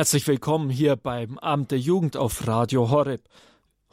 Herzlich 0.00 0.26
willkommen 0.26 0.70
hier 0.70 0.96
beim 0.96 1.38
Abend 1.38 1.72
der 1.72 1.78
Jugend 1.78 2.16
auf 2.16 2.46
Radio 2.46 2.88
Horeb. 2.88 3.20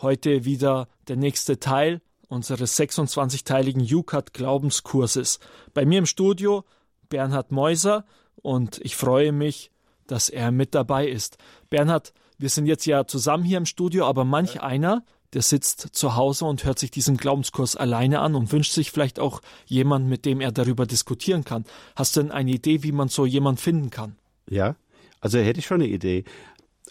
Heute 0.02 0.46
wieder 0.46 0.88
der 1.10 1.18
nächste 1.18 1.60
Teil 1.60 2.02
unseres 2.30 2.80
26-teiligen 2.80 3.82
UCAT 3.94 4.34
Glaubenskurses. 4.34 5.40
Bei 5.74 5.86
mir 5.86 6.00
im 6.00 6.06
Studio 6.06 6.64
Bernhard 7.10 7.52
Meuser 7.52 8.06
und 8.38 8.80
ich 8.86 8.96
freue 8.96 9.34
mich, 9.34 9.70
dass 10.08 10.30
er 10.30 10.52
mit 10.52 10.74
dabei 10.76 11.10
ist. 11.10 11.40
Bernhard, 11.70 12.14
wir 12.38 12.48
sind 12.48 12.68
jetzt 12.68 12.86
ja 12.86 13.06
zusammen 13.06 13.44
hier 13.44 13.58
im 13.58 13.66
Studio, 13.66 14.06
aber 14.06 14.24
manch 14.24 14.62
einer, 14.62 15.04
der 15.34 15.42
sitzt 15.42 15.90
zu 15.92 16.16
Hause 16.16 16.46
und 16.46 16.64
hört 16.64 16.80
sich 16.80 16.90
diesen 16.90 17.18
Glaubenskurs 17.18 17.76
alleine 17.76 18.22
an 18.22 18.36
und 18.36 18.54
wünscht 18.54 18.72
sich 18.72 18.92
vielleicht 18.92 19.20
auch 19.20 19.42
jemand, 19.66 20.08
mit 20.08 20.24
dem 20.24 20.40
er 20.40 20.54
darüber 20.54 20.86
diskutieren 20.86 21.44
kann. 21.44 21.66
Hast 21.98 22.16
du 22.16 22.22
denn 22.22 22.32
eine 22.32 22.52
Idee, 22.52 22.84
wie 22.84 22.94
man 22.94 23.10
so 23.10 23.26
jemand 23.26 23.60
finden 23.60 23.90
kann? 23.90 24.16
Ja, 24.50 24.78
also 25.22 25.40
hätte 25.40 25.60
ich 25.60 25.66
schon 25.66 25.82
eine 25.82 25.90
Idee. 25.90 26.24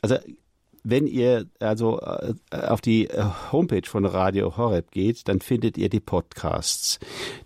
Also 0.02 0.16
wenn 0.88 1.08
ihr 1.08 1.46
also 1.58 2.00
äh, 2.00 2.34
auf 2.50 2.80
die 2.80 3.10
äh, 3.10 3.24
Homepage 3.50 3.86
von 3.88 4.04
Radio 4.04 4.56
Horeb 4.56 4.92
geht, 4.92 5.26
dann 5.26 5.40
findet 5.40 5.76
ihr 5.76 5.88
die 5.88 6.00
Podcasts. 6.00 7.00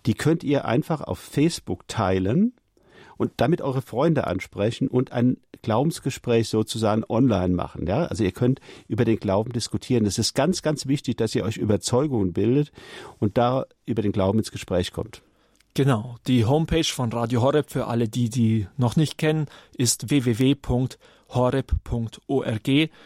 Die 0.04 0.12
könnt 0.12 0.44
ihr 0.44 0.66
einfach 0.66 1.00
auf 1.00 1.18
Facebook 1.18 1.88
teilen 1.88 2.52
und 3.16 3.32
damit 3.38 3.62
eure 3.62 3.80
Freunde 3.80 4.26
ansprechen 4.26 4.88
und 4.88 5.12
ein 5.12 5.38
Glaubensgespräch 5.62 6.48
sozusagen 6.48 7.02
online 7.08 7.54
machen. 7.54 7.86
Ja, 7.86 8.04
also 8.06 8.24
ihr 8.24 8.32
könnt 8.32 8.60
über 8.88 9.06
den 9.06 9.18
Glauben 9.18 9.52
diskutieren. 9.52 10.04
Es 10.04 10.18
ist 10.18 10.34
ganz, 10.34 10.60
ganz 10.60 10.86
wichtig, 10.86 11.16
dass 11.16 11.34
ihr 11.34 11.44
euch 11.44 11.56
Überzeugungen 11.56 12.34
bildet 12.34 12.72
und 13.18 13.38
da 13.38 13.64
über 13.86 14.02
den 14.02 14.12
Glauben 14.12 14.38
ins 14.38 14.52
Gespräch 14.52 14.92
kommt. 14.92 15.22
Genau, 15.74 16.16
die 16.26 16.44
Homepage 16.46 16.82
von 16.82 17.12
Radio 17.12 17.42
Horeb 17.42 17.70
für 17.70 17.86
alle 17.86 18.08
die, 18.08 18.28
die 18.28 18.66
noch 18.76 18.96
nicht 18.96 19.18
kennen, 19.18 19.46
ist 19.76 20.10
www.horeb.org 20.10 20.90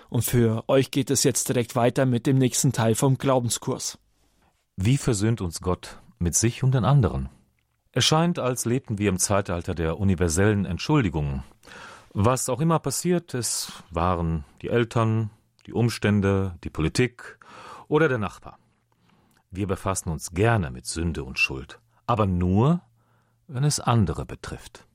und 0.08 0.24
für 0.24 0.64
euch 0.68 0.90
geht 0.90 1.10
es 1.10 1.24
jetzt 1.24 1.50
direkt 1.50 1.76
weiter 1.76 2.06
mit 2.06 2.26
dem 2.26 2.38
nächsten 2.38 2.72
Teil 2.72 2.94
vom 2.94 3.18
Glaubenskurs. 3.18 3.98
Wie 4.76 4.96
versöhnt 4.96 5.42
uns 5.42 5.60
Gott 5.60 6.00
mit 6.18 6.34
sich 6.34 6.64
und 6.64 6.72
den 6.72 6.86
anderen? 6.86 7.28
Es 7.92 8.06
scheint, 8.06 8.38
als 8.38 8.64
lebten 8.64 8.96
wir 8.98 9.10
im 9.10 9.18
Zeitalter 9.18 9.74
der 9.74 10.00
universellen 10.00 10.64
Entschuldigungen. 10.64 11.44
Was 12.14 12.48
auch 12.48 12.62
immer 12.62 12.78
passiert, 12.78 13.34
es 13.34 13.72
waren 13.90 14.44
die 14.62 14.68
Eltern, 14.68 15.28
die 15.66 15.74
Umstände, 15.74 16.56
die 16.64 16.70
Politik 16.70 17.38
oder 17.88 18.08
der 18.08 18.18
Nachbar. 18.18 18.58
Wir 19.50 19.66
befassen 19.66 20.08
uns 20.08 20.30
gerne 20.30 20.70
mit 20.70 20.86
Sünde 20.86 21.24
und 21.24 21.38
Schuld 21.38 21.78
aber 22.06 22.26
nur, 22.26 22.80
wenn 23.46 23.64
es 23.64 23.80
andere 23.80 24.24
betrifft. 24.24 24.86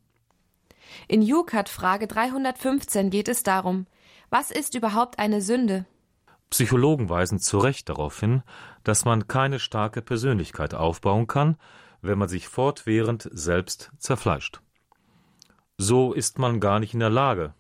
In 1.08 1.22
Jukat 1.22 1.70
Frage 1.70 2.08
315 2.08 3.10
geht 3.10 3.28
es 3.28 3.44
darum, 3.44 3.86
was 4.30 4.52
ist 4.52 4.76
überhaupt 4.76 5.20
eine 5.20 5.42
Sünde? 5.42 5.86
Psychologen 6.50 7.10
weisen 7.10 7.40
zu 7.40 7.60
Recht 7.60 7.90
darauf 7.90 8.20
hin, 8.20 8.44
dass 8.84 9.06
man 9.06 9.28
keine 9.28 9.60
starke 9.60 10.02
Persönlichkeit 10.02 10.74
aufbauen 10.74 11.28
kann, 11.28 11.58
wenn 12.02 12.18
man 12.18 12.30
sich 12.30 12.48
fortwährend 12.48 13.30
selbst 13.32 13.92
zerfleischt. 14.00 14.62
So 15.78 16.14
ist 16.14 16.40
man 16.40 16.60
gar 16.60 16.80
nicht 16.80 16.94
in 16.94 17.00
der 17.00 17.10
Lage, 17.10 17.54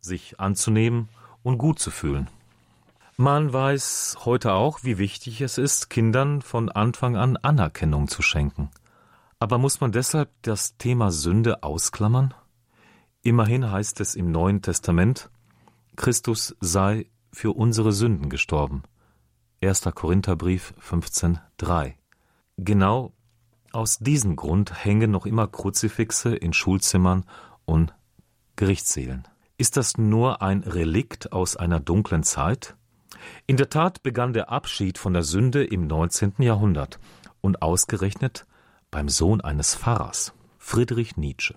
sich 0.00 0.38
anzunehmen 0.38 1.08
und 1.42 1.58
gut 1.58 1.78
zu 1.78 1.90
fühlen. 1.90 2.28
Man 3.16 3.52
weiß 3.52 4.18
heute 4.24 4.52
auch, 4.52 4.84
wie 4.84 4.98
wichtig 4.98 5.40
es 5.40 5.58
ist, 5.58 5.90
Kindern 5.90 6.40
von 6.40 6.68
Anfang 6.68 7.16
an 7.16 7.36
Anerkennung 7.36 8.06
zu 8.06 8.22
schenken. 8.22 8.70
Aber 9.40 9.58
muss 9.58 9.80
man 9.80 9.92
deshalb 9.92 10.30
das 10.42 10.76
Thema 10.78 11.12
Sünde 11.12 11.62
ausklammern? 11.62 12.34
Immerhin 13.22 13.70
heißt 13.70 14.00
es 14.00 14.16
im 14.16 14.32
Neuen 14.32 14.62
Testament, 14.62 15.30
Christus 15.96 16.56
sei 16.60 17.06
für 17.32 17.52
unsere 17.52 17.92
Sünden 17.92 18.30
gestorben. 18.30 18.82
1. 19.62 19.82
Korintherbrief 19.94 20.74
15.3. 20.80 21.94
Genau 22.56 23.12
aus 23.70 23.98
diesem 23.98 24.34
Grund 24.34 24.84
hängen 24.84 25.10
noch 25.10 25.26
immer 25.26 25.46
Kruzifixe 25.46 26.34
in 26.34 26.52
Schulzimmern 26.52 27.24
und 27.64 27.94
Gerichtssälen. 28.56 29.28
Ist 29.56 29.76
das 29.76 29.98
nur 29.98 30.42
ein 30.42 30.62
Relikt 30.62 31.32
aus 31.32 31.56
einer 31.56 31.78
dunklen 31.78 32.24
Zeit? 32.24 32.76
In 33.46 33.56
der 33.56 33.68
Tat 33.68 34.02
begann 34.02 34.32
der 34.32 34.50
Abschied 34.50 34.98
von 34.98 35.12
der 35.12 35.22
Sünde 35.22 35.64
im 35.64 35.86
19. 35.86 36.34
Jahrhundert 36.38 36.98
und 37.40 37.62
ausgerechnet 37.62 38.46
beim 38.90 39.08
Sohn 39.08 39.40
eines 39.40 39.74
Pfarrers, 39.74 40.34
Friedrich 40.58 41.16
Nietzsche. 41.16 41.54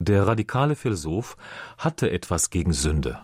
Der 0.00 0.26
radikale 0.26 0.74
Philosoph 0.74 1.36
hatte 1.78 2.10
etwas 2.10 2.50
gegen 2.50 2.72
Sünde. 2.72 3.20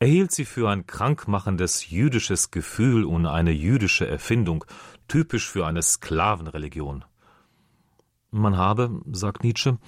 Er 0.00 0.08
hielt 0.08 0.30
sie 0.32 0.44
für 0.44 0.70
ein 0.70 0.86
krankmachendes 0.86 1.90
jüdisches 1.90 2.50
Gefühl 2.50 3.04
und 3.04 3.26
eine 3.26 3.50
jüdische 3.50 4.06
Erfindung, 4.06 4.64
typisch 5.08 5.50
für 5.50 5.66
eine 5.66 5.82
Sklavenreligion. 5.82 7.04
Man 8.30 8.56
habe, 8.56 9.00
sagt 9.10 9.42
Nietzsche, 9.42 9.78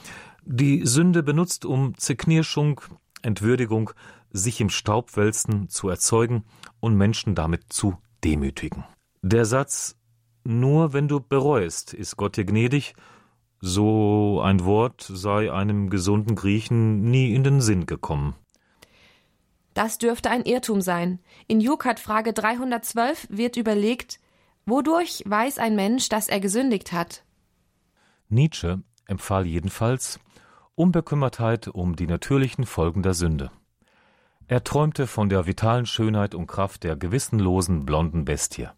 die 0.45 0.85
Sünde 0.85 1.23
benutzt, 1.23 1.65
um 1.65 1.97
Zerknirschung, 1.97 2.81
Entwürdigung, 3.23 3.91
sich 4.33 4.61
im 4.61 4.71
Staub 4.71 5.17
wälzen 5.17 5.69
zu 5.69 5.89
erzeugen 5.89 6.45
und 6.81 6.97
Menschen 6.97 7.35
damit 7.35 7.73
zu 7.73 7.99
demütigen. 8.25 8.85
Der 9.23 9.45
Satz 9.45 9.97
nur 10.45 10.93
wenn 10.93 11.09
du 11.09 11.21
bereust, 11.21 11.95
ist 11.95 12.17
Gott 12.17 12.37
dir 12.37 12.45
gnädig. 12.45 12.95
So 13.61 14.41
ein 14.43 14.65
Wort 14.65 15.03
sei 15.03 15.53
einem 15.53 15.91
gesunden 15.91 16.35
Griechen 16.35 17.11
nie 17.11 17.35
in 17.35 17.45
den 17.45 17.61
Sinn 17.61 17.87
gekommen. 17.87 18.35
Das 19.75 19.99
dürfte 19.99 20.31
ein 20.31 20.45
Irrtum 20.45 20.81
sein. 20.81 21.21
In 21.47 21.61
Jukat 21.61 22.01
Frage 22.01 22.33
312 22.33 23.29
wird 23.31 23.57
überlegt, 23.57 24.19
wodurch 24.67 25.23
weiß 25.27 25.59
ein 25.59 25.77
Mensch, 25.77 26.09
dass 26.09 26.29
er 26.29 26.41
gesündigt 26.41 26.93
hat? 26.93 27.25
Nietzsche 28.29 28.83
empfahl 29.07 29.47
jedenfalls 29.47 30.19
Unbekümmertheit 30.75 31.69
um 31.69 31.97
die 31.97 32.07
natürlichen 32.07 32.65
Folgen 32.65 33.03
der 33.03 33.15
Sünde. 33.15 33.51
Er 34.49 34.65
träumte 34.65 35.07
von 35.07 35.29
der 35.29 35.47
vitalen 35.47 35.87
Schönheit 35.87 36.35
und 36.35 36.47
Kraft 36.47 36.83
der 36.83 36.97
gewissenlosen 36.97 37.85
blonden 37.85 38.25
Bestie. 38.25 38.69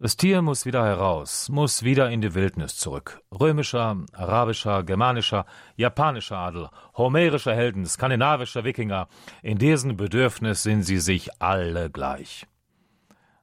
Das 0.00 0.16
Tier 0.16 0.42
muss 0.42 0.66
wieder 0.66 0.84
heraus, 0.84 1.48
muss 1.48 1.84
wieder 1.84 2.10
in 2.10 2.20
die 2.20 2.34
Wildnis 2.34 2.76
zurück. 2.76 3.20
Römischer, 3.30 3.96
arabischer, 4.12 4.82
germanischer, 4.82 5.46
japanischer 5.76 6.36
Adel, 6.36 6.68
homerischer 6.96 7.54
Helden, 7.54 7.86
skandinavischer 7.86 8.64
Wikinger, 8.64 9.06
in 9.40 9.56
diesem 9.56 9.96
Bedürfnis 9.96 10.64
sind 10.64 10.82
sie 10.82 10.98
sich 10.98 11.40
alle 11.40 11.90
gleich. 11.90 12.48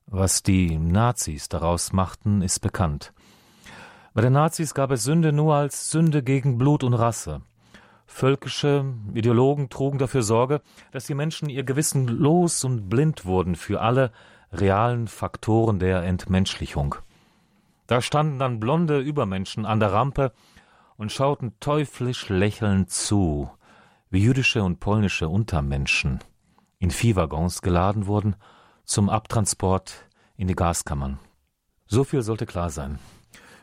Was 0.08 0.44
die 0.44 0.78
Nazis 0.78 1.48
daraus 1.48 1.94
machten, 1.94 2.42
ist 2.42 2.60
bekannt. 2.60 3.14
Bei 4.14 4.22
den 4.22 4.34
Nazis 4.34 4.74
gab 4.74 4.92
es 4.92 5.06
Sünde 5.06 5.32
nur 5.32 5.56
als 5.56 5.90
Sünde 5.90 6.22
gegen 6.22 6.58
Blut 6.58 6.84
und 6.84 6.96
Rasse. 6.96 7.44
Völkische 8.08 8.84
Ideologen 9.14 9.70
trugen 9.70 10.00
dafür 10.00 10.22
Sorge, 10.22 10.62
dass 10.92 11.06
die 11.06 11.16
Menschen 11.16 11.48
ihr 11.48 11.64
Gewissen 11.64 12.10
los 12.10 12.66
und 12.66 12.90
blind 12.90 13.24
wurden 13.24 13.56
für 13.56 13.80
alle 13.80 14.12
realen 14.52 15.08
Faktoren 15.08 15.80
der 15.80 16.04
Entmenschlichung. 16.04 16.96
Da 17.88 18.02
standen 18.02 18.40
dann 18.40 18.60
blonde 18.60 19.00
Übermenschen 19.00 19.66
an 19.66 19.80
der 19.80 19.94
Rampe 19.94 20.32
und 20.98 21.12
schauten 21.12 21.54
teuflisch 21.60 22.30
lächelnd 22.30 22.90
zu, 22.90 23.50
wie 24.10 24.24
jüdische 24.24 24.64
und 24.64 24.80
polnische 24.80 25.30
Untermenschen 25.30 26.20
in 26.80 26.92
Viehwaggons 26.92 27.62
geladen 27.62 28.08
wurden 28.08 28.36
zum 28.86 29.10
Abtransport 29.10 30.08
in 30.36 30.48
die 30.48 30.56
Gaskammern. 30.56 31.20
So 31.86 32.04
viel 32.04 32.22
sollte 32.22 32.46
klar 32.46 32.70
sein. 32.70 33.00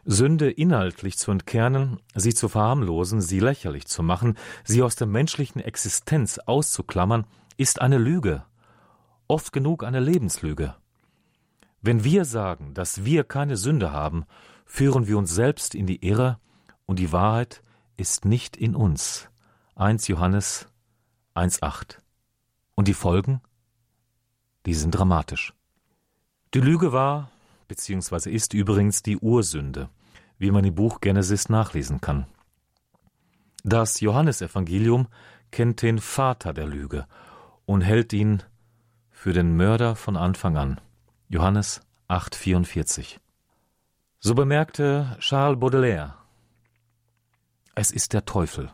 Sünde 0.04 0.50
inhaltlich 0.50 1.18
zu 1.18 1.30
entkernen, 1.30 2.00
sie 2.14 2.32
zu 2.32 2.48
verharmlosen, 2.48 3.20
sie 3.20 3.40
lächerlich 3.40 3.86
zu 3.86 4.02
machen, 4.02 4.36
sie 4.64 4.82
aus 4.82 4.96
der 4.96 5.06
menschlichen 5.06 5.60
Existenz 5.60 6.38
auszuklammern, 6.38 7.26
ist 7.56 7.80
eine 7.80 7.98
Lüge 7.98 8.44
oft 9.28 9.52
genug 9.52 9.84
eine 9.84 10.00
Lebenslüge. 10.00 10.74
Wenn 11.80 12.02
wir 12.02 12.24
sagen, 12.24 12.74
dass 12.74 13.04
wir 13.04 13.24
keine 13.24 13.56
Sünde 13.56 13.92
haben, 13.92 14.24
führen 14.64 15.06
wir 15.06 15.16
uns 15.16 15.34
selbst 15.34 15.74
in 15.74 15.86
die 15.86 16.04
Irre 16.04 16.38
und 16.86 16.98
die 16.98 17.12
Wahrheit 17.12 17.62
ist 17.96 18.24
nicht 18.24 18.56
in 18.56 18.74
uns. 18.74 19.28
1 19.76 20.08
Johannes 20.08 20.66
1.8. 21.34 21.98
Und 22.74 22.88
die 22.88 22.94
Folgen? 22.94 23.40
Die 24.66 24.74
sind 24.74 24.92
dramatisch. 24.92 25.54
Die 26.54 26.60
Lüge 26.60 26.92
war, 26.92 27.30
beziehungsweise 27.68 28.30
ist 28.30 28.54
übrigens 28.54 29.02
die 29.02 29.18
Ursünde, 29.18 29.88
wie 30.38 30.50
man 30.50 30.64
im 30.64 30.74
Buch 30.74 31.00
Genesis 31.00 31.48
nachlesen 31.48 32.00
kann. 32.00 32.26
Das 33.64 34.00
Johannesevangelium 34.00 35.08
kennt 35.50 35.82
den 35.82 35.98
Vater 35.98 36.52
der 36.52 36.66
Lüge 36.66 37.06
und 37.66 37.82
hält 37.82 38.12
ihn 38.12 38.42
für 39.18 39.32
den 39.32 39.56
Mörder 39.56 39.96
von 39.96 40.16
Anfang 40.16 40.56
an. 40.56 40.80
Johannes 41.28 41.80
8,44. 42.08 43.16
So 44.20 44.36
bemerkte 44.36 45.16
Charles 45.18 45.58
Baudelaire: 45.58 46.14
Es 47.74 47.90
ist 47.90 48.12
der 48.12 48.24
Teufel. 48.24 48.70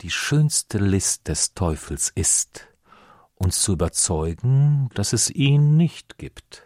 die 0.00 0.10
schönste 0.10 0.78
List 0.78 1.28
des 1.28 1.54
Teufels 1.54 2.10
ist, 2.12 2.68
uns 3.36 3.62
zu 3.62 3.72
überzeugen, 3.72 4.90
dass 4.94 5.12
es 5.12 5.30
ihn 5.30 5.76
nicht 5.76 6.18
gibt. 6.18 6.64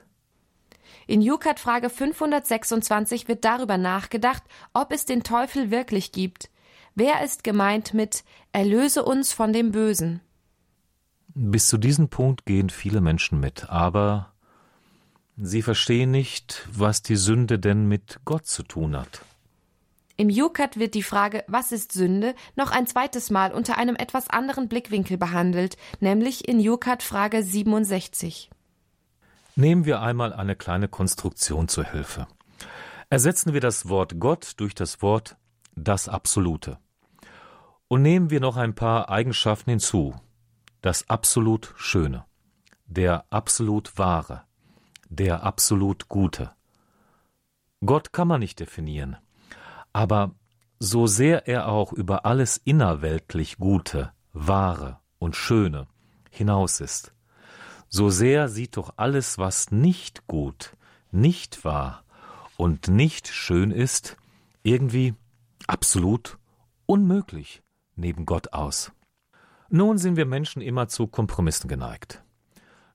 In 1.06 1.20
Jukat 1.20 1.60
Frage 1.60 1.90
526 1.90 3.28
wird 3.28 3.44
darüber 3.44 3.76
nachgedacht, 3.76 4.42
ob 4.72 4.92
es 4.92 5.04
den 5.04 5.22
Teufel 5.22 5.70
wirklich 5.70 6.10
gibt. 6.12 6.50
Wer 6.94 7.22
ist 7.22 7.44
gemeint 7.44 7.92
mit 7.92 8.24
Erlöse 8.52 9.04
uns 9.04 9.32
von 9.34 9.52
dem 9.52 9.72
Bösen? 9.72 10.22
Bis 11.34 11.66
zu 11.66 11.78
diesem 11.78 12.08
Punkt 12.08 12.44
gehen 12.44 12.68
viele 12.68 13.00
Menschen 13.00 13.40
mit, 13.40 13.70
aber 13.70 14.32
sie 15.36 15.62
verstehen 15.62 16.10
nicht, 16.10 16.68
was 16.70 17.02
die 17.02 17.16
Sünde 17.16 17.58
denn 17.58 17.88
mit 17.88 18.20
Gott 18.24 18.46
zu 18.46 18.62
tun 18.62 18.96
hat. 18.96 19.22
Im 20.18 20.28
Jukat 20.28 20.78
wird 20.78 20.94
die 20.94 21.02
Frage, 21.02 21.42
was 21.48 21.72
ist 21.72 21.92
Sünde, 21.92 22.34
noch 22.54 22.70
ein 22.70 22.86
zweites 22.86 23.30
Mal 23.30 23.52
unter 23.52 23.78
einem 23.78 23.96
etwas 23.96 24.28
anderen 24.28 24.68
Blickwinkel 24.68 25.16
behandelt, 25.16 25.76
nämlich 26.00 26.46
in 26.46 26.60
Jukat 26.60 27.02
Frage 27.02 27.42
67. 27.42 28.50
Nehmen 29.56 29.86
wir 29.86 30.00
einmal 30.00 30.32
eine 30.34 30.54
kleine 30.54 30.88
Konstruktion 30.88 31.68
zur 31.68 31.84
Hilfe. 31.84 32.26
Ersetzen 33.08 33.54
wir 33.54 33.60
das 33.60 33.88
Wort 33.88 34.20
Gott 34.20 34.52
durch 34.58 34.74
das 34.74 35.02
Wort 35.02 35.36
das 35.74 36.08
Absolute. 36.08 36.78
Und 37.88 38.02
nehmen 38.02 38.30
wir 38.30 38.40
noch 38.40 38.56
ein 38.56 38.74
paar 38.74 39.08
Eigenschaften 39.08 39.70
hinzu. 39.70 40.14
Das 40.82 41.08
absolut 41.08 41.72
Schöne, 41.76 42.24
der 42.86 43.24
absolut 43.30 43.96
Wahre, 43.98 44.42
der 45.08 45.44
absolut 45.44 46.08
Gute. 46.08 46.50
Gott 47.86 48.12
kann 48.12 48.26
man 48.26 48.40
nicht 48.40 48.58
definieren. 48.58 49.16
Aber 49.92 50.34
so 50.80 51.06
sehr 51.06 51.46
er 51.46 51.68
auch 51.68 51.92
über 51.92 52.26
alles 52.26 52.60
innerweltlich 52.64 53.58
Gute, 53.58 54.12
Wahre 54.32 54.98
und 55.20 55.36
Schöne 55.36 55.86
hinaus 56.30 56.80
ist, 56.80 57.14
so 57.88 58.10
sehr 58.10 58.48
sieht 58.48 58.76
doch 58.76 58.94
alles, 58.96 59.38
was 59.38 59.70
nicht 59.70 60.26
gut, 60.26 60.76
nicht 61.12 61.64
wahr 61.64 62.02
und 62.56 62.88
nicht 62.88 63.28
schön 63.28 63.70
ist, 63.70 64.16
irgendwie 64.64 65.14
absolut 65.68 66.38
unmöglich 66.86 67.62
neben 67.94 68.26
Gott 68.26 68.52
aus. 68.52 68.90
Nun 69.74 69.96
sind 69.96 70.16
wir 70.16 70.26
Menschen 70.26 70.60
immer 70.60 70.88
zu 70.88 71.06
Kompromissen 71.06 71.66
geneigt. 71.66 72.22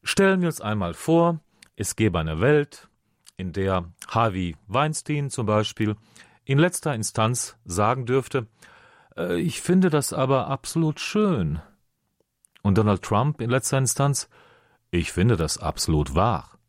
Stellen 0.04 0.42
wir 0.42 0.48
uns 0.48 0.62
einmal 0.62 0.94
vor, 0.94 1.40
es 1.76 1.96
gäbe 1.96 2.20
eine 2.20 2.40
Welt, 2.40 2.88
in 3.36 3.52
der 3.52 3.92
Harvey 4.08 4.56
Weinstein 4.68 5.32
zum 5.32 5.48
Beispiel 5.48 5.96
in 6.46 6.60
letzter 6.60 6.94
Instanz 6.94 7.58
sagen 7.66 8.06
dürfte, 8.06 8.46
äh, 9.16 9.40
ich 9.40 9.60
finde 9.60 9.90
das 9.90 10.14
aber 10.14 10.50
absolut 10.50 11.00
schön. 11.00 11.64
Und 12.62 12.78
Donald 12.78 13.02
Trump 13.02 13.42
in 13.42 13.50
letzter 13.50 13.80
Instanz, 13.80 14.30
ich 14.92 15.12
finde 15.12 15.36
das 15.36 15.58
absolut 15.58 16.14
wahr. 16.14 16.60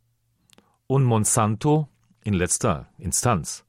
Und 0.86 1.04
Monsanto 1.04 1.86
in 2.24 2.32
letzter 2.32 2.88
Instanz. 2.96 3.66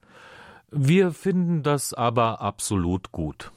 Wir 0.71 1.11
finden 1.11 1.63
das 1.63 1.93
aber 1.93 2.39
absolut 2.39 3.11
gut. 3.11 3.51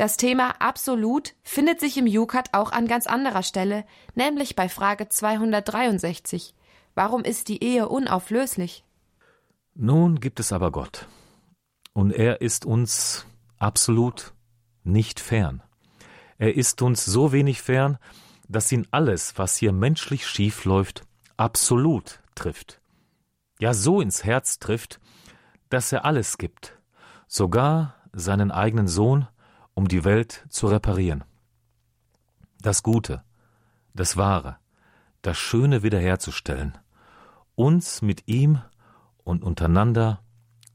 Das 0.00 0.16
Thema 0.16 0.52
absolut 0.62 1.34
findet 1.42 1.78
sich 1.78 1.98
im 1.98 2.06
Jukat 2.06 2.54
auch 2.54 2.72
an 2.72 2.88
ganz 2.88 3.06
anderer 3.06 3.42
Stelle, 3.42 3.84
nämlich 4.14 4.56
bei 4.56 4.70
Frage 4.70 5.10
263. 5.10 6.54
Warum 6.94 7.22
ist 7.22 7.48
die 7.48 7.62
Ehe 7.62 7.86
unauflöslich? 7.86 8.82
Nun 9.74 10.18
gibt 10.18 10.40
es 10.40 10.54
aber 10.54 10.70
Gott. 10.70 11.06
Und 11.92 12.12
er 12.12 12.40
ist 12.40 12.64
uns 12.64 13.26
absolut 13.58 14.32
nicht 14.84 15.20
fern. 15.20 15.62
Er 16.38 16.56
ist 16.56 16.80
uns 16.80 17.04
so 17.04 17.32
wenig 17.32 17.60
fern, 17.60 17.98
dass 18.48 18.72
ihn 18.72 18.86
alles, 18.92 19.36
was 19.36 19.58
hier 19.58 19.72
menschlich 19.72 20.26
schief 20.26 20.64
läuft, 20.64 21.02
absolut 21.36 22.20
trifft. 22.34 22.80
Ja, 23.58 23.74
so 23.74 24.00
ins 24.00 24.24
Herz 24.24 24.60
trifft, 24.60 24.98
dass 25.68 25.92
er 25.92 26.06
alles 26.06 26.38
gibt, 26.38 26.78
sogar 27.28 27.96
seinen 28.14 28.50
eigenen 28.50 28.88
Sohn, 28.88 29.28
um 29.74 29.88
die 29.88 30.04
Welt 30.04 30.44
zu 30.48 30.66
reparieren. 30.66 31.24
Das 32.60 32.82
Gute, 32.82 33.22
das 33.94 34.16
Wahre, 34.16 34.56
das 35.22 35.38
Schöne 35.38 35.82
wiederherzustellen, 35.82 36.76
uns 37.54 38.02
mit 38.02 38.26
ihm 38.26 38.60
und 39.24 39.44
untereinander 39.44 40.20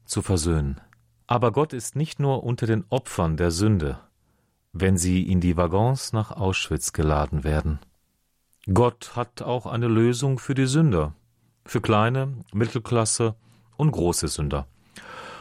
zu 0.04 0.22
versöhnen. 0.22 0.80
Aber 1.26 1.52
Gott 1.52 1.72
ist 1.72 1.96
nicht 1.96 2.20
nur 2.20 2.44
unter 2.44 2.66
den 2.66 2.84
Opfern 2.88 3.36
der 3.36 3.50
Sünde, 3.50 3.98
wenn 4.72 4.96
sie 4.96 5.22
in 5.22 5.40
die 5.40 5.56
Waggons 5.56 6.12
nach 6.12 6.30
Auschwitz 6.30 6.92
geladen 6.92 7.44
werden. 7.44 7.80
Gott 8.72 9.16
hat 9.16 9.42
auch 9.42 9.66
eine 9.66 9.88
Lösung 9.88 10.38
für 10.38 10.54
die 10.54 10.66
Sünder, 10.66 11.14
für 11.64 11.80
kleine, 11.80 12.44
Mittelklasse 12.52 13.34
und 13.76 13.92
große 13.92 14.28
Sünder. 14.28 14.66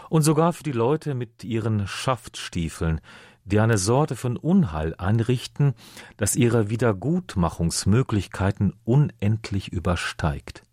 Und 0.10 0.22
sogar 0.22 0.54
für 0.54 0.64
die 0.64 0.72
Leute 0.72 1.16
mit 1.16 1.44
ihren 1.44 1.88
Schaftstiefeln, 1.88 3.02
die 3.46 3.60
eine 3.60 3.78
Sorte 3.78 4.16
von 4.16 4.38
Unheil 4.38 4.96
einrichten, 4.96 5.76
das 6.18 6.36
ihre 6.36 6.70
Wiedergutmachungsmöglichkeiten 6.70 8.74
unendlich 8.84 9.72
übersteigt. 9.72 10.64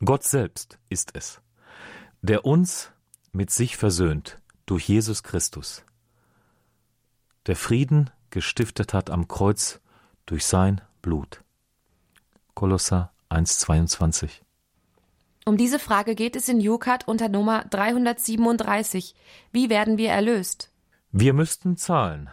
Gott 0.00 0.24
selbst 0.24 0.78
ist 0.88 1.10
es 1.14 1.40
der 2.22 2.44
uns 2.44 2.90
mit 3.32 3.50
sich 3.50 3.76
versöhnt 3.76 4.38
durch 4.66 4.88
Jesus 4.88 5.22
Christus, 5.22 5.84
der 7.46 7.56
Frieden 7.56 8.10
gestiftet 8.30 8.92
hat 8.92 9.10
am 9.10 9.28
Kreuz 9.28 9.80
durch 10.26 10.44
sein 10.44 10.80
Blut. 11.00 11.42
Kolosser 12.54 13.12
1,22 13.30 14.28
Um 15.46 15.56
diese 15.56 15.78
Frage 15.78 16.14
geht 16.14 16.36
es 16.36 16.48
in 16.48 16.60
Jukat 16.60 17.06
unter 17.06 17.28
Nummer 17.28 17.64
337. 17.64 19.14
Wie 19.52 19.70
werden 19.70 19.96
wir 19.96 20.10
erlöst? 20.10 20.70
Wir 21.10 21.32
müssten 21.32 21.78
zahlen, 21.78 22.28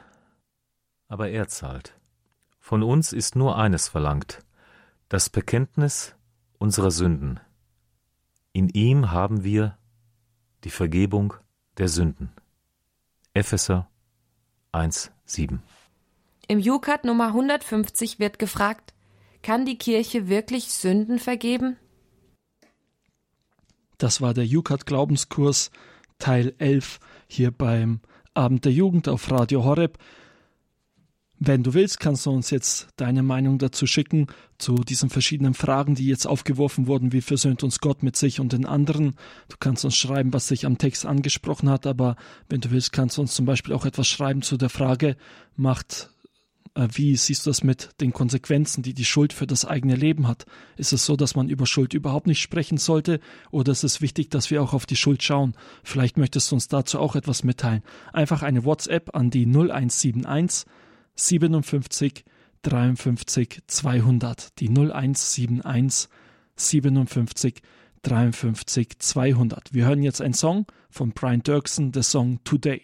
aber 1.07 1.29
er 1.29 1.47
zahlt. 1.47 1.97
Von 2.59 2.83
uns 2.83 3.13
ist 3.13 3.37
nur 3.37 3.57
eines 3.57 3.87
verlangt, 3.87 4.39
das 5.07 5.29
Bekenntnis 5.29 6.13
unserer 6.57 6.91
Sünden. 6.91 7.39
In 8.51 8.67
ihm 8.67 9.11
haben 9.11 9.45
wir 9.45 9.77
die 10.65 10.69
Vergebung 10.69 11.35
der 11.77 11.87
Sünden. 11.87 12.33
Epheser 13.33 13.87
1,7 14.73 15.59
Im 16.49 16.59
Jukat 16.59 17.05
Nummer 17.05 17.27
150 17.27 18.19
wird 18.19 18.39
gefragt, 18.39 18.93
kann 19.41 19.65
die 19.65 19.77
Kirche 19.77 20.27
wirklich 20.27 20.73
Sünden 20.73 21.19
vergeben? 21.19 21.77
Das 23.97 24.19
war 24.19 24.33
der 24.33 24.45
Jukat 24.45 24.85
Glaubenskurs 24.85 25.71
Teil 26.17 26.53
11 26.57 26.99
hier 27.27 27.51
beim 27.51 28.01
Abend 28.35 28.65
der 28.65 28.73
Jugend 28.73 29.07
auf 29.07 29.31
Radio 29.31 29.63
Horeb. 29.63 29.97
Wenn 31.37 31.63
du 31.63 31.73
willst, 31.73 31.99
kannst 31.99 32.25
du 32.25 32.31
uns 32.31 32.49
jetzt 32.49 32.87
deine 32.95 33.21
Meinung 33.21 33.57
dazu 33.57 33.87
schicken, 33.87 34.27
zu 34.57 34.75
diesen 34.75 35.09
verschiedenen 35.09 35.53
Fragen, 35.53 35.95
die 35.95 36.07
jetzt 36.07 36.25
aufgeworfen 36.25 36.87
wurden, 36.87 37.11
wie 37.11 37.21
versöhnt 37.21 37.63
uns 37.63 37.79
Gott 37.79 38.03
mit 38.03 38.15
sich 38.15 38.39
und 38.39 38.53
den 38.53 38.65
anderen. 38.65 39.15
Du 39.49 39.57
kannst 39.59 39.83
uns 39.83 39.97
schreiben, 39.97 40.33
was 40.33 40.47
dich 40.47 40.65
am 40.65 40.77
Text 40.77 41.05
angesprochen 41.05 41.69
hat, 41.69 41.87
aber 41.87 42.15
wenn 42.47 42.61
du 42.61 42.71
willst, 42.71 42.93
kannst 42.93 43.17
du 43.17 43.21
uns 43.21 43.35
zum 43.35 43.45
Beispiel 43.45 43.73
auch 43.73 43.85
etwas 43.85 44.07
schreiben 44.07 44.41
zu 44.41 44.55
der 44.55 44.69
Frage, 44.69 45.17
macht, 45.57 46.09
wie 46.75 47.15
siehst 47.15 47.45
du 47.45 47.49
das 47.49 47.63
mit 47.63 47.89
den 48.01 48.11
Konsequenzen, 48.11 48.83
die 48.83 48.93
die 48.93 49.05
Schuld 49.05 49.31
für 49.31 49.47
das 49.47 49.63
eigene 49.65 49.95
Leben 49.95 50.27
hat? 50.27 50.45
Ist 50.75 50.93
es 50.93 51.05
so, 51.05 51.15
dass 51.15 51.35
man 51.35 51.49
über 51.49 51.65
Schuld 51.65 51.93
überhaupt 51.93 52.27
nicht 52.27 52.41
sprechen 52.41 52.77
sollte 52.77 53.19
oder 53.49 53.71
ist 53.71 53.83
es 53.83 54.01
wichtig, 54.01 54.29
dass 54.29 54.51
wir 54.51 54.61
auch 54.61 54.73
auf 54.73 54.85
die 54.85 54.97
Schuld 54.97 55.23
schauen? 55.23 55.55
Vielleicht 55.83 56.17
möchtest 56.17 56.51
du 56.51 56.55
uns 56.55 56.67
dazu 56.67 56.99
auch 56.99 57.15
etwas 57.15 57.43
mitteilen. 57.43 57.81
Einfach 58.11 58.43
eine 58.43 58.65
WhatsApp 58.65 59.15
an 59.15 59.29
die 59.29 59.45
0171 59.45 60.69
57 61.15 62.25
53 62.61 63.61
200. 63.67 64.59
Die 64.59 64.69
0171 64.69 66.09
57 66.57 67.61
53 68.01 68.99
200. 68.99 69.73
Wir 69.73 69.85
hören 69.85 70.03
jetzt 70.03 70.21
einen 70.21 70.33
Song 70.33 70.65
von 70.89 71.11
Brian 71.11 71.41
Dirksen, 71.41 71.91
der 71.91 72.03
Song 72.03 72.43
Today. 72.43 72.81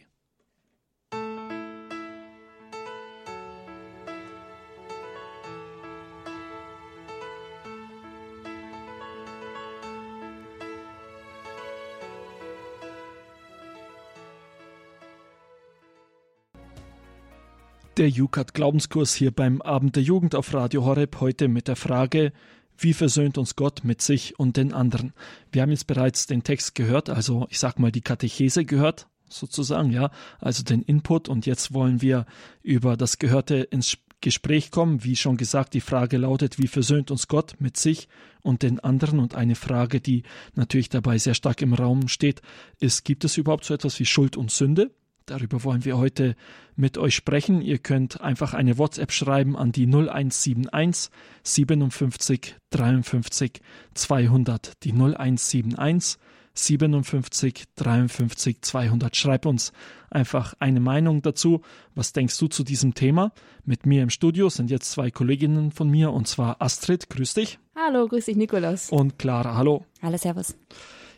Der 18.01 18.10
Jukat 18.10 18.55
Glaubenskurs 18.55 19.13
hier 19.13 19.29
beim 19.29 19.62
Abend 19.62 19.96
der 19.96 20.01
Jugend 20.01 20.34
auf 20.34 20.55
Radio 20.55 20.84
Horeb 20.86 21.22
heute 21.22 21.48
mit 21.48 21.67
der 21.67 21.75
Frage, 21.75 22.34
wie 22.75 22.93
versöhnt 22.93 23.38
uns 23.38 23.55
Gott 23.55 23.84
mit 23.84 24.01
sich 24.01 24.39
und 24.39 24.58
den 24.58 24.74
anderen? 24.74 25.13
Wir 25.51 25.62
haben 25.62 25.70
jetzt 25.70 25.86
bereits 25.86 26.25
den 26.25 26.41
Text 26.41 26.74
gehört, 26.74 27.12
also 27.12 27.46
ich 27.51 27.60
sag 27.60 27.77
mal 27.77 27.91
die 27.91 28.01
Katechese 28.01 28.65
gehört, 28.65 29.05
sozusagen, 29.29 29.91
ja, 29.91 30.10
also 30.39 30.63
den 30.63 30.81
Input. 30.81 31.29
Und 31.29 31.46
jetzt 31.46 31.75
wollen 31.75 32.01
wir 32.01 32.25
über 32.63 32.98
das 32.98 33.20
Gehörte 33.20 33.58
ins 33.58 34.00
Gespräch 34.20 34.72
kommen. 34.72 35.03
Wie 35.03 35.15
schon 35.15 35.38
gesagt, 35.38 35.75
die 35.75 35.79
Frage 35.79 36.17
lautet, 36.17 36.58
wie 36.58 36.65
versöhnt 36.65 37.12
uns 37.12 37.27
Gott 37.27 37.58
mit 37.60 37.77
sich 37.77 38.08
und 38.41 38.63
den 38.63 38.79
anderen? 38.79 39.20
Und 39.20 39.36
eine 39.36 39.53
Frage, 39.53 40.01
die 40.01 40.24
natürlich 40.55 40.89
dabei 40.89 41.20
sehr 41.20 41.36
stark 41.36 41.62
im 41.62 41.75
Raum 41.75 42.08
steht, 42.08 42.41
ist, 42.79 43.05
gibt 43.05 43.25
es 43.25 43.38
überhaupt 43.38 43.65
so 43.65 43.75
etwas 43.75 44.00
wie 44.00 44.08
Schuld 44.08 44.38
und 44.38 44.50
Sünde? 44.50 44.89
Darüber 45.32 45.64
wollen 45.64 45.86
wir 45.86 45.98
heute 45.98 46.36
mit 46.76 46.98
euch 46.98 47.16
sprechen. 47.16 47.62
Ihr 47.62 47.78
könnt 47.78 48.20
einfach 48.20 48.54
eine 48.54 48.78
WhatsApp 48.78 49.14
schreiben 49.14 49.56
an 49.56 49.72
die 49.72 49.86
0171 49.86 51.10
57 51.44 52.58
53 52.70 53.62
200. 53.94 54.84
Die 54.84 54.92
0171 54.92 56.20
57 56.54 57.64
53 57.78 58.62
200. 58.62 59.16
Schreib 59.16 59.46
uns 59.46 59.72
einfach 60.10 60.54
eine 60.60 60.82
Meinung 60.82 61.22
dazu. 61.22 61.62
Was 61.96 62.12
denkst 62.12 62.38
du 62.38 62.50
zu 62.50 62.66
diesem 62.66 62.94
Thema? 62.94 63.32
Mit 63.64 63.86
mir 63.86 64.04
im 64.04 64.10
Studio 64.10 64.50
sind 64.50 64.70
jetzt 64.70 64.92
zwei 64.92 65.12
Kolleginnen 65.12 65.72
von 65.72 65.90
mir 65.90 66.12
und 66.12 66.28
zwar 66.28 66.62
Astrid, 66.62 67.10
grüß 67.10 67.36
dich. 67.36 67.58
Hallo, 67.74 68.06
grüß 68.06 68.26
dich, 68.26 68.36
Nikolaus. 68.36 68.90
Und 68.90 69.18
Clara, 69.18 69.56
hallo. 69.56 69.86
Hallo, 70.02 70.18
Servus. 70.18 70.58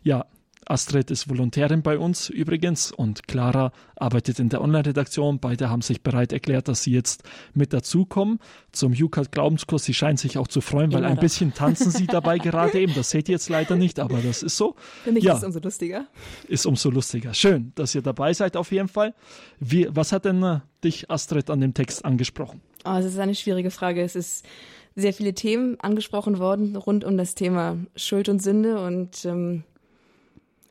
Ja, 0.04 0.28
Astrid 0.66 1.12
ist 1.12 1.30
Volontärin 1.30 1.82
bei 1.82 1.98
uns 1.98 2.30
übrigens 2.30 2.92
und 2.92 3.28
Clara 3.28 3.72
arbeitet 3.96 4.40
in 4.40 4.50
der 4.50 4.62
Online-Redaktion. 4.62 5.40
Beide 5.40 5.70
haben 5.70 5.82
sich 5.82 6.02
bereit 6.02 6.34
erklärt, 6.34 6.68
dass 6.68 6.84
sie 6.84 6.92
jetzt 6.92 7.24
mit 7.54 7.74
dazukommen 7.74 8.40
zum 8.72 8.94
UCAT 8.94 9.32
Glaubenskurs. 9.32 9.84
Sie 9.84 9.94
scheinen 9.94 10.18
sich 10.18 10.38
auch 10.38 10.48
zu 10.48 10.62
freuen, 10.62 10.92
Immer 10.92 11.02
weil 11.02 11.06
ein 11.06 11.16
doch. 11.16 11.22
bisschen 11.22 11.54
tanzen 11.54 11.92
sie 11.92 12.08
dabei 12.08 12.38
gerade 12.40 12.80
eben. 12.80 12.94
Das 12.96 13.10
seht 13.10 13.30
ihr 13.30 13.34
jetzt 13.34 13.50
leider 13.50 13.76
nicht, 13.76 14.00
aber 14.00 14.20
das 14.20 14.44
ist 14.44 14.58
so. 14.58 14.76
Für 15.04 15.12
mich 15.12 15.24
ja, 15.24 15.34
ist 15.34 15.40
es 15.40 15.46
umso 15.46 15.60
lustiger. 15.60 16.08
Ist 16.48 16.66
umso 16.66 16.90
lustiger. 16.90 17.34
Schön, 17.34 17.72
dass 17.76 17.96
ihr 17.96 18.02
dabei 18.02 18.34
seid 18.34 18.58
auf 18.58 18.72
jeden 18.72 18.88
Fall. 18.88 19.14
Wie, 19.60 19.88
was 19.90 20.12
hat 20.12 20.26
denn 20.26 20.44
äh, 20.44 20.60
dich, 20.84 21.10
Astrid, 21.10 21.50
an 21.50 21.62
dem 21.62 21.74
Text 21.74 22.06
angesprochen? 22.06 22.62
Oh, 22.86 22.96
es 22.98 23.06
ist 23.06 23.20
eine 23.20 23.36
schwierige 23.36 23.72
Frage. 23.72 24.02
Es 24.02 24.16
ist 24.16 24.46
sehr 24.96 25.14
viele 25.14 25.34
Themen 25.34 25.80
angesprochen 25.80 26.38
worden 26.40 26.76
rund 26.76 27.04
um 27.04 27.18
das 27.18 27.36
Thema 27.36 27.78
Schuld 27.96 28.30
und 28.30 28.42
Sünde 28.42 28.84
und 28.84 29.26
ähm, 29.26 29.64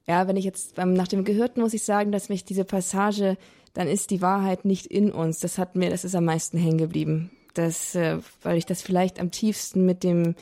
ja, 0.06 0.26
wenn 0.26 0.36
ich 0.36 0.44
jetzt 0.44 0.78
ähm, 0.78 0.94
nach 0.94 1.08
dem 1.08 1.24
Gehörten 1.24 1.60
muss 1.60 1.74
ich 1.74 1.84
sagen, 1.84 2.12
dass 2.12 2.28
mich 2.28 2.44
diese 2.44 2.64
Passage, 2.64 3.36
dann 3.74 3.88
ist 3.88 4.10
die 4.10 4.20
Wahrheit 4.20 4.64
nicht 4.64 4.86
in 4.86 5.12
uns. 5.12 5.38
Das 5.38 5.58
hat 5.58 5.76
mir, 5.76 5.90
das 5.90 6.04
ist 6.04 6.14
am 6.14 6.24
meisten 6.24 6.58
hängen 6.58 6.78
geblieben. 6.78 7.30
Das, 7.54 7.94
äh, 7.94 8.18
weil 8.42 8.58
ich 8.58 8.66
das 8.66 8.82
vielleicht 8.82 9.20
am 9.20 9.30
tiefsten 9.30 9.86
mit 9.86 10.02
dem, 10.02 10.34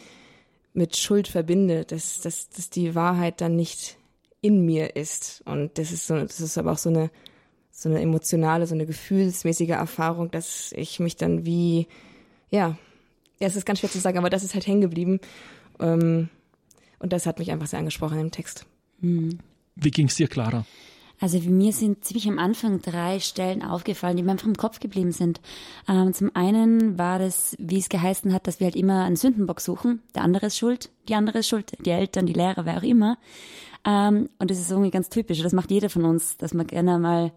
mit 0.72 0.96
Schuld 0.96 1.28
verbinde, 1.28 1.84
dass, 1.84 2.20
dass, 2.20 2.48
dass 2.48 2.70
die 2.70 2.94
Wahrheit 2.94 3.40
dann 3.40 3.56
nicht 3.56 3.98
in 4.40 4.64
mir 4.64 4.96
ist. 4.96 5.42
Und 5.44 5.76
das 5.78 5.92
ist 5.92 6.06
so, 6.06 6.18
das 6.18 6.40
ist 6.40 6.56
aber 6.56 6.72
auch 6.72 6.78
so 6.78 6.88
eine, 6.88 7.10
so 7.70 7.88
eine 7.88 8.00
emotionale, 8.00 8.66
so 8.66 8.74
eine 8.74 8.86
gefühlsmäßige 8.86 9.70
Erfahrung, 9.70 10.30
dass 10.30 10.72
ich 10.72 11.00
mich 11.00 11.16
dann 11.16 11.44
wie, 11.44 11.88
ja, 12.50 12.78
ja, 13.38 13.46
es 13.46 13.56
ist 13.56 13.66
ganz 13.66 13.80
schwer 13.80 13.90
zu 13.90 13.98
sagen, 13.98 14.18
aber 14.18 14.30
das 14.30 14.44
ist 14.44 14.54
halt 14.54 14.66
hängen 14.66 14.82
geblieben. 14.82 15.20
Ähm, 15.78 16.28
und 16.98 17.12
das 17.12 17.26
hat 17.26 17.38
mich 17.38 17.50
einfach 17.50 17.66
sehr 17.66 17.78
angesprochen 17.78 18.20
im 18.20 18.30
Text. 18.30 18.66
Hm. 19.00 19.38
Wie 19.74 19.90
ging 19.90 20.06
es 20.06 20.16
dir, 20.16 20.28
Clara? 20.28 20.64
Also 21.20 21.38
mir 21.38 21.72
sind 21.72 22.02
ziemlich 22.02 22.26
am 22.28 22.38
Anfang 22.38 22.80
drei 22.80 23.20
Stellen 23.20 23.62
aufgefallen, 23.62 24.16
die 24.16 24.22
mir 24.22 24.32
einfach 24.32 24.46
im 24.46 24.56
Kopf 24.56 24.80
geblieben 24.80 25.12
sind. 25.12 25.40
Ähm, 25.86 26.14
zum 26.14 26.34
einen 26.34 26.98
war 26.98 27.18
das, 27.18 27.54
wie 27.58 27.78
es 27.78 27.90
geheißen 27.90 28.32
hat, 28.32 28.46
dass 28.46 28.58
wir 28.58 28.64
halt 28.64 28.76
immer 28.76 29.04
einen 29.04 29.16
Sündenbock 29.16 29.60
suchen. 29.60 30.02
Der 30.14 30.22
andere 30.22 30.46
ist 30.46 30.56
schuld, 30.56 30.88
die 31.08 31.14
andere 31.14 31.40
ist 31.40 31.48
schuld, 31.48 31.72
die 31.84 31.90
Eltern, 31.90 32.24
die 32.24 32.32
Lehrer, 32.32 32.64
wer 32.64 32.78
auch 32.78 32.82
immer. 32.82 33.18
Ähm, 33.84 34.30
und 34.38 34.50
das 34.50 34.58
ist 34.58 34.70
irgendwie 34.70 34.90
ganz 34.90 35.10
typisch. 35.10 35.42
Das 35.42 35.52
macht 35.52 35.70
jeder 35.70 35.90
von 35.90 36.06
uns, 36.06 36.38
dass 36.38 36.54
man 36.54 36.66
gerne 36.66 36.98
mal 36.98 37.32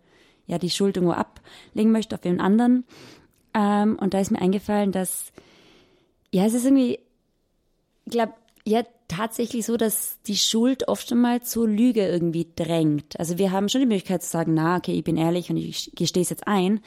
ja 0.47 0.57
die 0.59 0.69
Schuld 0.69 0.95
irgendwo 0.95 1.15
ablegen 1.15 1.91
möchte 1.91 2.15
auf 2.15 2.21
den 2.21 2.39
anderen. 2.39 2.85
Ähm, 3.53 3.97
und 3.99 4.13
da 4.13 4.19
ist 4.19 4.31
mir 4.31 4.41
eingefallen, 4.41 4.93
dass 4.93 5.33
ja 6.31 6.45
es 6.45 6.53
ist 6.53 6.63
irgendwie, 6.63 6.99
ich 8.05 8.11
glaube, 8.11 8.33
ja, 8.65 8.83
tatsächlich 9.15 9.65
so, 9.65 9.77
dass 9.77 10.17
die 10.27 10.35
Schuld 10.35 10.87
oft 10.87 11.09
schon 11.09 11.21
mal 11.21 11.41
zur 11.41 11.67
Lüge 11.67 12.07
irgendwie 12.07 12.47
drängt. 12.55 13.19
Also 13.19 13.37
wir 13.37 13.51
haben 13.51 13.69
schon 13.69 13.81
die 13.81 13.87
Möglichkeit 13.87 14.23
zu 14.23 14.29
sagen, 14.29 14.53
na, 14.53 14.77
okay, 14.77 14.93
ich 14.93 15.03
bin 15.03 15.17
ehrlich 15.17 15.49
und 15.49 15.57
ich 15.57 15.91
gestehe 15.95 16.23
es 16.23 16.29
jetzt 16.29 16.47
ein. 16.47 16.81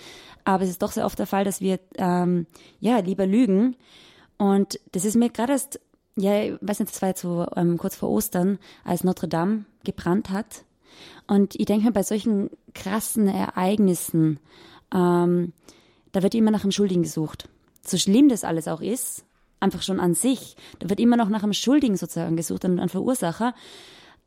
Aber 0.45 0.65
es 0.65 0.71
ist 0.71 0.83
doch 0.83 0.93
sehr 0.93 1.07
oft 1.07 1.19
der 1.19 1.27
Fall, 1.27 1.45
dass 1.45 1.61
wir 1.61 1.79
ähm, 1.97 2.47
ja 2.81 2.99
lieber 2.99 3.27
lügen. 3.27 3.77
Und 4.39 4.81
das 4.93 5.05
ist 5.05 5.17
mir 5.17 5.31
gerade 5.31 5.53
erst, 5.53 5.81
ja, 6.17 6.43
ich 6.43 6.55
weiß 6.61 6.81
nicht, 6.81 6.93
das 6.93 7.03
war 7.03 7.11
jetzt 7.11 7.23
so 7.23 7.47
ähm, 7.57 7.79
kurz 7.79 7.97
vor 7.97 8.11
Ostern, 8.11 8.59
als 8.85 9.05
Notre 9.05 9.29
Dame 9.29 9.65
gebrannt 9.85 10.31
hat. 10.31 10.65
Und 11.27 11.55
ich 11.57 11.67
denke 11.67 11.87
mir, 11.87 11.93
bei 11.93 12.03
solchen 12.03 12.51
krassen 12.75 13.29
Ereignissen, 13.29 14.39
ähm, 14.95 15.53
da 16.13 16.23
wird 16.23 16.35
immer 16.35 16.51
nach 16.51 16.63
einem 16.63 16.73
Schuldigen 16.73 17.03
gesucht. 17.03 17.49
So 17.85 17.99
schlimm 17.99 18.29
das 18.29 18.45
alles 18.45 18.69
auch 18.69 18.81
ist, 18.81 19.26
einfach 19.67 19.83
schon 19.83 20.01
an 20.01 20.15
sich. 20.15 20.57
Da 20.79 20.89
wird 20.89 21.01
immer 21.01 21.17
noch 21.17 21.29
nach 21.29 21.43
einem 21.43 21.53
Schuldigen 21.53 21.97
sozusagen 21.97 22.37
gesucht, 22.37 22.65
einem 22.65 22.89
Verursacher. 22.89 23.55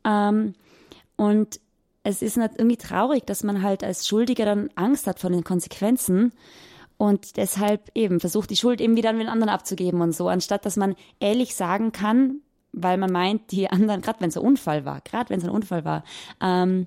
Ähm, 0.04 0.54
und 1.16 1.60
es 2.02 2.22
ist 2.22 2.36
irgendwie 2.36 2.76
traurig, 2.76 3.26
dass 3.26 3.42
man 3.42 3.62
halt 3.62 3.84
als 3.84 4.06
Schuldiger 4.06 4.44
dann 4.44 4.70
Angst 4.74 5.06
hat 5.06 5.20
vor 5.20 5.30
den 5.30 5.44
Konsequenzen 5.44 6.32
und 6.96 7.36
deshalb 7.36 7.90
eben 7.94 8.20
versucht, 8.20 8.50
die 8.50 8.56
Schuld 8.56 8.80
eben 8.80 8.96
wieder 8.96 9.10
an 9.10 9.18
den 9.18 9.28
anderen 9.28 9.52
abzugeben 9.52 10.00
und 10.00 10.14
so, 10.14 10.28
anstatt 10.28 10.64
dass 10.64 10.76
man 10.76 10.94
ehrlich 11.18 11.54
sagen 11.54 11.92
kann, 11.92 12.40
weil 12.72 12.98
man 12.98 13.10
meint, 13.10 13.50
die 13.52 13.68
anderen, 13.70 14.00
gerade 14.00 14.20
wenn 14.20 14.28
es 14.28 14.36
ein 14.36 14.44
Unfall 14.44 14.84
war, 14.84 15.00
gerade 15.00 15.30
wenn 15.30 15.38
es 15.38 15.44
ein 15.44 15.50
Unfall 15.50 15.84
war, 15.84 16.04
ähm, 16.40 16.86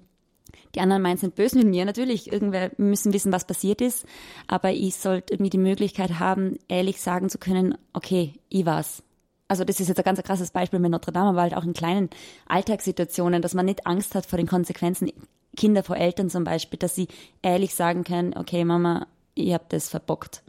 die 0.76 0.82
anderen 0.82 1.02
meinen, 1.02 1.18
sind 1.18 1.36
böse 1.36 1.58
mit 1.58 1.68
mir. 1.68 1.86
Natürlich, 1.86 2.32
irgendwer 2.32 2.72
müssen 2.78 3.14
wissen, 3.14 3.32
was 3.32 3.46
passiert 3.46 3.82
ist. 3.82 4.06
Aber 4.48 4.72
ich 4.72 4.96
sollte 4.96 5.34
irgendwie 5.34 5.52
die 5.52 5.58
Möglichkeit 5.58 6.20
haben, 6.20 6.58
ehrlich 6.68 7.02
sagen 7.02 7.30
zu 7.30 7.38
können, 7.38 7.78
okay, 7.94 8.34
ich 8.50 8.66
war's. 8.66 9.04
Also 9.48 9.64
das 9.66 9.80
ist 9.80 9.88
jetzt 9.88 10.00
ein 10.00 10.04
ganz 10.04 10.22
krasses 10.24 10.52
Beispiel 10.52 10.80
mit 10.80 10.90
Notre 10.90 11.12
Dame, 11.12 11.30
aber 11.30 11.42
halt 11.42 11.56
auch 11.56 11.64
in 11.64 11.74
kleinen 11.74 12.10
Alltagssituationen, 12.48 13.42
dass 13.42 13.54
man 13.54 13.66
nicht 13.66 13.86
Angst 13.86 14.16
hat 14.16 14.26
vor 14.26 14.38
den 14.38 14.48
Konsequenzen. 14.48 15.12
Kinder 15.56 15.84
vor 15.84 15.98
Eltern 15.98 16.32
zum 16.32 16.44
Beispiel, 16.44 16.80
dass 16.80 16.96
sie 16.96 17.08
ehrlich 17.44 17.76
sagen 17.76 18.04
können, 18.04 18.36
okay, 18.36 18.66
Mama, 18.66 19.06
ihr 19.36 19.54
habt 19.54 19.72
das 19.72 19.90
verbockt. 19.90 20.42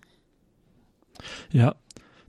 Ja, 1.50 1.74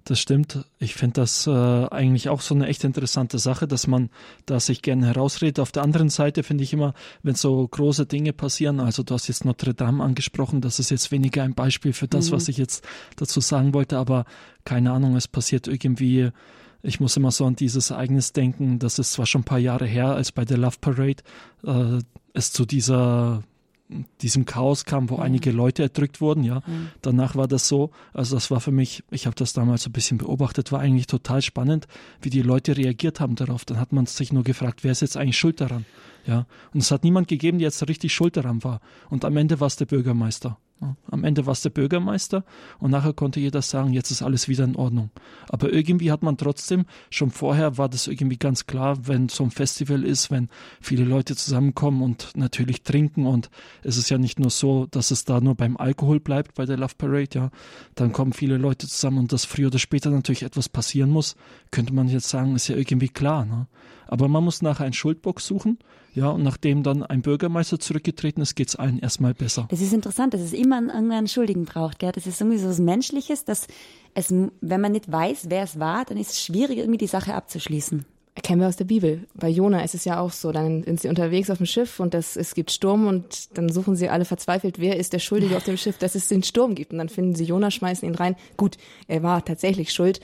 das 0.06 0.20
stimmt. 0.20 0.64
Ich 0.80 0.94
finde 0.94 1.22
das 1.22 1.48
äh, 1.48 1.52
eigentlich 1.52 2.30
auch 2.30 2.42
so 2.42 2.56
eine 2.56 2.68
echt 2.68 2.84
interessante 2.84 3.40
Sache, 3.40 3.68
dass 3.68 3.88
man 3.88 4.10
da 4.46 4.60
sich 4.60 4.82
gerne 4.82 5.08
herausredet. 5.08 5.60
Auf 5.60 5.72
der 5.72 5.84
anderen 5.84 6.10
Seite 6.10 6.44
finde 6.44 6.64
ich 6.64 6.74
immer, 6.74 6.94
wenn 7.24 7.36
so 7.36 7.68
große 7.68 8.06
Dinge 8.06 8.32
passieren, 8.32 8.80
also 8.80 9.04
du 9.04 9.16
hast 9.16 9.28
jetzt 9.28 9.46
Notre 9.46 9.74
Dame 9.74 10.04
angesprochen, 10.04 10.62
das 10.62 10.80
ist 10.80 10.92
jetzt 10.92 11.12
weniger 11.12 11.44
ein 11.44 11.56
Beispiel 11.56 11.92
für 11.92 12.08
das, 12.08 12.30
mhm. 12.30 12.36
was 12.36 12.48
ich 12.48 12.58
jetzt 12.58 12.86
dazu 13.16 13.42
sagen 13.42 13.74
wollte, 13.74 13.98
aber 13.98 14.26
keine 14.64 14.92
Ahnung, 14.92 15.16
es 15.16 15.28
passiert 15.28 15.68
irgendwie 15.68 16.32
ich 16.86 17.00
muss 17.00 17.18
immer 17.18 17.32
so 17.32 17.46
an 17.46 17.56
dieses 17.56 17.90
Ereignis 17.90 18.32
denken, 18.32 18.78
das 18.78 19.00
ist 19.00 19.14
zwar 19.14 19.26
schon 19.26 19.42
ein 19.42 19.46
paar 19.46 19.58
Jahre 19.58 19.88
her, 19.88 20.10
als 20.10 20.32
bei 20.32 20.46
der 20.46 20.60
Love 20.60 20.78
Parade 20.80 21.24
äh, 21.66 22.00
es 22.34 22.52
zu 22.52 22.66
dieser 22.66 23.42
diesem 24.22 24.46
Chaos 24.46 24.86
kam, 24.86 25.10
wo 25.10 25.18
ja. 25.18 25.22
einige 25.22 25.52
Leute 25.52 25.84
erdrückt 25.84 26.20
wurden, 26.22 26.44
ja. 26.44 26.56
ja. 26.56 26.64
Danach 27.02 27.36
war 27.36 27.48
das 27.48 27.68
so, 27.68 27.92
also 28.14 28.36
das 28.36 28.50
war 28.50 28.60
für 28.60 28.72
mich, 28.72 29.04
ich 29.12 29.26
habe 29.28 29.36
das 29.36 29.54
damals 29.54 29.86
ein 29.86 29.92
bisschen 29.92 30.18
beobachtet, 30.18 30.72
war 30.72 30.80
eigentlich 30.80 31.08
total 31.08 31.42
spannend, 31.42 31.88
wie 32.22 32.30
die 32.30 32.42
Leute 32.42 32.78
reagiert 32.78 33.20
haben 33.20 33.36
darauf. 33.36 33.66
Dann 33.66 33.80
hat 33.80 33.94
man 33.94 34.06
sich 34.06 34.34
nur 34.34 34.44
gefragt, 34.44 34.84
wer 34.84 34.92
ist 34.92 35.02
jetzt 35.02 35.18
eigentlich 35.18 35.38
schuld 35.38 35.62
daran? 35.62 35.86
Ja. 36.26 36.48
Und 36.74 36.82
es 36.82 36.92
hat 36.92 37.04
niemand 37.04 37.28
gegeben, 37.28 37.60
der 37.60 37.68
jetzt 37.68 37.88
richtig 37.88 38.14
schuld 38.14 38.38
daran 38.38 38.64
war. 38.64 38.82
Und 39.10 39.24
am 39.26 39.38
Ende 39.38 39.60
war 39.60 39.68
es 39.68 39.76
der 39.76 39.86
Bürgermeister. 39.86 40.58
Am 41.10 41.24
Ende 41.24 41.46
war 41.46 41.54
es 41.54 41.62
der 41.62 41.70
Bürgermeister 41.70 42.44
und 42.80 42.92
nachher 42.92 43.14
konnte 43.14 43.40
jeder 43.40 43.62
sagen, 43.62 43.94
jetzt 43.94 44.12
ist 44.12 44.22
alles 44.22 44.50
wieder 44.50 44.66
in 44.66 44.76
Ordnung. 44.76 45.10
Aber 45.48 45.72
irgendwie 45.72 46.12
hat 46.12 46.22
man 46.22 46.38
trotzdem, 46.38 46.86
schon 47.10 47.32
vorher 47.32 47.78
war 47.78 47.88
das 47.88 48.08
irgendwie 48.08 48.38
ganz 48.38 48.68
klar, 48.68 49.08
wenn 49.08 49.30
so 49.30 49.46
ein 49.46 49.52
Festival 49.52 50.04
ist, 50.04 50.32
wenn 50.32 50.50
viele 50.82 51.06
Leute 51.06 51.36
zusammenkommen 51.36 52.02
und 52.02 52.32
natürlich 52.36 52.84
trinken 52.84 53.26
und 53.26 53.50
es 53.84 53.96
ist 53.96 54.10
ja 54.10 54.18
nicht 54.18 54.40
nur 54.40 54.50
so, 54.50 54.86
dass 54.88 55.12
es 55.12 55.24
da 55.24 55.40
nur 55.40 55.56
beim 55.56 55.78
Alkohol 55.78 56.20
bleibt 56.20 56.56
bei 56.56 56.66
der 56.66 56.78
Love 56.78 56.96
Parade, 56.98 57.30
ja. 57.34 57.50
Dann 57.96 58.12
kommen 58.12 58.34
viele 58.34 58.58
Leute 58.58 58.88
zusammen 58.88 59.20
und 59.20 59.32
dass 59.32 59.46
früher 59.46 59.68
oder 59.68 59.80
später 59.80 60.10
natürlich 60.10 60.44
etwas 60.44 60.68
passieren 60.68 61.10
muss, 61.10 61.36
könnte 61.72 61.94
man 61.94 62.10
jetzt 62.10 62.30
sagen, 62.30 62.56
ist 62.56 62.68
ja 62.68 62.76
irgendwie 62.76 63.10
klar, 63.10 63.46
ne? 63.46 63.68
Aber 64.08 64.28
man 64.28 64.44
muss 64.44 64.62
nachher 64.62 64.84
einen 64.84 64.94
Schuldbock 64.94 65.42
suchen 65.42 65.80
ja, 66.16 66.30
und 66.30 66.44
nachdem 66.44 66.82
dann 66.82 67.04
ein 67.04 67.22
Bürgermeister 67.22 67.78
zurückgetreten 67.78 68.42
ist, 68.42 68.56
geht 68.56 68.70
es 68.70 68.76
allen 68.78 69.00
erstmal 69.00 69.34
besser. 69.34 69.68
Das 69.70 69.82
ist 69.82 69.92
interessant, 69.92 70.34
dass 70.34 70.42
es 70.42 70.54
immer 70.54 70.78
einen 70.78 71.28
Schuldigen 71.28 71.66
braucht. 71.66 72.00
Gell? 72.00 72.14
Das 72.14 72.26
ist 72.26 72.40
irgendwie 72.40 72.58
so 72.58 72.70
was 72.70 72.80
Menschliches, 72.80 73.44
dass 73.44 73.68
es, 74.14 74.34
wenn 74.62 74.82
man 74.82 74.94
nicht 74.94 75.12
weiß, 75.12 75.48
wer 75.50 75.64
es 75.64 75.78
war, 75.78 76.06
dann 76.06 76.18
ist 76.18 76.32
es 76.32 76.42
schwierig, 76.42 76.78
irgendwie 76.78 76.98
die 76.98 77.08
Sache 77.08 77.34
abzuschließen. 77.34 78.06
Kennen 78.44 78.62
wir 78.62 78.68
aus 78.68 78.78
der 78.78 78.86
Bibel. 78.86 79.28
Bei 79.34 79.50
Jona 79.50 79.84
ist 79.84 79.96
es 79.96 80.06
ja 80.06 80.20
auch 80.20 80.32
so. 80.32 80.52
Dann 80.54 80.84
sind 80.84 81.02
sie 81.02 81.10
unterwegs 81.10 81.50
auf 81.50 81.58
dem 81.58 81.66
Schiff 81.66 82.00
und 82.00 82.14
das, 82.14 82.38
es 82.38 82.54
gibt 82.54 82.72
Sturm 82.72 83.08
und 83.08 83.58
dann 83.58 83.70
suchen 83.70 83.96
sie 83.96 84.10
alle 84.10 84.26
verzweifelt, 84.26 84.80
wer 84.80 84.98
ist 84.98 85.14
der 85.14 85.20
Schuldige 85.20 85.58
auf 85.58 85.64
dem 85.64 85.78
Schiff, 85.78 85.98
dass 85.98 86.16
es 86.16 86.28
den 86.30 86.44
Sturm 86.44 86.76
gibt. 86.76 86.92
Und 86.94 87.00
dann 87.00 87.10
finden 87.10 87.36
sie 87.36 87.46
Jona, 87.46 87.72
schmeißen 87.72 88.08
ihn 88.08 88.16
rein. 88.16 88.36
Gut, 88.56 88.78
er 89.08 89.24
war 89.24 89.44
tatsächlich 89.44 89.92
schuld. 89.92 90.22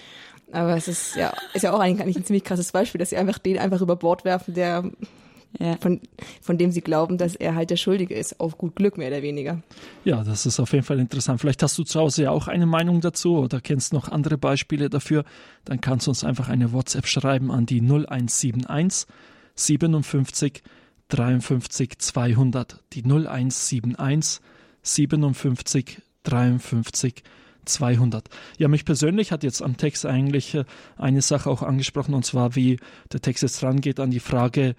Aber 0.54 0.76
es 0.76 0.88
ist 0.88 1.16
ja, 1.16 1.34
ist 1.54 1.64
ja 1.64 1.74
auch 1.74 1.80
eigentlich 1.80 2.18
ein 2.18 2.26
ziemlich 2.26 2.44
krasses 2.44 2.72
Beispiel, 2.72 3.00
dass 3.00 3.12
sie 3.12 3.18
einfach 3.18 3.38
den 3.38 3.58
einfach 3.58 3.82
über 3.82 3.96
Bord 3.96 4.26
werfen, 4.26 4.54
der 4.54 4.92
ja. 5.60 5.78
von, 5.78 6.02
von 6.42 6.58
dem 6.58 6.72
sie 6.72 6.82
glauben, 6.82 7.18
dass 7.18 7.36
er 7.36 7.56
halt 7.56 7.70
der 7.70 7.78
Schuldige 7.78 8.16
ist, 8.16 8.40
auf 8.40 8.58
gut 8.58 8.76
Glück 8.76 8.98
mehr 8.98 9.10
oder 9.10 9.22
weniger. 9.22 9.62
Ja, 10.04 10.24
das 10.24 10.46
ist 10.46 10.60
auf 10.60 10.72
jeden 10.74 10.86
Fall 10.86 11.00
interessant. 11.00 11.42
Vielleicht 11.42 11.64
hast 11.64 11.78
du 11.78 11.84
zu 11.84 12.00
Hause 12.00 12.24
ja 12.24 12.32
auch 12.32 12.48
eine 12.48 12.66
Meinung 12.66 13.02
dazu 13.02 13.38
oder 13.38 13.62
kennst 13.62 13.94
noch 13.94 14.10
andere 14.10 14.38
Beispiele 14.38 14.90
dafür. 14.90 15.24
Dann 15.66 15.82
kannst 15.82 16.08
du 16.08 16.12
uns 16.12 16.24
einfach 16.24 16.50
eine 16.50 16.74
WhatsApp 16.74 17.08
schreiben 17.08 17.52
an 17.52 17.66
die 17.66 17.82
0171 17.82 19.08
57 19.56 20.64
53 21.10 22.00
200. 22.00 22.84
Die 22.94 23.04
0171 23.04 24.42
57 24.84 26.02
53 26.24 27.24
200. 27.66 28.30
Ja, 28.58 28.68
mich 28.68 28.86
persönlich 28.86 29.32
hat 29.32 29.44
jetzt 29.44 29.62
am 29.62 29.78
Text 29.78 30.06
eigentlich 30.06 30.56
äh, 30.56 30.66
eine 30.98 31.22
Sache 31.22 31.50
auch 31.50 31.62
angesprochen, 31.62 32.14
und 32.14 32.26
zwar 32.26 32.56
wie 32.56 32.80
der 33.12 33.22
Text 33.22 33.44
jetzt 33.44 33.64
rangeht 33.64 34.00
an 34.00 34.12
die 34.12 34.20
Frage, 34.20 34.76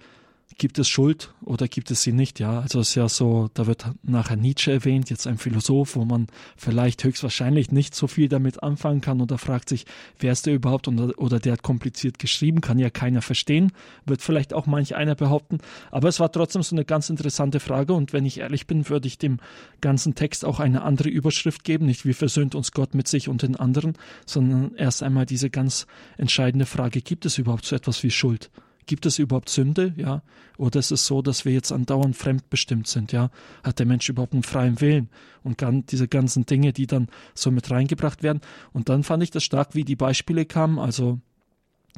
gibt 0.57 0.79
es 0.79 0.87
Schuld 0.87 1.33
oder 1.41 1.67
gibt 1.67 1.91
es 1.91 2.03
sie 2.03 2.11
nicht? 2.11 2.39
Ja, 2.39 2.61
also 2.61 2.79
es 2.79 2.89
ist 2.89 2.95
ja 2.95 3.09
so, 3.09 3.49
da 3.53 3.67
wird 3.67 3.85
nachher 4.03 4.35
Nietzsche 4.35 4.71
erwähnt, 4.71 5.09
jetzt 5.09 5.27
ein 5.27 5.37
Philosoph, 5.37 5.95
wo 5.95 6.05
man 6.05 6.27
vielleicht 6.57 7.03
höchstwahrscheinlich 7.03 7.71
nicht 7.71 7.95
so 7.95 8.07
viel 8.07 8.29
damit 8.29 8.63
anfangen 8.63 9.01
kann 9.01 9.21
oder 9.21 9.37
fragt 9.37 9.69
sich, 9.69 9.85
wer 10.19 10.31
ist 10.31 10.45
der 10.45 10.53
überhaupt 10.53 10.87
oder, 10.87 11.17
oder 11.17 11.39
der 11.39 11.53
hat 11.53 11.63
kompliziert 11.63 12.19
geschrieben, 12.19 12.61
kann 12.61 12.79
ja 12.79 12.89
keiner 12.89 13.21
verstehen, 13.21 13.71
wird 14.05 14.21
vielleicht 14.21 14.53
auch 14.53 14.65
manch 14.65 14.95
einer 14.95 15.15
behaupten. 15.15 15.59
Aber 15.91 16.07
es 16.07 16.19
war 16.19 16.31
trotzdem 16.31 16.63
so 16.63 16.75
eine 16.75 16.85
ganz 16.85 17.09
interessante 17.09 17.59
Frage 17.59 17.93
und 17.93 18.13
wenn 18.13 18.25
ich 18.25 18.39
ehrlich 18.39 18.67
bin, 18.67 18.89
würde 18.89 19.07
ich 19.07 19.17
dem 19.17 19.39
ganzen 19.81 20.15
Text 20.15 20.45
auch 20.45 20.59
eine 20.59 20.83
andere 20.83 21.09
Überschrift 21.09 21.63
geben, 21.63 21.85
nicht 21.85 22.05
wie 22.05 22.13
versöhnt 22.13 22.55
uns 22.55 22.71
Gott 22.71 22.95
mit 22.95 23.07
sich 23.07 23.27
und 23.27 23.41
den 23.41 23.55
anderen, 23.55 23.93
sondern 24.25 24.75
erst 24.75 25.03
einmal 25.03 25.25
diese 25.25 25.49
ganz 25.49 25.87
entscheidende 26.17 26.65
Frage, 26.65 27.01
gibt 27.01 27.25
es 27.25 27.37
überhaupt 27.37 27.65
so 27.65 27.75
etwas 27.75 28.03
wie 28.03 28.11
Schuld? 28.11 28.49
Gibt 28.85 29.05
es 29.05 29.19
überhaupt 29.19 29.49
Sünde? 29.49 29.93
Ja. 29.97 30.21
Oder 30.57 30.79
ist 30.79 30.91
es 30.91 31.05
so, 31.05 31.21
dass 31.21 31.45
wir 31.45 31.53
jetzt 31.53 31.71
andauernd 31.71 32.15
fremdbestimmt 32.15 32.87
sind? 32.87 33.11
Ja. 33.11 33.29
Hat 33.63 33.79
der 33.79 33.85
Mensch 33.85 34.07
überhaupt 34.09 34.33
einen 34.33 34.43
freien 34.43 34.81
Willen? 34.81 35.09
Und 35.43 35.57
gan 35.57 35.85
diese 35.85 36.07
ganzen 36.07 36.45
Dinge, 36.45 36.73
die 36.73 36.87
dann 36.87 37.07
so 37.33 37.51
mit 37.51 37.69
reingebracht 37.69 38.23
werden. 38.23 38.41
Und 38.71 38.89
dann 38.89 39.03
fand 39.03 39.23
ich 39.23 39.31
das 39.31 39.43
stark, 39.43 39.75
wie 39.75 39.83
die 39.83 39.95
Beispiele 39.95 40.45
kamen. 40.45 40.79
Also 40.79 41.19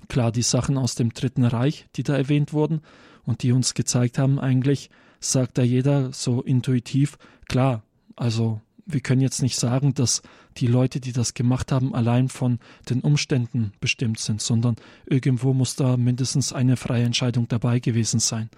klar, 0.08 0.32
die 0.32 0.42
Sachen 0.42 0.78
aus 0.78 0.96
dem 0.96 1.14
Dritten 1.14 1.44
Reich, 1.44 1.88
die 1.96 2.04
da 2.04 2.16
erwähnt 2.16 2.54
wurden 2.54 2.82
und 3.24 3.44
die 3.44 3.52
uns 3.52 3.74
gezeigt 3.74 4.18
haben, 4.18 4.40
eigentlich 4.40 4.90
sagt 5.20 5.58
da 5.58 5.64
jeder 5.64 6.12
so 6.12 6.42
intuitiv, 6.42 7.18
klar, 7.48 7.84
also 8.16 8.62
wir 8.86 9.00
können 9.00 9.22
jetzt 9.22 9.42
nicht 9.42 9.58
sagen, 9.58 9.94
dass 9.94 10.22
die 10.58 10.68
Leute, 10.68 11.00
die 11.00 11.12
das 11.12 11.34
gemacht 11.34 11.72
haben, 11.72 11.96
allein 11.96 12.30
von 12.30 12.60
den 12.90 13.02
Umständen 13.02 13.74
bestimmt 13.80 14.20
sind, 14.20 14.42
sondern 14.42 14.76
irgendwo 15.06 15.54
muss 15.54 15.76
da 15.76 15.98
mindestens 15.98 16.54
eine 16.54 16.78
freie 16.78 17.04
Entscheidung 17.04 17.48
dabei 17.48 17.80
gewesen 17.80 18.20
sein. 18.20 18.50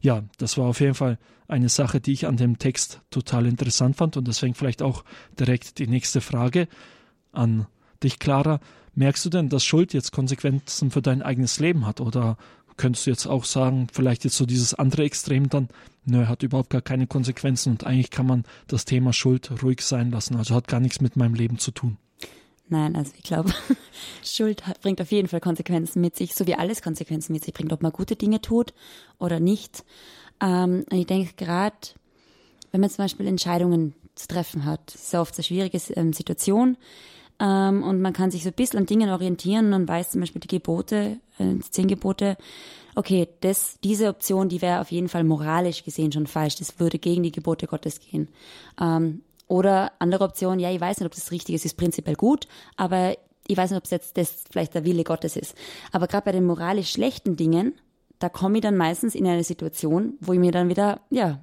Ja, 0.00 0.22
das 0.36 0.58
war 0.58 0.66
auf 0.66 0.80
jeden 0.80 0.94
Fall 0.94 1.18
eine 1.48 1.70
Sache, 1.70 2.00
die 2.00 2.12
ich 2.12 2.26
an 2.26 2.36
dem 2.36 2.58
Text 2.58 3.00
total 3.10 3.46
interessant 3.46 3.96
fand 3.96 4.16
und 4.16 4.28
deswegen 4.28 4.54
vielleicht 4.54 4.82
auch 4.82 5.04
direkt 5.38 5.78
die 5.78 5.86
nächste 5.86 6.20
Frage 6.20 6.68
an 7.32 7.66
dich, 8.02 8.18
Clara. 8.18 8.60
Merkst 8.94 9.24
du 9.24 9.30
denn, 9.30 9.48
dass 9.48 9.64
Schuld 9.64 9.92
jetzt 9.92 10.12
Konsequenzen 10.12 10.90
für 10.90 11.02
dein 11.02 11.22
eigenes 11.22 11.58
Leben 11.58 11.86
hat 11.86 12.00
oder 12.00 12.36
könntest 12.76 13.06
du 13.06 13.10
jetzt 13.10 13.26
auch 13.26 13.44
sagen, 13.44 13.86
vielleicht 13.92 14.24
jetzt 14.24 14.36
so 14.36 14.46
dieses 14.46 14.74
andere 14.74 15.04
Extrem 15.04 15.48
dann, 15.48 15.68
nö, 16.04 16.26
hat 16.26 16.42
überhaupt 16.42 16.70
gar 16.70 16.82
keine 16.82 17.06
Konsequenzen 17.06 17.70
und 17.72 17.84
eigentlich 17.84 18.10
kann 18.10 18.26
man 18.26 18.44
das 18.66 18.84
Thema 18.84 19.12
Schuld 19.12 19.50
ruhig 19.62 19.80
sein 19.80 20.10
lassen, 20.10 20.36
also 20.36 20.54
hat 20.54 20.68
gar 20.68 20.80
nichts 20.80 21.00
mit 21.00 21.16
meinem 21.16 21.34
Leben 21.34 21.58
zu 21.58 21.70
tun. 21.70 21.96
Nein, 22.68 22.96
also 22.96 23.12
ich 23.16 23.22
glaube, 23.22 23.52
Schuld 24.24 24.62
bringt 24.80 25.00
auf 25.00 25.12
jeden 25.12 25.28
Fall 25.28 25.40
Konsequenzen 25.40 26.00
mit 26.00 26.16
sich, 26.16 26.34
so 26.34 26.46
wie 26.46 26.54
alles 26.54 26.82
Konsequenzen 26.82 27.32
mit 27.32 27.44
sich 27.44 27.52
bringt, 27.52 27.72
ob 27.72 27.82
man 27.82 27.92
gute 27.92 28.16
Dinge 28.16 28.40
tut 28.40 28.72
oder 29.18 29.38
nicht. 29.38 29.84
Ähm, 30.40 30.84
ich 30.90 31.06
denke 31.06 31.34
gerade, 31.36 31.76
wenn 32.72 32.80
man 32.80 32.90
zum 32.90 33.04
Beispiel 33.04 33.26
Entscheidungen 33.26 33.94
zu 34.14 34.28
treffen 34.28 34.64
hat, 34.64 34.94
ist 34.94 35.12
ja 35.12 35.20
oft 35.20 35.36
eine 35.36 35.44
schwierige 35.44 35.78
ähm, 35.94 36.12
Situation, 36.12 36.76
ähm, 37.40 37.82
und 37.82 38.00
man 38.00 38.12
kann 38.12 38.30
sich 38.30 38.42
so 38.42 38.50
ein 38.50 38.54
bisschen 38.54 38.80
an 38.80 38.86
Dingen 38.86 39.10
orientieren 39.10 39.72
und 39.72 39.88
weiß 39.88 40.12
zum 40.12 40.20
Beispiel 40.20 40.40
die 40.40 40.48
Gebote, 40.48 41.18
äh, 41.38 41.54
die 41.54 41.70
zehn 41.70 41.88
Gebote, 41.88 42.36
okay, 42.94 43.28
das, 43.40 43.78
diese 43.82 44.08
Option, 44.08 44.48
die 44.48 44.62
wäre 44.62 44.80
auf 44.80 44.92
jeden 44.92 45.08
Fall 45.08 45.24
moralisch 45.24 45.84
gesehen 45.84 46.12
schon 46.12 46.26
falsch. 46.26 46.56
Das 46.56 46.78
würde 46.78 46.98
gegen 46.98 47.22
die 47.22 47.32
Gebote 47.32 47.66
Gottes 47.66 48.00
gehen. 48.00 48.28
Ähm, 48.80 49.22
oder 49.48 49.92
andere 49.98 50.24
Option, 50.24 50.58
ja, 50.58 50.70
ich 50.70 50.80
weiß 50.80 50.98
nicht, 50.98 51.06
ob 51.06 51.14
das 51.14 51.30
richtig 51.30 51.56
ist, 51.56 51.64
ist 51.64 51.76
prinzipiell 51.76 52.16
gut, 52.16 52.46
aber 52.76 53.16
ich 53.46 53.56
weiß 53.56 53.70
nicht, 53.70 53.78
ob 53.78 53.84
es 53.84 53.90
jetzt 53.90 54.16
das 54.16 54.44
vielleicht 54.50 54.74
der 54.74 54.84
Wille 54.84 55.04
Gottes 55.04 55.36
ist. 55.36 55.54
Aber 55.92 56.06
gerade 56.06 56.24
bei 56.24 56.32
den 56.32 56.46
moralisch 56.46 56.92
schlechten 56.92 57.36
Dingen, 57.36 57.74
da 58.18 58.28
komme 58.28 58.58
ich 58.58 58.62
dann 58.62 58.76
meistens 58.76 59.14
in 59.14 59.26
eine 59.26 59.44
Situation, 59.44 60.14
wo 60.20 60.32
ich 60.32 60.38
mir 60.38 60.52
dann 60.52 60.68
wieder, 60.68 61.00
ja, 61.10 61.40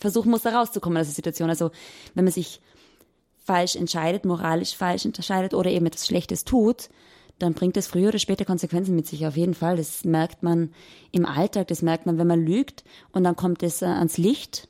versuchen 0.00 0.30
muss, 0.30 0.42
da 0.42 0.58
rauszukommen 0.58 0.98
aus 0.98 1.06
der 1.06 1.14
Situation. 1.14 1.50
Also 1.50 1.70
wenn 2.14 2.24
man 2.24 2.32
sich 2.32 2.60
falsch 3.44 3.76
entscheidet, 3.76 4.24
moralisch 4.24 4.76
falsch 4.76 5.04
entscheidet 5.04 5.54
oder 5.54 5.70
eben 5.70 5.86
etwas 5.86 6.06
Schlechtes 6.06 6.44
tut, 6.44 6.88
dann 7.38 7.54
bringt 7.54 7.76
es 7.76 7.86
früher 7.86 8.08
oder 8.08 8.18
später 8.18 8.44
Konsequenzen 8.44 8.96
mit 8.96 9.06
sich 9.06 9.26
auf 9.26 9.36
jeden 9.36 9.54
Fall. 9.54 9.76
Das 9.76 10.04
merkt 10.04 10.42
man 10.42 10.70
im 11.12 11.26
Alltag, 11.26 11.68
das 11.68 11.82
merkt 11.82 12.06
man, 12.06 12.18
wenn 12.18 12.26
man 12.26 12.44
lügt 12.44 12.84
und 13.12 13.24
dann 13.24 13.36
kommt 13.36 13.62
es 13.62 13.82
äh, 13.82 13.86
ans 13.86 14.18
Licht 14.18 14.68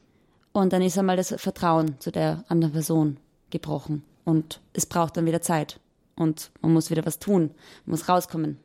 und 0.52 0.72
dann 0.72 0.82
ist 0.82 0.98
einmal 0.98 1.16
das 1.16 1.34
Vertrauen 1.38 1.96
zu 2.00 2.10
der 2.10 2.44
anderen 2.48 2.72
Person 2.72 3.18
gebrochen 3.50 4.02
und 4.24 4.60
es 4.72 4.86
braucht 4.86 5.16
dann 5.16 5.26
wieder 5.26 5.40
Zeit 5.40 5.78
und 6.16 6.50
man 6.62 6.72
muss 6.72 6.90
wieder 6.90 7.06
was 7.06 7.18
tun, 7.18 7.50
man 7.86 7.92
muss 7.92 8.08
rauskommen. 8.08 8.58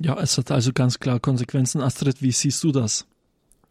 Ja, 0.00 0.18
es 0.20 0.36
hat 0.36 0.50
also 0.50 0.72
ganz 0.72 0.98
klar 0.98 1.20
Konsequenzen. 1.20 1.80
Astrid, 1.80 2.20
wie 2.20 2.32
siehst 2.32 2.62
du 2.64 2.72
das? 2.72 3.06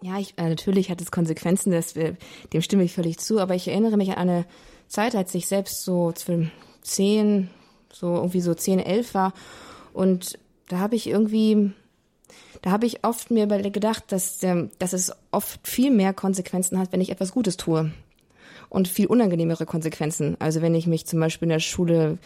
Ja, 0.03 0.19
ich, 0.19 0.33
äh, 0.37 0.49
natürlich 0.49 0.89
hat 0.89 0.99
es 0.99 1.11
Konsequenzen, 1.11 1.71
das, 1.71 1.93
dem 1.93 2.61
stimme 2.61 2.83
ich 2.83 2.91
völlig 2.91 3.19
zu, 3.19 3.39
aber 3.39 3.55
ich 3.55 3.69
erinnere 3.69 3.95
mich 3.95 4.09
an 4.09 4.17
eine 4.17 4.45
Zeit, 4.89 5.15
als 5.15 5.33
ich 5.33 5.47
selbst 5.47 5.83
so 5.83 6.11
zwischen 6.11 6.51
zehn, 6.81 7.49
so 7.89 8.15
irgendwie 8.15 8.41
so 8.41 8.53
zehn, 8.53 8.79
elf 8.79 9.13
war. 9.13 9.33
Und 9.93 10.37
da 10.67 10.79
habe 10.79 10.97
ich 10.97 11.07
irgendwie, 11.07 11.71
da 12.61 12.71
habe 12.71 12.85
ich 12.85 13.05
oft 13.05 13.31
mir 13.31 13.47
gedacht, 13.47 14.11
dass, 14.11 14.39
dass 14.77 14.91
es 14.91 15.13
oft 15.31 15.65
viel 15.65 15.89
mehr 15.89 16.13
Konsequenzen 16.13 16.79
hat, 16.79 16.91
wenn 16.91 16.99
ich 17.01 17.09
etwas 17.09 17.31
Gutes 17.31 17.55
tue. 17.55 17.91
Und 18.67 18.89
viel 18.89 19.07
unangenehmere 19.07 19.65
Konsequenzen. 19.65 20.35
Also 20.39 20.61
wenn 20.61 20.75
ich 20.75 20.85
mich 20.85 21.05
zum 21.05 21.21
Beispiel 21.21 21.45
in 21.45 21.51
der 21.51 21.59
Schule 21.59 22.17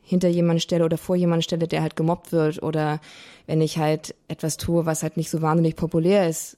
hinter 0.00 0.28
jemanden 0.28 0.60
stelle 0.60 0.86
oder 0.86 0.96
vor 0.96 1.16
jemanden 1.16 1.42
stelle, 1.42 1.68
der 1.68 1.82
halt 1.82 1.94
gemobbt 1.94 2.32
wird 2.32 2.62
oder 2.62 3.00
wenn 3.46 3.60
ich 3.60 3.76
halt 3.76 4.14
etwas 4.28 4.56
tue, 4.56 4.86
was 4.86 5.02
halt 5.02 5.18
nicht 5.18 5.28
so 5.28 5.42
wahnsinnig 5.42 5.76
populär 5.76 6.26
ist, 6.26 6.56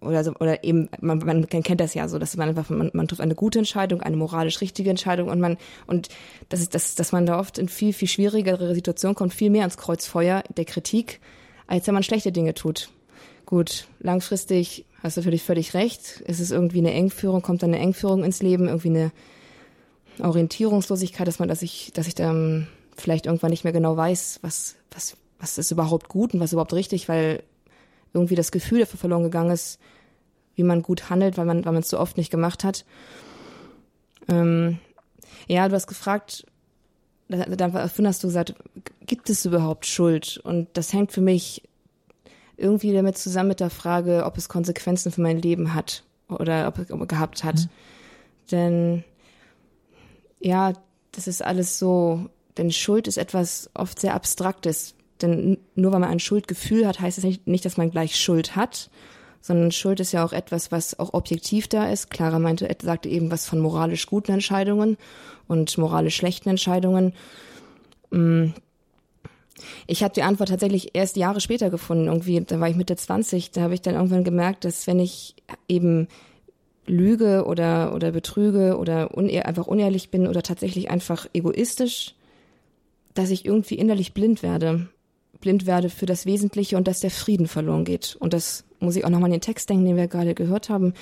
oder 0.00 0.24
so, 0.24 0.32
oder 0.40 0.64
eben, 0.64 0.88
man, 1.00 1.18
man 1.18 1.48
kennt 1.48 1.80
das 1.80 1.94
ja 1.94 2.08
so, 2.08 2.18
dass 2.18 2.36
man 2.36 2.48
einfach, 2.48 2.70
man, 2.70 2.90
man 2.92 3.06
trifft 3.06 3.20
eine 3.20 3.34
gute 3.34 3.58
Entscheidung, 3.58 4.00
eine 4.00 4.16
moralisch 4.16 4.60
richtige 4.60 4.90
Entscheidung 4.90 5.28
und 5.28 5.40
man, 5.40 5.58
und 5.86 6.08
das 6.48 6.60
ist, 6.60 6.74
das, 6.74 6.94
dass 6.94 7.12
man 7.12 7.26
da 7.26 7.38
oft 7.38 7.58
in 7.58 7.68
viel, 7.68 7.92
viel 7.92 8.08
schwierigere 8.08 8.74
Situationen 8.74 9.14
kommt, 9.14 9.34
viel 9.34 9.50
mehr 9.50 9.62
ans 9.62 9.76
Kreuzfeuer 9.76 10.42
der 10.56 10.64
Kritik, 10.64 11.20
als 11.66 11.86
wenn 11.86 11.94
man 11.94 12.02
schlechte 12.02 12.32
Dinge 12.32 12.54
tut. 12.54 12.90
Gut, 13.46 13.86
langfristig 13.98 14.86
hast 15.02 15.16
du 15.16 15.20
natürlich 15.20 15.42
völlig 15.42 15.74
recht. 15.74 16.22
Es 16.26 16.40
ist 16.40 16.50
irgendwie 16.50 16.78
eine 16.78 16.92
Engführung, 16.92 17.42
kommt 17.42 17.62
dann 17.62 17.74
eine 17.74 17.82
Engführung 17.82 18.24
ins 18.24 18.42
Leben, 18.42 18.68
irgendwie 18.68 18.90
eine 18.90 19.12
Orientierungslosigkeit, 20.20 21.26
dass 21.26 21.38
man, 21.38 21.48
dass 21.48 21.62
ich, 21.62 21.92
dass 21.94 22.06
ich 22.06 22.14
dann 22.14 22.68
vielleicht 22.96 23.26
irgendwann 23.26 23.50
nicht 23.50 23.64
mehr 23.64 23.72
genau 23.72 23.96
weiß, 23.96 24.40
was, 24.42 24.76
was, 24.90 25.16
was 25.38 25.58
ist 25.58 25.70
überhaupt 25.70 26.08
gut 26.08 26.34
und 26.34 26.40
was 26.40 26.52
überhaupt 26.52 26.74
richtig, 26.74 27.08
weil 27.08 27.42
irgendwie 28.12 28.34
das 28.34 28.52
Gefühl 28.52 28.80
dafür 28.80 28.98
verloren 28.98 29.22
gegangen 29.22 29.50
ist, 29.50 29.78
wie 30.54 30.62
man 30.62 30.82
gut 30.82 31.10
handelt, 31.10 31.36
weil 31.36 31.44
man 31.44 31.64
weil 31.64 31.72
man 31.72 31.82
es 31.82 31.88
so 31.88 31.98
oft 31.98 32.16
nicht 32.16 32.30
gemacht 32.30 32.64
hat. 32.64 32.84
Ähm, 34.28 34.78
ja, 35.46 35.68
du 35.68 35.74
hast 35.74 35.86
gefragt, 35.86 36.46
dann 37.28 38.06
hast 38.06 38.22
du 38.22 38.28
gesagt, 38.28 38.54
gibt 39.06 39.30
es 39.30 39.44
überhaupt 39.44 39.86
Schuld? 39.86 40.38
Und 40.38 40.68
das 40.74 40.92
hängt 40.92 41.12
für 41.12 41.20
mich 41.20 41.62
irgendwie 42.56 42.92
damit 42.92 43.16
zusammen 43.16 43.50
mit 43.50 43.60
der 43.60 43.70
Frage, 43.70 44.24
ob 44.24 44.36
es 44.36 44.48
Konsequenzen 44.48 45.12
für 45.12 45.22
mein 45.22 45.38
Leben 45.38 45.74
hat 45.74 46.04
oder 46.28 46.68
ob 46.68 46.78
es 46.78 47.08
gehabt 47.08 47.44
hat. 47.44 47.56
Mhm. 47.56 47.68
Denn 48.50 49.04
ja, 50.40 50.72
das 51.12 51.26
ist 51.26 51.42
alles 51.42 51.78
so, 51.78 52.28
denn 52.56 52.70
Schuld 52.70 53.08
ist 53.08 53.18
etwas 53.18 53.70
oft 53.74 53.98
sehr 53.98 54.14
Abstraktes. 54.14 54.94
Denn 55.22 55.58
nur 55.74 55.92
weil 55.92 56.00
man 56.00 56.10
ein 56.10 56.20
Schuldgefühl 56.20 56.86
hat, 56.86 57.00
heißt 57.00 57.18
es 57.18 57.24
nicht, 57.24 57.46
nicht, 57.46 57.64
dass 57.64 57.76
man 57.76 57.90
gleich 57.90 58.16
Schuld 58.16 58.56
hat, 58.56 58.90
sondern 59.40 59.72
Schuld 59.72 60.00
ist 60.00 60.12
ja 60.12 60.24
auch 60.24 60.32
etwas, 60.32 60.70
was 60.70 60.98
auch 60.98 61.14
objektiv 61.14 61.68
da 61.68 61.90
ist. 61.90 62.10
Clara 62.10 62.38
meinte, 62.38 62.68
sagte 62.82 63.08
eben 63.08 63.30
was 63.30 63.46
von 63.46 63.60
moralisch 63.60 64.06
guten 64.06 64.32
Entscheidungen 64.32 64.96
und 65.48 65.76
moralisch 65.78 66.16
schlechten 66.16 66.48
Entscheidungen. 66.48 67.14
Mm. 68.10 68.48
Ich 69.86 70.02
habe 70.02 70.14
die 70.14 70.22
Antwort 70.22 70.48
tatsächlich 70.48 70.90
erst 70.94 71.16
Jahre 71.16 71.40
später 71.40 71.68
gefunden. 71.68 72.06
Irgendwie, 72.06 72.40
da 72.40 72.60
war 72.60 72.68
ich 72.68 72.76
Mitte 72.76 72.96
20, 72.96 73.50
da 73.50 73.62
habe 73.62 73.74
ich 73.74 73.82
dann 73.82 73.94
irgendwann 73.94 74.24
gemerkt, 74.24 74.64
dass 74.64 74.86
wenn 74.86 74.98
ich 74.98 75.34
eben 75.68 76.08
lüge 76.86 77.44
oder, 77.44 77.94
oder 77.94 78.10
betrüge 78.10 78.78
oder 78.78 79.14
unehr, 79.14 79.46
einfach 79.46 79.66
unehrlich 79.66 80.10
bin 80.10 80.26
oder 80.26 80.42
tatsächlich 80.42 80.90
einfach 80.90 81.26
egoistisch, 81.34 82.14
dass 83.12 83.30
ich 83.30 83.44
irgendwie 83.44 83.74
innerlich 83.74 84.14
blind 84.14 84.42
werde 84.42 84.88
blind 85.40 85.66
werde 85.66 85.90
für 85.90 86.06
das 86.06 86.26
Wesentliche 86.26 86.76
und 86.76 86.86
dass 86.86 87.00
der 87.00 87.10
Frieden 87.10 87.48
verloren 87.48 87.84
geht. 87.84 88.16
Und 88.20 88.32
das 88.32 88.64
muss 88.78 88.96
ich 88.96 89.04
auch 89.04 89.10
nochmal 89.10 89.28
an 89.28 89.32
den 89.32 89.40
Text 89.40 89.68
denken, 89.68 89.84
den 89.84 89.96
wir 89.96 90.08
gerade 90.08 90.34
gehört 90.34 90.70
haben, 90.70 90.94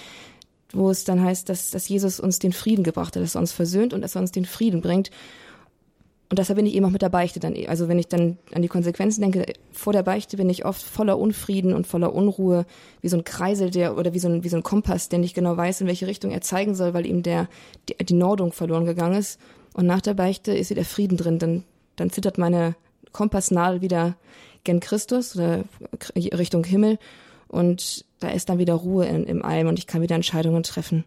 wo 0.73 0.91
es 0.91 1.05
dann 1.05 1.23
heißt, 1.23 1.49
dass, 1.49 1.71
dass 1.71 1.89
Jesus 1.89 2.21
uns 2.21 2.39
den 2.39 2.53
Frieden 2.53 2.85
gebracht 2.85 3.17
hat, 3.17 3.23
dass 3.23 3.35
er 3.35 3.41
uns 3.41 3.53
versöhnt 3.53 3.95
und 3.95 4.03
dass 4.03 4.15
er 4.15 4.21
uns 4.21 4.33
den 4.33 4.45
Frieden 4.45 4.81
bringt. 4.81 5.11
Und 6.31 6.39
deshalb 6.39 6.59
bin 6.59 6.67
ich 6.67 6.75
eben 6.75 6.85
auch 6.85 6.91
mit 6.91 7.01
der 7.01 7.09
Beichte 7.09 7.41
dann, 7.41 7.55
also 7.69 7.89
wenn 7.89 7.99
ich 7.99 8.09
dann 8.09 8.37
an 8.53 8.61
die 8.61 8.69
Konsequenzen 8.69 9.23
denke, 9.23 9.47
vor 9.73 9.95
der 9.95 10.03
Beichte 10.03 10.37
bin 10.37 10.51
ich 10.51 10.67
oft 10.67 10.83
voller 10.83 11.19
Unfrieden 11.19 11.73
und 11.73 11.87
voller 11.87 12.15
Unruhe, 12.15 12.67
wie 13.01 13.09
so 13.09 13.17
ein 13.17 13.25
Kreisel, 13.25 13.71
der, 13.71 13.97
oder 13.97 14.13
wie 14.13 14.19
so 14.19 14.29
ein, 14.29 14.45
wie 14.45 14.51
so 14.51 14.59
ein 14.59 14.63
Kompass, 14.63 15.09
der 15.09 15.21
nicht 15.21 15.35
genau 15.35 15.57
weiß, 15.57 15.81
in 15.81 15.87
welche 15.87 16.07
Richtung 16.07 16.31
er 16.31 16.43
zeigen 16.43 16.75
soll, 16.75 16.93
weil 16.93 17.07
ihm 17.07 17.23
der, 17.23 17.49
die, 17.89 18.05
die 18.05 18.15
Nordung 18.15 18.53
verloren 18.53 18.85
gegangen 18.85 19.19
ist. 19.19 19.41
Und 19.73 19.87
nach 19.87 20.03
der 20.03 20.13
Beichte 20.15 20.53
ist 20.53 20.69
wieder 20.69 20.85
Frieden 20.85 21.17
drin, 21.17 21.39
dann, 21.39 21.65
dann 21.97 22.11
zittert 22.11 22.37
meine 22.37 22.77
Kompassnadel 23.19 23.81
wieder 23.81 24.17
gen 24.63 24.79
Christus 24.79 25.35
oder 25.35 25.65
Richtung 26.15 26.63
Himmel 26.63 27.01
und 27.49 28.05
da 28.21 28.29
ist 28.29 28.49
dann 28.49 28.59
wieder 28.59 28.75
Ruhe 28.75 29.07
in, 29.07 29.25
im 29.25 29.45
Alm 29.45 29.67
und 29.67 29.77
ich 29.77 29.89
kann 29.89 30.03
wieder 30.03 30.15
Entscheidungen 30.15 30.63
treffen. 30.63 31.03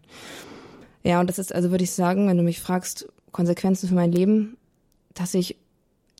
Ja, 1.02 1.20
und 1.20 1.30
das 1.30 1.38
ist 1.38 1.54
also, 1.54 1.70
würde 1.70 1.84
ich 1.84 1.92
sagen, 1.92 2.28
wenn 2.28 2.36
du 2.36 2.42
mich 2.42 2.60
fragst, 2.60 3.08
Konsequenzen 3.32 3.88
für 3.88 3.94
mein 3.94 4.12
Leben, 4.12 4.58
dass 5.14 5.32
ich, 5.32 5.56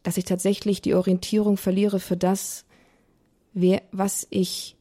dass 0.02 0.16
ich 0.16 0.24
tatsächlich 0.24 0.80
die 0.80 0.94
Orientierung 0.94 1.58
verliere 1.58 2.00
für 2.00 2.16
das, 2.16 2.64
wer, 3.52 3.82
was 3.92 4.26
ich, 4.30 4.76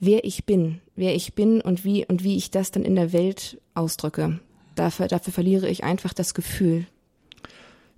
wer 0.00 0.24
ich 0.24 0.46
bin, 0.46 0.80
wer 0.96 1.14
ich 1.14 1.34
bin 1.34 1.60
und 1.60 1.84
wie, 1.84 2.06
und 2.06 2.24
wie 2.24 2.38
ich 2.38 2.50
das 2.50 2.70
dann 2.70 2.86
in 2.86 2.96
der 2.96 3.12
Welt 3.12 3.60
ausdrücke. 3.74 4.40
Dafür, 4.76 5.08
dafür 5.08 5.34
verliere 5.34 5.68
ich 5.68 5.84
einfach 5.84 6.14
das 6.14 6.32
Gefühl. 6.32 6.86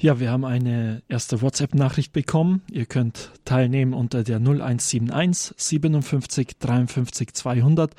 Ja, 0.05 0.21
wir 0.21 0.31
haben 0.31 0.45
eine 0.45 1.03
erste 1.09 1.41
WhatsApp-Nachricht 1.41 2.13
bekommen. 2.13 2.61
Ihr 2.71 2.85
könnt 2.85 3.31
teilnehmen 3.47 3.95
unter 3.95 4.23
der 4.23 4.37
0171 4.37 5.55
57 5.57 6.59
53 6.59 7.33
200 7.33 7.95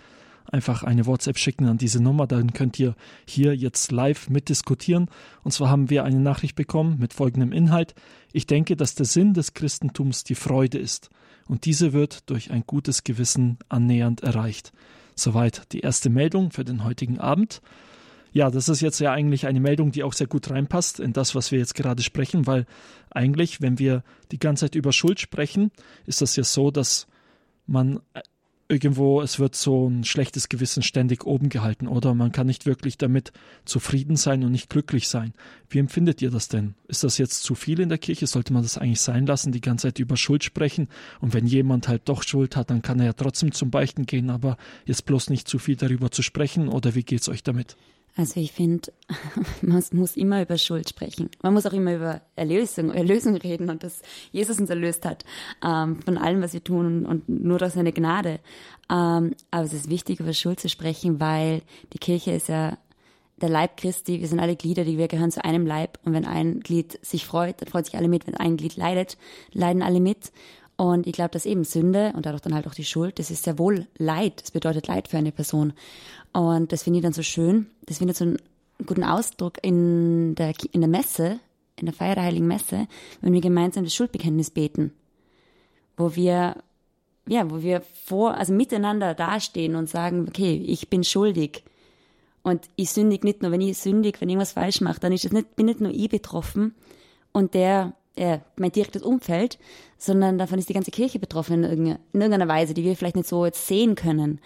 einfach 0.45 0.83
eine 0.83 1.07
WhatsApp 1.07 1.39
schicken 1.39 1.67
an 1.67 1.79
diese 1.79 2.03
Nummer, 2.03 2.27
dann 2.27 2.53
könnt 2.53 2.77
ihr 2.79 2.93
hier 3.27 3.55
jetzt 3.55 3.91
live 3.91 4.29
mitdiskutieren. 4.29 5.09
Und 5.41 5.49
zwar 5.49 5.71
haben 5.71 5.89
wir 5.89 6.03
eine 6.03 6.19
Nachricht 6.19 6.55
bekommen 6.55 6.99
mit 6.99 7.11
folgendem 7.11 7.51
Inhalt. 7.51 7.95
Ich 8.31 8.45
denke, 8.45 8.75
dass 8.75 8.93
der 8.93 9.07
Sinn 9.07 9.33
des 9.33 9.55
Christentums 9.55 10.23
die 10.23 10.35
Freude 10.35 10.77
ist. 10.77 11.09
Und 11.47 11.65
diese 11.65 11.91
wird 11.91 12.29
durch 12.29 12.51
ein 12.51 12.65
gutes 12.67 13.03
Gewissen 13.03 13.57
annähernd 13.67 14.21
erreicht. 14.21 14.73
Soweit 15.15 15.73
die 15.73 15.79
erste 15.79 16.11
Meldung 16.11 16.51
für 16.51 16.65
den 16.65 16.83
heutigen 16.83 17.19
Abend. 17.19 17.63
Ja, 18.35 18.51
das 18.51 18.67
ist 18.67 18.81
jetzt 18.81 18.99
ja 18.99 19.13
eigentlich 19.13 19.47
eine 19.47 19.61
Meldung, 19.61 19.93
die 19.93 20.03
auch 20.03 20.11
sehr 20.11 20.27
gut 20.27 20.49
reinpasst 20.49 20.99
in 20.99 21.13
das, 21.13 21.35
was 21.35 21.53
wir 21.53 21.59
jetzt 21.59 21.73
gerade 21.73 22.03
sprechen, 22.03 22.45
weil 22.45 22.65
eigentlich, 23.09 23.61
wenn 23.61 23.79
wir 23.79 24.03
die 24.33 24.39
ganze 24.39 24.65
Zeit 24.65 24.75
über 24.75 24.91
Schuld 24.91 25.21
sprechen, 25.21 25.71
ist 26.05 26.21
das 26.21 26.35
ja 26.35 26.43
so, 26.43 26.69
dass 26.69 27.07
man 27.65 28.01
irgendwo, 28.67 29.21
es 29.21 29.39
wird 29.39 29.55
so 29.55 29.87
ein 29.87 30.03
schlechtes 30.03 30.49
Gewissen 30.49 30.83
ständig 30.83 31.25
oben 31.25 31.47
gehalten 31.47 31.87
oder 31.87 32.13
man 32.13 32.33
kann 32.33 32.47
nicht 32.47 32.65
wirklich 32.65 32.97
damit 32.97 33.31
zufrieden 33.63 34.17
sein 34.17 34.43
und 34.43 34.51
nicht 34.51 34.69
glücklich 34.69 35.07
sein. 35.07 35.33
Wie 35.69 35.79
empfindet 35.79 36.21
ihr 36.21 36.29
das 36.29 36.49
denn? 36.49 36.75
Ist 36.89 37.05
das 37.05 37.17
jetzt 37.17 37.41
zu 37.41 37.55
viel 37.55 37.79
in 37.79 37.87
der 37.87 37.99
Kirche? 37.99 38.27
Sollte 38.27 38.51
man 38.51 38.63
das 38.63 38.77
eigentlich 38.77 38.99
sein 38.99 39.25
lassen, 39.25 39.53
die 39.53 39.61
ganze 39.61 39.87
Zeit 39.87 39.99
über 39.99 40.17
Schuld 40.17 40.43
sprechen? 40.43 40.89
Und 41.21 41.33
wenn 41.33 41.47
jemand 41.47 41.87
halt 41.87 42.09
doch 42.09 42.21
Schuld 42.21 42.57
hat, 42.57 42.69
dann 42.69 42.81
kann 42.81 42.99
er 42.99 43.05
ja 43.05 43.13
trotzdem 43.13 43.53
zum 43.53 43.71
Beichten 43.71 44.05
gehen, 44.05 44.29
aber 44.29 44.57
jetzt 44.83 45.05
bloß 45.05 45.29
nicht 45.29 45.47
zu 45.47 45.57
viel 45.57 45.77
darüber 45.77 46.11
zu 46.11 46.21
sprechen 46.21 46.67
oder 46.67 46.95
wie 46.95 47.03
geht's 47.03 47.29
euch 47.29 47.41
damit? 47.41 47.77
Also 48.17 48.39
ich 48.39 48.53
finde, 48.53 48.93
man 49.61 49.83
muss 49.91 50.15
immer 50.15 50.41
über 50.41 50.57
Schuld 50.57 50.87
sprechen. 50.87 51.29
Man 51.41 51.53
muss 51.53 51.65
auch 51.65 51.73
immer 51.73 51.95
über 51.95 52.21
Erlösung, 52.35 52.91
Erlösung 52.91 53.35
reden 53.35 53.69
und 53.69 53.83
dass 53.83 54.01
Jesus 54.31 54.59
uns 54.59 54.69
erlöst 54.69 55.05
hat 55.05 55.25
ähm, 55.63 56.01
von 56.01 56.17
allem, 56.17 56.41
was 56.41 56.53
wir 56.53 56.63
tun 56.63 57.05
und 57.05 57.27
nur 57.27 57.59
durch 57.59 57.73
seine 57.73 57.91
Gnade. 57.91 58.39
Ähm, 58.89 59.35
aber 59.51 59.63
es 59.63 59.73
ist 59.73 59.89
wichtig, 59.89 60.21
über 60.21 60.33
Schuld 60.33 60.59
zu 60.59 60.69
sprechen, 60.69 61.19
weil 61.19 61.61
die 61.93 61.99
Kirche 61.99 62.31
ist 62.31 62.47
ja 62.47 62.77
der 63.41 63.49
Leib 63.49 63.75
Christi. 63.77 64.21
Wir 64.21 64.27
sind 64.29 64.39
alle 64.39 64.55
Glieder, 64.55 64.85
die 64.85 64.97
wir 64.97 65.09
gehören 65.09 65.31
zu 65.31 65.43
einem 65.43 65.65
Leib. 65.65 65.99
Und 66.05 66.13
wenn 66.13 66.25
ein 66.25 66.61
Glied 66.61 66.97
sich 67.05 67.25
freut, 67.25 67.61
dann 67.61 67.67
freut 67.67 67.85
sich 67.85 67.97
alle 67.97 68.07
mit. 68.07 68.27
Wenn 68.27 68.35
ein 68.35 68.55
Glied 68.55 68.77
leidet, 68.77 69.17
leiden 69.51 69.81
alle 69.81 69.99
mit. 69.99 70.31
Und 70.77 71.07
ich 71.07 71.13
glaube, 71.13 71.31
dass 71.31 71.45
eben 71.45 71.63
Sünde 71.63 72.11
und 72.15 72.25
dadurch 72.25 72.41
dann 72.41 72.53
halt 72.53 72.67
auch 72.67 72.73
die 72.73 72.83
Schuld, 72.83 73.19
das 73.19 73.31
ist 73.31 73.43
sehr 73.43 73.57
wohl 73.57 73.87
Leid. 73.97 74.41
Das 74.41 74.51
bedeutet 74.51 74.87
Leid 74.87 75.07
für 75.07 75.17
eine 75.17 75.31
Person. 75.31 75.73
Und 76.33 76.71
das 76.71 76.83
finde 76.83 76.99
ich 76.99 77.03
dann 77.03 77.13
so 77.13 77.23
schön. 77.23 77.67
Das 77.85 77.99
finde 77.99 78.11
ich 78.11 78.17
so 78.17 78.25
einen 78.25 78.37
guten 78.85 79.03
Ausdruck 79.03 79.57
in 79.61 80.35
der, 80.35 80.53
in 80.73 80.81
der 80.81 80.89
Messe, 80.89 81.39
in 81.77 81.85
der 81.85 81.93
Feier 81.93 82.15
der 82.15 82.25
Heiligen 82.25 82.47
Messe, 82.47 82.87
wenn 83.21 83.33
wir 83.33 83.41
gemeinsam 83.41 83.85
das 83.85 83.95
Schuldbekenntnis 83.95 84.51
beten. 84.51 84.91
Wo 85.95 86.15
wir, 86.15 86.57
ja, 87.25 87.49
wo 87.49 87.61
wir 87.61 87.81
vor, 88.03 88.35
also 88.35 88.51
miteinander 88.51 89.13
dastehen 89.13 89.75
und 89.75 89.89
sagen, 89.89 90.25
okay, 90.27 90.61
ich 90.67 90.89
bin 90.89 91.05
schuldig. 91.05 91.63
Und 92.43 92.69
ich 92.75 92.91
sündig 92.91 93.23
nicht 93.23 93.41
nur, 93.41 93.51
wenn 93.51 93.61
ich 93.61 93.77
sündig, 93.77 94.19
wenn 94.19 94.27
ich 94.27 94.33
irgendwas 94.33 94.51
falsch 94.51 94.81
mache, 94.81 94.99
dann 94.99 95.13
ist 95.13 95.25
es 95.25 95.31
nicht, 95.31 95.55
bin 95.55 95.67
nicht 95.67 95.79
nur 95.79 95.91
ich 95.91 96.09
betroffen 96.09 96.75
und 97.31 97.53
der, 97.53 97.93
äh, 98.15 98.39
mein 98.55 98.71
direktes 98.71 99.01
Umfeld, 99.01 99.59
sondern 99.97 100.37
davon 100.37 100.59
ist 100.59 100.69
die 100.69 100.73
ganze 100.73 100.91
Kirche 100.91 101.19
betroffen 101.19 101.55
in 101.55 101.63
irgendeiner, 101.63 101.99
in 102.13 102.21
irgendeiner 102.21 102.47
Weise, 102.47 102.73
die 102.73 102.83
wir 102.83 102.95
vielleicht 102.95 103.15
nicht 103.15 103.27
so 103.27 103.45
jetzt 103.45 103.67
sehen 103.67 103.95
können. 103.95 104.39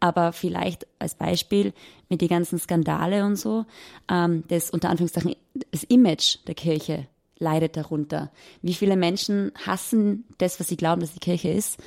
Aber 0.00 0.32
vielleicht 0.32 0.86
als 0.98 1.14
Beispiel 1.14 1.72
mit 2.08 2.20
den 2.20 2.28
ganzen 2.28 2.58
Skandale 2.58 3.24
und 3.24 3.36
so, 3.36 3.64
ähm, 4.10 4.44
das 4.48 4.70
unter 4.70 4.90
Anführungszeichen 4.90 5.34
das 5.70 5.84
Image 5.84 6.38
der 6.46 6.54
Kirche 6.54 7.06
leidet 7.38 7.76
darunter. 7.76 8.30
Wie 8.62 8.74
viele 8.74 8.96
Menschen 8.96 9.52
hassen 9.66 10.24
das, 10.38 10.58
was 10.60 10.68
sie 10.68 10.76
glauben, 10.76 11.00
dass 11.00 11.12
die 11.12 11.20
Kirche 11.20 11.50
ist, 11.50 11.78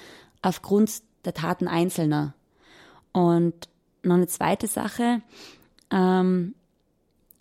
aufgrund 0.41 1.01
der 1.25 1.33
Taten 1.33 1.67
Einzelner. 1.67 2.33
Und 3.11 3.53
noch 4.03 4.15
eine 4.15 4.27
zweite 4.27 4.67
Sache, 4.67 5.21
ähm, 5.91 6.53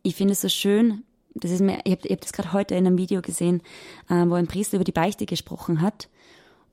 ich 0.03 0.15
finde 0.15 0.33
es 0.33 0.41
so 0.41 0.49
schön, 0.49 1.05
das 1.45 1.51
ist 1.51 1.61
mir, 1.61 1.81
ich 1.85 1.93
habe 1.93 2.09
hab 2.09 2.21
das 2.21 2.33
gerade 2.33 2.53
heute 2.53 2.75
in 2.75 2.87
einem 2.87 2.99
Video 2.99 3.23
gesehen, 3.23 3.63
äh, 4.09 4.25
wo 4.27 4.35
ein 4.35 4.47
Priester 4.47 4.77
über 4.77 4.85
die 4.85 4.93
Beichte 4.93 5.27
gesprochen 5.27 5.81
hat. 5.81 6.09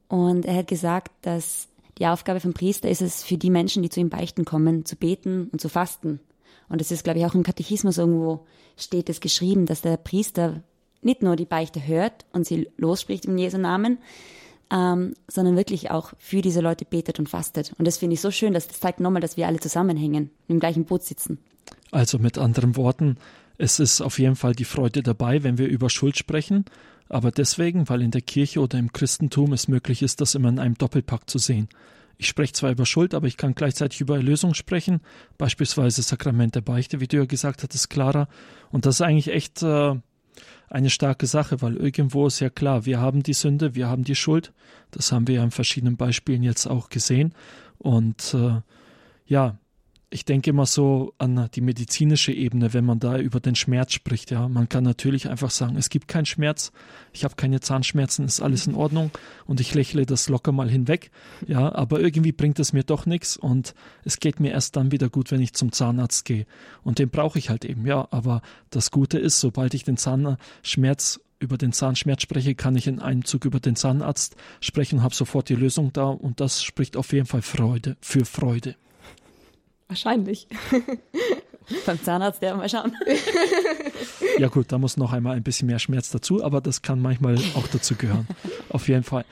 Und 0.08 0.45
er 0.45 0.58
hat 0.58 0.67
gesagt, 0.67 1.12
dass 1.21 1.67
die 1.97 2.08
Aufgabe 2.08 2.39
vom 2.39 2.54
Priester 2.54 2.89
ist 2.89 3.01
es, 3.01 3.23
für 3.23 3.38
die 3.38 3.49
Menschen, 3.49 3.84
die 3.84 3.89
zu 3.89 3.99
ihm 3.99 4.10
beichten 4.10 4.45
kommen, 4.45 4.86
zu 4.86 4.95
beten 4.95 5.49
und 5.51 5.62
zu 5.62 5.69
fasten. 5.69 6.19
Und 6.67 6.82
es 6.82 6.91
ist, 6.91 7.04
glaube 7.04 7.19
ich, 7.19 7.25
auch 7.25 7.36
im 7.36 7.43
Katechismus 7.43 7.97
irgendwo 7.97 8.45
steht 8.78 9.10
es 9.10 9.21
geschrieben, 9.21 9.65
dass 9.65 9.82
der 9.82 9.97
Priester 9.97 10.62
nicht 11.01 11.21
nur 11.21 11.36
die 11.36 11.45
Beichte 11.45 11.86
hört 11.86 12.25
und 12.34 12.45
sie 12.45 12.69
losspricht 12.78 13.25
im 13.25 13.38
Jesu 13.38 13.58
Namen, 13.58 13.99
ähm, 14.71 15.13
sondern 15.28 15.56
wirklich 15.56 15.91
auch 15.91 16.13
für 16.17 16.41
diese 16.41 16.62
Leute 16.62 16.86
betet 16.86 17.19
und 17.19 17.30
fastet. 17.30 17.73
Und 17.78 17.86
das 17.86 17.97
finde 17.97 18.15
ich 18.15 18.21
so 18.21 18.32
schön, 18.32 18.54
dass 18.54 18.67
das 18.67 18.80
zeigt 18.80 18.99
nochmal, 18.99 19.21
dass 19.21 19.38
wir 19.38 19.47
alle 19.47 19.60
zusammenhängen, 19.60 20.32
im 20.47 20.60
gleichen 20.60 20.86
Boot 20.86 21.04
sitzen. 21.04 21.38
Also 21.91 22.17
mit 22.17 22.38
anderen 22.38 22.75
Worten, 22.75 23.17
es 23.57 23.79
ist 23.79 24.01
auf 24.01 24.19
jeden 24.19 24.35
Fall 24.35 24.53
die 24.53 24.65
Freude 24.65 25.03
dabei, 25.03 25.43
wenn 25.43 25.57
wir 25.57 25.67
über 25.67 25.89
Schuld 25.89 26.17
sprechen, 26.17 26.65
aber 27.09 27.31
deswegen, 27.31 27.87
weil 27.89 28.01
in 28.01 28.11
der 28.11 28.21
Kirche 28.21 28.59
oder 28.59 28.79
im 28.79 28.91
Christentum 28.91 29.53
es 29.53 29.67
möglich 29.67 30.01
ist, 30.01 30.21
das 30.21 30.35
immer 30.35 30.49
in 30.49 30.59
einem 30.59 30.75
Doppelpack 30.75 31.29
zu 31.29 31.37
sehen. 31.37 31.69
Ich 32.17 32.27
spreche 32.27 32.53
zwar 32.53 32.71
über 32.71 32.85
Schuld, 32.85 33.13
aber 33.13 33.27
ich 33.27 33.37
kann 33.37 33.55
gleichzeitig 33.55 34.01
über 34.01 34.15
Erlösung 34.15 34.53
sprechen, 34.53 35.01
beispielsweise 35.37 36.01
Sakrament 36.01 36.55
der 36.55 36.61
Beichte, 36.61 36.99
wie 36.99 37.07
du 37.07 37.17
ja 37.17 37.25
gesagt 37.25 37.61
hattest, 37.61 37.89
Clara. 37.89 38.27
Und 38.71 38.85
das 38.85 38.95
ist 38.95 39.01
eigentlich 39.01 39.29
echt 39.29 39.61
äh, 39.63 39.95
eine 40.69 40.89
starke 40.89 41.27
Sache, 41.27 41.61
weil 41.61 41.75
irgendwo 41.75 42.25
ist 42.25 42.39
ja 42.39 42.49
klar, 42.49 42.85
wir 42.85 42.99
haben 42.99 43.21
die 43.21 43.33
Sünde, 43.33 43.75
wir 43.75 43.87
haben 43.87 44.05
die 44.05 44.15
Schuld. 44.15 44.53
Das 44.91 45.11
haben 45.11 45.27
wir 45.27 45.35
ja 45.35 45.43
in 45.43 45.51
verschiedenen 45.51 45.97
Beispielen 45.97 46.41
jetzt 46.41 46.67
auch 46.67 46.89
gesehen. 46.89 47.33
Und 47.77 48.33
äh, 48.33 48.61
ja, 49.27 49.57
ich 50.15 50.23
denke 50.23 50.49
immer 50.51 50.65
so 50.65 51.13
an 51.17 51.49
die 51.54 51.60
medizinische 51.60 52.32
Ebene, 52.32 52.73
wenn 52.73 52.86
man 52.86 52.99
da 52.99 53.17
über 53.17 53.41
den 53.41 53.54
Schmerz 53.56 53.91
spricht. 53.91 54.32
Ja, 54.32 54.47
man 54.47 54.69
kann 54.69 54.86
natürlich 54.86 55.28
einfach 55.28 55.51
sagen, 55.51 55.75
es 55.75 55.89
gibt 55.89 56.08
keinen 56.08 56.25
Schmerz, 56.25 56.71
ich 57.12 57.25
habe 57.25 57.36
keine 57.36 57.60
Zahnschmerzen, 57.60 58.23
ist 58.23 58.39
alles 58.39 58.65
in 58.65 58.75
Ordnung 58.75 59.12
und 59.45 59.60
ich 59.60 59.73
lächle 59.73 60.06
das 60.06 60.30
locker 60.30 60.54
mal 60.54 60.69
hinweg. 60.69 61.12
Ja, 61.45 61.75
aber 61.75 61.99
irgendwie 61.99 62.32
bringt 62.32 62.60
es 62.60 62.71
mir 62.71 62.84
doch 62.84 63.06
nichts 63.06 63.36
und 63.36 63.75
es 64.06 64.21
geht 64.21 64.39
mir 64.39 64.54
erst 64.54 64.78
dann 64.78 64.93
wieder 64.93 65.10
gut, 65.10 65.32
wenn 65.32 65.41
ich 65.41 65.54
zum 65.54 65.73
Zahnarzt 65.73 66.23
gehe. 66.23 66.45
Und 66.82 66.97
den 66.97 67.10
brauche 67.10 67.38
ich 67.38 67.49
halt 67.49 67.65
eben. 67.65 67.86
Ja, 67.86 68.08
aber 68.12 68.41
das 68.69 68.91
Gute 68.91 69.19
ist, 69.19 69.41
sobald 69.41 69.73
ich 69.73 69.84
den 69.84 69.97
Zahnschmerz 69.97 71.19
über 71.39 71.58
den 71.58 71.73
Zahnschmerz 71.73 72.21
spreche, 72.21 72.56
kann 72.56 72.78
ich 72.78 72.88
in 72.88 73.01
einem 73.01 73.25
Zug 73.25 73.43
über 73.43 73.60
den 73.60 73.75
Zahnarzt 73.75 74.38
sprechen 74.62 74.99
und 74.99 75.04
habe 75.04 75.13
sofort 75.13 75.49
die 75.49 75.56
Lösung 75.56 75.91
da 75.91 76.06
und 76.06 76.39
das 76.39 76.63
spricht 76.63 76.95
auf 76.95 77.12
jeden 77.12 77.25
Fall 77.25 77.41
Freude 77.41 77.97
für 77.99 78.23
Freude. 78.23 78.78
Wahrscheinlich. 79.88 80.48
Beim 81.86 82.02
Zahnarzt, 82.02 82.41
der 82.41 82.56
mal 82.56 82.69
schauen. 82.69 82.95
ja 84.38 84.48
gut, 84.50 84.71
da 84.71 84.78
muss 84.78 84.98
noch 84.98 85.13
einmal 85.13 85.36
ein 85.36 85.43
bisschen 85.43 85.67
mehr 85.67 85.80
Schmerz 85.80 86.12
dazu, 86.12 86.43
aber 86.43 86.62
das 86.62 86.82
kann 86.82 87.02
manchmal 87.02 87.38
auch 87.56 87.67
dazu 87.67 87.95
gehören. 87.95 88.28
Auf 88.69 88.88
jeden 88.88 89.04
Fall. 89.04 89.26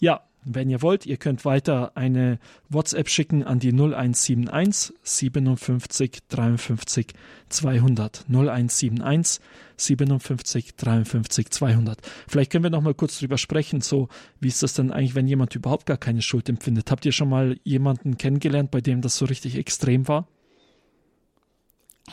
Ja, 0.00 0.22
wenn 0.46 0.70
ihr 0.70 0.80
wollt, 0.80 1.06
ihr 1.06 1.16
könnt 1.16 1.44
weiter 1.44 1.92
eine 1.96 2.38
WhatsApp 2.68 3.08
schicken 3.08 3.42
an 3.42 3.58
die 3.58 3.72
0171 3.72 4.94
57 5.02 6.20
53 6.28 7.06
200. 7.48 8.24
0171 8.28 9.40
57 9.76 10.76
53 10.76 11.50
200. 11.50 11.98
Vielleicht 12.28 12.52
können 12.52 12.64
wir 12.64 12.70
noch 12.70 12.80
mal 12.80 12.94
kurz 12.94 13.18
drüber 13.18 13.38
sprechen, 13.38 13.80
so 13.80 14.08
wie 14.40 14.48
ist 14.48 14.62
das 14.62 14.74
denn 14.74 14.92
eigentlich, 14.92 15.14
wenn 15.14 15.28
jemand 15.28 15.54
überhaupt 15.54 15.86
gar 15.86 15.98
keine 15.98 16.22
Schuld 16.22 16.48
empfindet? 16.48 16.90
Habt 16.90 17.04
ihr 17.04 17.12
schon 17.12 17.28
mal 17.28 17.58
jemanden 17.64 18.16
kennengelernt, 18.16 18.70
bei 18.70 18.80
dem 18.80 19.00
das 19.00 19.16
so 19.16 19.24
richtig 19.24 19.56
extrem 19.56 20.08
war? 20.08 20.28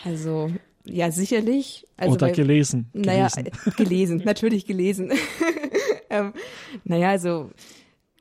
Also 0.04 0.52
ja, 0.86 1.12
sicherlich. 1.12 1.88
Also, 1.96 2.16
Oder 2.16 2.28
weil, 2.28 2.34
gelesen. 2.34 2.90
Naja, 2.94 3.30
gelesen, 3.78 4.22
natürlich 4.26 4.66
gelesen. 4.66 5.12
ähm, 6.10 6.34
naja, 6.84 7.12
also 7.12 7.52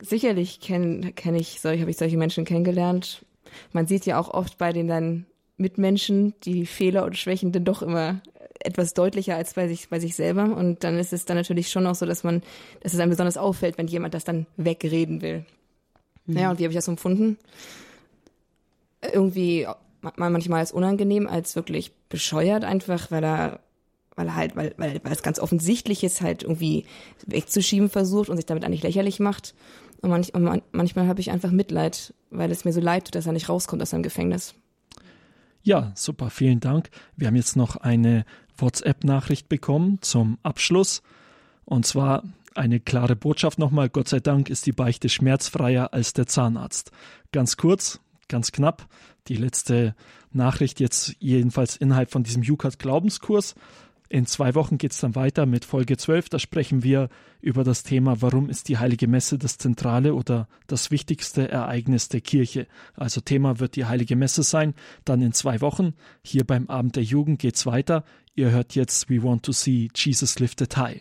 sicherlich 0.02 0.60
kenne 0.60 1.12
kenn 1.12 1.34
ich 1.34 1.60
solche, 1.60 1.80
habe 1.80 1.90
ich 1.90 1.96
solche 1.96 2.16
Menschen 2.16 2.44
kennengelernt. 2.44 3.24
Man 3.72 3.86
sieht 3.86 4.06
ja 4.06 4.20
auch 4.20 4.28
oft 4.32 4.58
bei 4.58 4.72
den 4.72 4.88
dann 4.88 5.26
Mitmenschen 5.56 6.34
die 6.44 6.66
Fehler 6.66 7.04
und 7.04 7.16
Schwächen 7.16 7.52
dann 7.52 7.64
doch 7.64 7.82
immer 7.82 8.20
etwas 8.60 8.94
deutlicher 8.94 9.36
als 9.36 9.54
bei 9.54 9.68
sich, 9.68 9.88
bei 9.88 10.00
sich 10.00 10.14
selber. 10.14 10.44
Und 10.56 10.84
dann 10.84 10.98
ist 10.98 11.12
es 11.12 11.24
dann 11.24 11.36
natürlich 11.36 11.70
schon 11.70 11.86
auch 11.86 11.94
so, 11.94 12.06
dass 12.06 12.24
man, 12.24 12.42
dass 12.80 12.94
es 12.94 13.00
einem 13.00 13.10
besonders 13.10 13.36
auffällt, 13.36 13.78
wenn 13.78 13.86
jemand 13.86 14.14
das 14.14 14.24
dann 14.24 14.46
wegreden 14.56 15.22
will. 15.22 15.44
Mhm. 16.26 16.34
Naja, 16.34 16.50
und 16.50 16.58
wie 16.58 16.64
habe 16.64 16.72
ich 16.72 16.78
das 16.78 16.88
empfunden? 16.88 17.38
Irgendwie 19.12 19.66
manchmal 20.16 20.60
als 20.60 20.72
unangenehm, 20.72 21.26
als 21.28 21.56
wirklich 21.56 21.92
bescheuert 22.08 22.64
einfach, 22.64 23.10
weil 23.10 23.24
er 23.24 23.60
weil 24.14 24.26
er 24.26 24.36
halt, 24.36 24.56
weil, 24.56 24.74
weil, 24.76 25.00
weil 25.02 25.12
es 25.12 25.22
ganz 25.22 25.38
offensichtlich 25.38 26.04
ist, 26.04 26.20
halt 26.20 26.42
irgendwie 26.42 26.84
wegzuschieben 27.26 27.88
versucht 27.88 28.28
und 28.28 28.36
sich 28.36 28.44
damit 28.44 28.64
eigentlich 28.64 28.82
lächerlich 28.82 29.20
macht. 29.20 29.54
Und, 30.02 30.10
manch, 30.10 30.34
und 30.34 30.42
man, 30.42 30.62
manchmal 30.72 31.06
habe 31.06 31.20
ich 31.20 31.30
einfach 31.30 31.52
Mitleid, 31.52 32.12
weil 32.30 32.50
es 32.50 32.64
mir 32.64 32.72
so 32.72 32.80
leid 32.80 33.06
tut, 33.06 33.14
dass 33.14 33.26
er 33.26 33.32
nicht 33.32 33.48
rauskommt 33.48 33.80
aus 33.80 33.90
seinem 33.90 34.02
Gefängnis. 34.02 34.54
Ja, 35.62 35.92
super, 35.94 36.28
vielen 36.28 36.58
Dank. 36.58 36.90
Wir 37.16 37.28
haben 37.28 37.36
jetzt 37.36 37.56
noch 37.56 37.76
eine 37.76 38.24
WhatsApp-Nachricht 38.56 39.48
bekommen 39.48 39.98
zum 40.02 40.38
Abschluss. 40.42 41.02
Und 41.64 41.86
zwar 41.86 42.24
eine 42.54 42.80
klare 42.80 43.14
Botschaft 43.14 43.60
nochmal. 43.60 43.88
Gott 43.88 44.08
sei 44.08 44.18
Dank 44.18 44.50
ist 44.50 44.66
die 44.66 44.72
Beichte 44.72 45.08
schmerzfreier 45.08 45.92
als 45.92 46.12
der 46.12 46.26
Zahnarzt. 46.26 46.90
Ganz 47.30 47.56
kurz, 47.56 48.00
ganz 48.28 48.50
knapp. 48.50 48.88
Die 49.28 49.36
letzte 49.36 49.94
Nachricht 50.32 50.80
jetzt 50.80 51.14
jedenfalls 51.20 51.76
innerhalb 51.76 52.10
von 52.10 52.24
diesem 52.24 52.42
Jukat 52.42 52.80
Glaubenskurs. 52.80 53.54
In 54.12 54.26
zwei 54.26 54.54
Wochen 54.54 54.76
geht 54.76 54.92
es 54.92 55.00
dann 55.00 55.14
weiter 55.14 55.46
mit 55.46 55.64
Folge 55.64 55.96
12. 55.96 56.28
Da 56.28 56.38
sprechen 56.38 56.82
wir 56.82 57.08
über 57.40 57.64
das 57.64 57.82
Thema, 57.82 58.20
warum 58.20 58.50
ist 58.50 58.68
die 58.68 58.76
Heilige 58.76 59.08
Messe 59.08 59.38
das 59.38 59.56
zentrale 59.56 60.12
oder 60.12 60.48
das 60.66 60.90
wichtigste 60.90 61.48
Ereignis 61.48 62.10
der 62.10 62.20
Kirche. 62.20 62.66
Also 62.94 63.22
Thema 63.22 63.58
wird 63.58 63.74
die 63.74 63.86
Heilige 63.86 64.14
Messe 64.14 64.42
sein. 64.42 64.74
Dann 65.06 65.22
in 65.22 65.32
zwei 65.32 65.62
Wochen. 65.62 65.94
Hier 66.22 66.44
beim 66.44 66.68
Abend 66.68 66.96
der 66.96 67.04
Jugend 67.04 67.38
geht's 67.38 67.64
weiter. 67.64 68.04
Ihr 68.34 68.50
hört 68.50 68.74
jetzt 68.74 69.08
We 69.08 69.22
Want 69.22 69.44
to 69.44 69.52
See 69.52 69.88
Jesus 69.94 70.38
Lifted 70.38 70.76
High. 70.76 71.00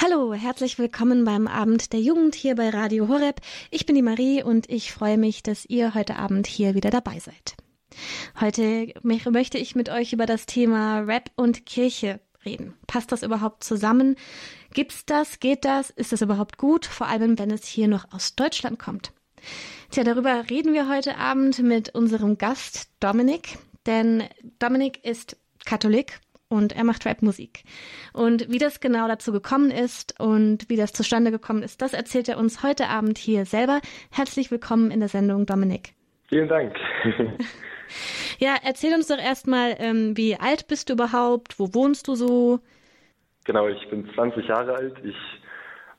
Hallo, 0.00 0.32
herzlich 0.32 0.78
willkommen 0.78 1.24
beim 1.24 1.48
Abend 1.48 1.92
der 1.92 1.98
Jugend 1.98 2.36
hier 2.36 2.54
bei 2.54 2.70
Radio 2.70 3.08
Horeb. 3.08 3.40
Ich 3.72 3.84
bin 3.84 3.96
die 3.96 4.02
Marie 4.02 4.44
und 4.44 4.70
ich 4.70 4.92
freue 4.92 5.18
mich, 5.18 5.42
dass 5.42 5.66
ihr 5.66 5.92
heute 5.92 6.14
Abend 6.14 6.46
hier 6.46 6.76
wieder 6.76 6.90
dabei 6.90 7.18
seid. 7.18 7.56
Heute 8.40 8.94
möchte 9.02 9.58
ich 9.58 9.74
mit 9.74 9.88
euch 9.88 10.12
über 10.12 10.24
das 10.24 10.46
Thema 10.46 11.00
Rap 11.00 11.32
und 11.34 11.66
Kirche 11.66 12.20
reden. 12.44 12.74
Passt 12.86 13.10
das 13.10 13.24
überhaupt 13.24 13.64
zusammen? 13.64 14.14
Gibt's 14.72 15.04
das? 15.04 15.40
Geht 15.40 15.64
das? 15.64 15.90
Ist 15.90 16.12
das 16.12 16.22
überhaupt 16.22 16.58
gut? 16.58 16.86
Vor 16.86 17.08
allem, 17.08 17.36
wenn 17.36 17.50
es 17.50 17.66
hier 17.66 17.88
noch 17.88 18.12
aus 18.12 18.36
Deutschland 18.36 18.78
kommt. 18.78 19.10
Tja, 19.90 20.04
darüber 20.04 20.48
reden 20.48 20.74
wir 20.74 20.88
heute 20.88 21.16
Abend 21.16 21.58
mit 21.58 21.92
unserem 21.96 22.38
Gast 22.38 22.88
Dominik, 23.00 23.58
denn 23.84 24.22
Dominik 24.60 25.04
ist 25.04 25.36
Katholik 25.64 26.20
und 26.48 26.74
er 26.74 26.84
macht 26.84 27.06
Rapmusik. 27.06 27.64
Und 28.12 28.50
wie 28.50 28.58
das 28.58 28.80
genau 28.80 29.06
dazu 29.06 29.32
gekommen 29.32 29.70
ist 29.70 30.18
und 30.18 30.68
wie 30.68 30.76
das 30.76 30.92
zustande 30.92 31.30
gekommen 31.30 31.62
ist, 31.62 31.82
das 31.82 31.92
erzählt 31.92 32.28
er 32.28 32.38
uns 32.38 32.62
heute 32.62 32.88
Abend 32.88 33.18
hier 33.18 33.44
selber. 33.44 33.80
Herzlich 34.10 34.50
willkommen 34.50 34.90
in 34.90 35.00
der 35.00 35.08
Sendung, 35.08 35.46
Dominik. 35.46 35.94
Vielen 36.28 36.48
Dank. 36.48 36.74
ja, 38.38 38.56
erzähl 38.64 38.94
uns 38.94 39.08
doch 39.08 39.18
erstmal, 39.18 39.76
ähm, 39.78 40.16
wie 40.16 40.36
alt 40.36 40.68
bist 40.68 40.88
du 40.88 40.94
überhaupt? 40.94 41.58
Wo 41.58 41.74
wohnst 41.74 42.08
du 42.08 42.14
so? 42.14 42.60
Genau, 43.44 43.68
ich 43.68 43.88
bin 43.88 44.08
20 44.14 44.46
Jahre 44.46 44.74
alt. 44.74 44.94
Ich 45.04 45.16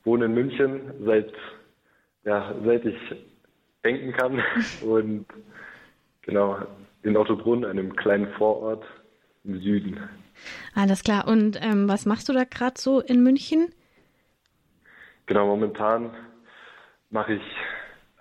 wohne 0.04 0.26
in 0.26 0.34
München 0.34 0.94
seit, 1.06 1.32
ja, 2.26 2.54
seit 2.64 2.86
ich 2.86 2.98
denken 3.84 4.14
kann. 4.14 4.44
Und 4.84 5.26
genau, 6.22 6.60
in 7.04 7.18
Ottobrunn, 7.18 7.66
einem 7.66 7.96
kleinen 7.96 8.32
Vorort 8.34 8.84
im 9.44 9.60
Süden. 9.62 10.00
Alles 10.76 11.04
klar. 11.04 11.28
Und 11.28 11.60
ähm, 11.62 11.88
was 11.88 12.06
machst 12.06 12.30
du 12.30 12.34
da 12.34 12.44
gerade 12.44 12.80
so 12.80 13.00
in 13.00 13.24
München? 13.24 13.74
Genau, 15.26 15.46
momentan 15.46 16.12
mache 17.10 17.34
ich 17.34 17.42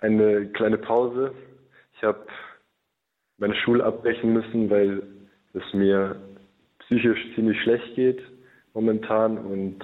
eine 0.01 0.47
kleine 0.47 0.77
Pause. 0.77 1.33
Ich 1.95 2.03
habe 2.03 2.25
meine 3.37 3.55
Schule 3.55 3.83
abbrechen 3.83 4.33
müssen, 4.33 4.69
weil 4.69 5.03
es 5.53 5.73
mir 5.73 6.15
psychisch 6.79 7.19
ziemlich 7.35 7.61
schlecht 7.61 7.95
geht 7.95 8.21
momentan 8.73 9.37
und 9.37 9.79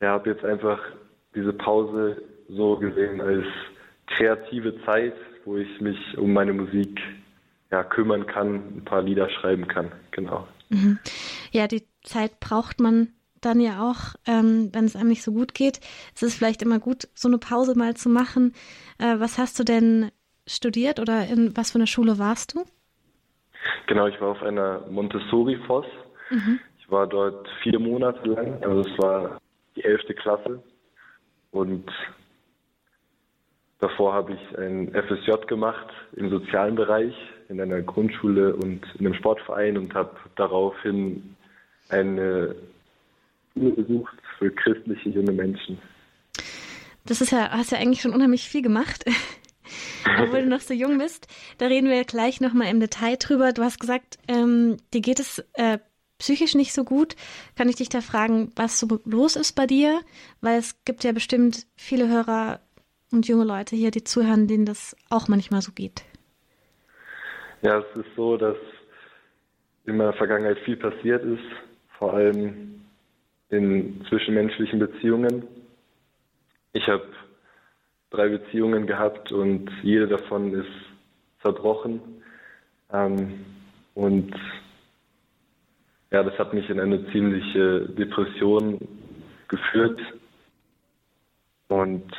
ja, 0.00 0.10
habe 0.10 0.30
jetzt 0.30 0.44
einfach 0.44 0.80
diese 1.34 1.52
Pause 1.52 2.22
so 2.48 2.76
gesehen 2.76 3.20
als 3.20 3.46
kreative 4.06 4.80
Zeit, 4.84 5.14
wo 5.44 5.56
ich 5.56 5.80
mich 5.80 5.98
um 6.18 6.32
meine 6.32 6.52
Musik 6.52 7.00
ja, 7.70 7.82
kümmern 7.82 8.26
kann, 8.26 8.76
ein 8.76 8.84
paar 8.84 9.02
Lieder 9.02 9.28
schreiben 9.30 9.66
kann. 9.66 9.90
Genau. 10.12 10.46
Mhm. 10.68 10.98
Ja, 11.52 11.66
die 11.66 11.84
Zeit 12.02 12.40
braucht 12.40 12.80
man 12.80 13.08
dann 13.40 13.60
ja 13.60 13.82
auch, 13.82 14.16
ähm, 14.26 14.70
wenn 14.72 14.84
es 14.84 14.96
einem 14.96 15.08
nicht 15.08 15.22
so 15.22 15.32
gut 15.32 15.54
geht. 15.54 15.80
Es 16.14 16.22
ist 16.22 16.36
vielleicht 16.36 16.62
immer 16.62 16.78
gut, 16.78 17.08
so 17.14 17.28
eine 17.28 17.38
Pause 17.38 17.76
mal 17.76 17.94
zu 17.94 18.08
machen. 18.08 18.54
Äh, 18.98 19.20
was 19.20 19.38
hast 19.38 19.58
du 19.58 19.64
denn 19.64 20.10
studiert 20.46 21.00
oder 21.00 21.26
in 21.26 21.56
was 21.56 21.72
für 21.72 21.78
einer 21.78 21.86
Schule 21.86 22.18
warst 22.18 22.54
du? 22.54 22.64
Genau, 23.86 24.06
ich 24.06 24.20
war 24.20 24.28
auf 24.28 24.42
einer 24.42 24.80
Montessori-Foss. 24.90 25.86
Mhm. 26.30 26.60
Ich 26.78 26.90
war 26.90 27.06
dort 27.06 27.48
vier 27.62 27.78
Monate 27.78 28.28
lang, 28.28 28.62
also 28.62 28.80
es 28.80 28.98
war 28.98 29.40
die 29.74 29.84
elfte 29.84 30.14
Klasse. 30.14 30.62
Und 31.50 31.90
davor 33.80 34.12
habe 34.14 34.34
ich 34.34 34.58
ein 34.58 34.92
FSJ 34.92 35.46
gemacht 35.46 35.88
im 36.12 36.30
sozialen 36.30 36.74
Bereich 36.74 37.14
in 37.48 37.60
einer 37.60 37.82
Grundschule 37.82 38.54
und 38.54 38.82
in 38.98 39.06
einem 39.06 39.14
Sportverein 39.14 39.76
und 39.78 39.94
habe 39.94 40.16
daraufhin 40.36 41.36
eine 41.88 42.54
Schule 43.54 43.70
besucht 43.70 44.14
für 44.38 44.50
christliche 44.50 45.10
junge 45.10 45.32
Menschen. 45.32 45.78
Das 47.04 47.20
ist 47.20 47.30
ja, 47.30 47.50
hast 47.50 47.70
ja 47.70 47.78
eigentlich 47.78 48.00
schon 48.00 48.12
unheimlich 48.12 48.48
viel 48.48 48.62
gemacht, 48.62 49.04
obwohl 50.20 50.42
du 50.42 50.48
noch 50.48 50.60
so 50.60 50.74
jung 50.74 50.98
bist. 50.98 51.28
Da 51.58 51.66
reden 51.66 51.88
wir 51.88 52.04
gleich 52.04 52.40
nochmal 52.40 52.68
im 52.68 52.80
Detail 52.80 53.16
drüber. 53.16 53.52
Du 53.52 53.62
hast 53.62 53.78
gesagt, 53.78 54.18
ähm, 54.28 54.76
dir 54.92 55.00
geht 55.00 55.20
es 55.20 55.44
äh, 55.54 55.78
psychisch 56.18 56.54
nicht 56.54 56.72
so 56.72 56.84
gut. 56.84 57.14
Kann 57.54 57.68
ich 57.68 57.76
dich 57.76 57.88
da 57.88 58.00
fragen, 58.00 58.50
was 58.56 58.80
so 58.80 59.00
los 59.04 59.36
ist 59.36 59.52
bei 59.52 59.66
dir? 59.66 60.00
Weil 60.40 60.58
es 60.58 60.82
gibt 60.84 61.04
ja 61.04 61.12
bestimmt 61.12 61.66
viele 61.76 62.08
Hörer 62.08 62.60
und 63.12 63.28
junge 63.28 63.44
Leute 63.44 63.76
hier, 63.76 63.92
die 63.92 64.04
zuhören, 64.04 64.48
denen 64.48 64.66
das 64.66 64.96
auch 65.10 65.28
manchmal 65.28 65.62
so 65.62 65.72
geht. 65.72 66.02
Ja, 67.66 67.78
es 67.78 67.96
ist 67.96 68.14
so, 68.14 68.36
dass 68.36 68.56
in 69.86 69.96
meiner 69.96 70.12
Vergangenheit 70.12 70.56
viel 70.60 70.76
passiert 70.76 71.24
ist, 71.24 71.42
vor 71.98 72.14
allem 72.14 72.80
in 73.48 74.06
zwischenmenschlichen 74.08 74.78
Beziehungen. 74.78 75.42
Ich 76.74 76.86
habe 76.86 77.08
drei 78.10 78.28
Beziehungen 78.28 78.86
gehabt 78.86 79.32
und 79.32 79.68
jede 79.82 80.06
davon 80.06 80.54
ist 80.54 80.70
zerbrochen. 81.42 82.00
Ähm, 82.92 83.44
und 83.96 84.32
ja, 86.12 86.22
das 86.22 86.38
hat 86.38 86.54
mich 86.54 86.70
in 86.70 86.78
eine 86.78 87.04
ziemliche 87.10 87.80
Depression 87.88 88.78
geführt. 89.48 90.00
Und 91.66 92.12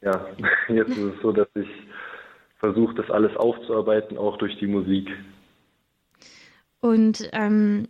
ja, 0.00 0.26
jetzt 0.68 0.90
ist 0.90 1.14
es 1.14 1.22
so, 1.22 1.30
dass 1.30 1.46
ich 1.54 1.68
versuche, 2.58 2.94
das 2.94 3.10
alles 3.10 3.36
aufzuarbeiten, 3.36 4.18
auch 4.18 4.36
durch 4.38 4.56
die 4.58 4.66
Musik. 4.66 5.08
Und 6.80 7.28
ähm, 7.32 7.88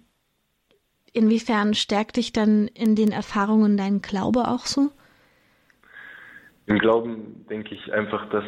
inwiefern 1.12 1.74
stärkt 1.74 2.16
dich 2.16 2.32
dann 2.32 2.68
in 2.68 2.94
den 2.94 3.12
Erfahrungen 3.12 3.76
dein 3.76 4.00
Glaube 4.00 4.48
auch 4.48 4.66
so? 4.66 4.90
Im 6.66 6.78
Glauben 6.78 7.46
denke 7.48 7.74
ich 7.74 7.92
einfach, 7.92 8.28
dass 8.30 8.44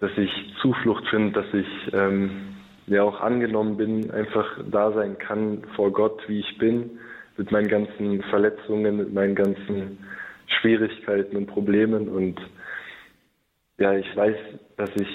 dass 0.00 0.10
ich 0.16 0.30
Zuflucht 0.60 1.06
finde, 1.08 1.42
dass 1.42 1.54
ich 1.54 1.92
ähm, 1.92 2.56
ja 2.86 3.02
auch 3.02 3.20
angenommen 3.20 3.76
bin, 3.76 4.10
einfach 4.10 4.46
da 4.70 4.92
sein 4.92 5.18
kann 5.18 5.62
vor 5.76 5.92
Gott, 5.92 6.22
wie 6.26 6.40
ich 6.40 6.58
bin, 6.58 6.98
mit 7.36 7.52
meinen 7.52 7.68
ganzen 7.68 8.22
Verletzungen, 8.24 8.96
mit 8.96 9.12
meinen 9.12 9.34
ganzen 9.34 9.98
Schwierigkeiten 10.46 11.36
und 11.36 11.46
Problemen. 11.46 12.08
Und 12.08 12.40
ja, 13.78 13.94
ich 13.94 14.16
weiß, 14.16 14.36
dass 14.80 14.90
ich 14.96 15.08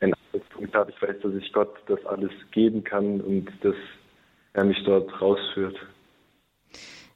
einen 0.00 0.14
Punkt 0.54 0.74
habe. 0.74 0.90
Ich 0.90 1.02
weiß, 1.02 1.16
dass 1.22 1.34
ich 1.34 1.52
Gott 1.52 1.74
das 1.86 2.04
alles 2.06 2.30
geben 2.50 2.82
kann 2.82 3.20
und 3.20 3.50
dass 3.60 3.76
er 4.54 4.64
mich 4.64 4.82
dort 4.84 5.20
rausführt. 5.20 5.76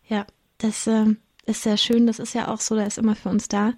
Ja, 0.07 0.27
das 0.59 0.87
äh, 0.87 1.07
ist 1.47 1.63
sehr 1.63 1.79
schön. 1.79 2.07
Das 2.07 2.19
ist 2.19 2.35
ja 2.35 2.49
auch 2.49 2.61
so, 2.61 2.75
der 2.75 2.87
ist 2.87 2.99
immer 2.99 3.17
für 3.17 3.31
uns 3.31 3.49
da. 3.49 3.73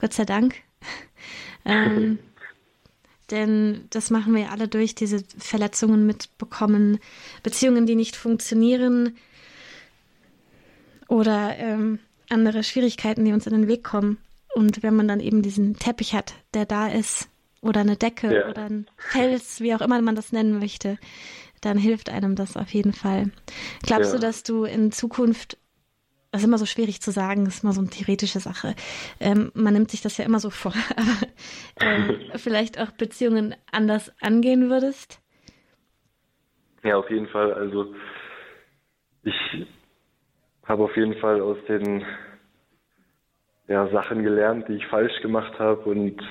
Gott 0.00 0.14
sei 0.14 0.24
Dank. 0.24 0.56
ähm, 1.66 2.18
denn 3.30 3.86
das 3.90 4.10
machen 4.10 4.34
wir 4.34 4.42
ja 4.42 4.48
alle 4.48 4.66
durch, 4.66 4.94
diese 4.94 5.22
Verletzungen 5.38 6.06
mitbekommen, 6.06 6.98
Beziehungen, 7.42 7.84
die 7.86 7.94
nicht 7.94 8.16
funktionieren 8.16 9.16
oder 11.08 11.56
ähm, 11.58 11.98
andere 12.30 12.64
Schwierigkeiten, 12.64 13.24
die 13.24 13.32
uns 13.32 13.46
in 13.46 13.52
den 13.52 13.68
Weg 13.68 13.84
kommen. 13.84 14.18
Und 14.54 14.82
wenn 14.82 14.96
man 14.96 15.06
dann 15.06 15.20
eben 15.20 15.42
diesen 15.42 15.76
Teppich 15.76 16.14
hat, 16.14 16.34
der 16.54 16.64
da 16.64 16.88
ist, 16.88 17.28
oder 17.60 17.80
eine 17.80 17.96
Decke 17.96 18.34
ja. 18.34 18.48
oder 18.48 18.64
ein 18.64 18.86
Fels, 18.96 19.60
wie 19.60 19.74
auch 19.74 19.80
immer 19.80 20.00
man 20.00 20.14
das 20.14 20.32
nennen 20.32 20.58
möchte, 20.58 20.98
dann 21.60 21.76
hilft 21.76 22.08
einem 22.10 22.36
das 22.36 22.56
auf 22.56 22.70
jeden 22.70 22.92
Fall. 22.92 23.30
Glaubst 23.82 24.12
ja. 24.12 24.18
du, 24.18 24.22
dass 24.26 24.42
du 24.42 24.64
in 24.64 24.92
Zukunft 24.92 25.58
das 26.32 26.42
ist 26.42 26.46
immer 26.46 26.58
so 26.58 26.66
schwierig 26.66 27.00
zu 27.00 27.10
sagen, 27.10 27.44
das 27.44 27.56
ist 27.56 27.64
immer 27.64 27.72
so 27.72 27.80
eine 27.80 27.90
theoretische 27.90 28.38
Sache. 28.38 28.76
Ähm, 29.18 29.50
man 29.54 29.74
nimmt 29.74 29.90
sich 29.90 30.00
das 30.00 30.16
ja 30.16 30.24
immer 30.24 30.38
so 30.38 30.50
vor, 30.50 30.72
aber 30.96 31.84
ähm, 31.84 32.20
vielleicht 32.36 32.80
auch 32.80 32.92
Beziehungen 32.92 33.56
anders 33.72 34.12
angehen 34.20 34.70
würdest? 34.70 35.20
Ja, 36.84 36.96
auf 36.96 37.10
jeden 37.10 37.26
Fall. 37.28 37.52
Also 37.52 37.94
ich 39.24 39.34
habe 40.64 40.84
auf 40.84 40.96
jeden 40.96 41.16
Fall 41.16 41.40
aus 41.40 41.58
den 41.68 42.04
ja, 43.66 43.88
Sachen 43.88 44.22
gelernt, 44.22 44.68
die 44.68 44.74
ich 44.74 44.86
falsch 44.86 45.20
gemacht 45.22 45.58
habe 45.58 45.82
und 45.82 46.22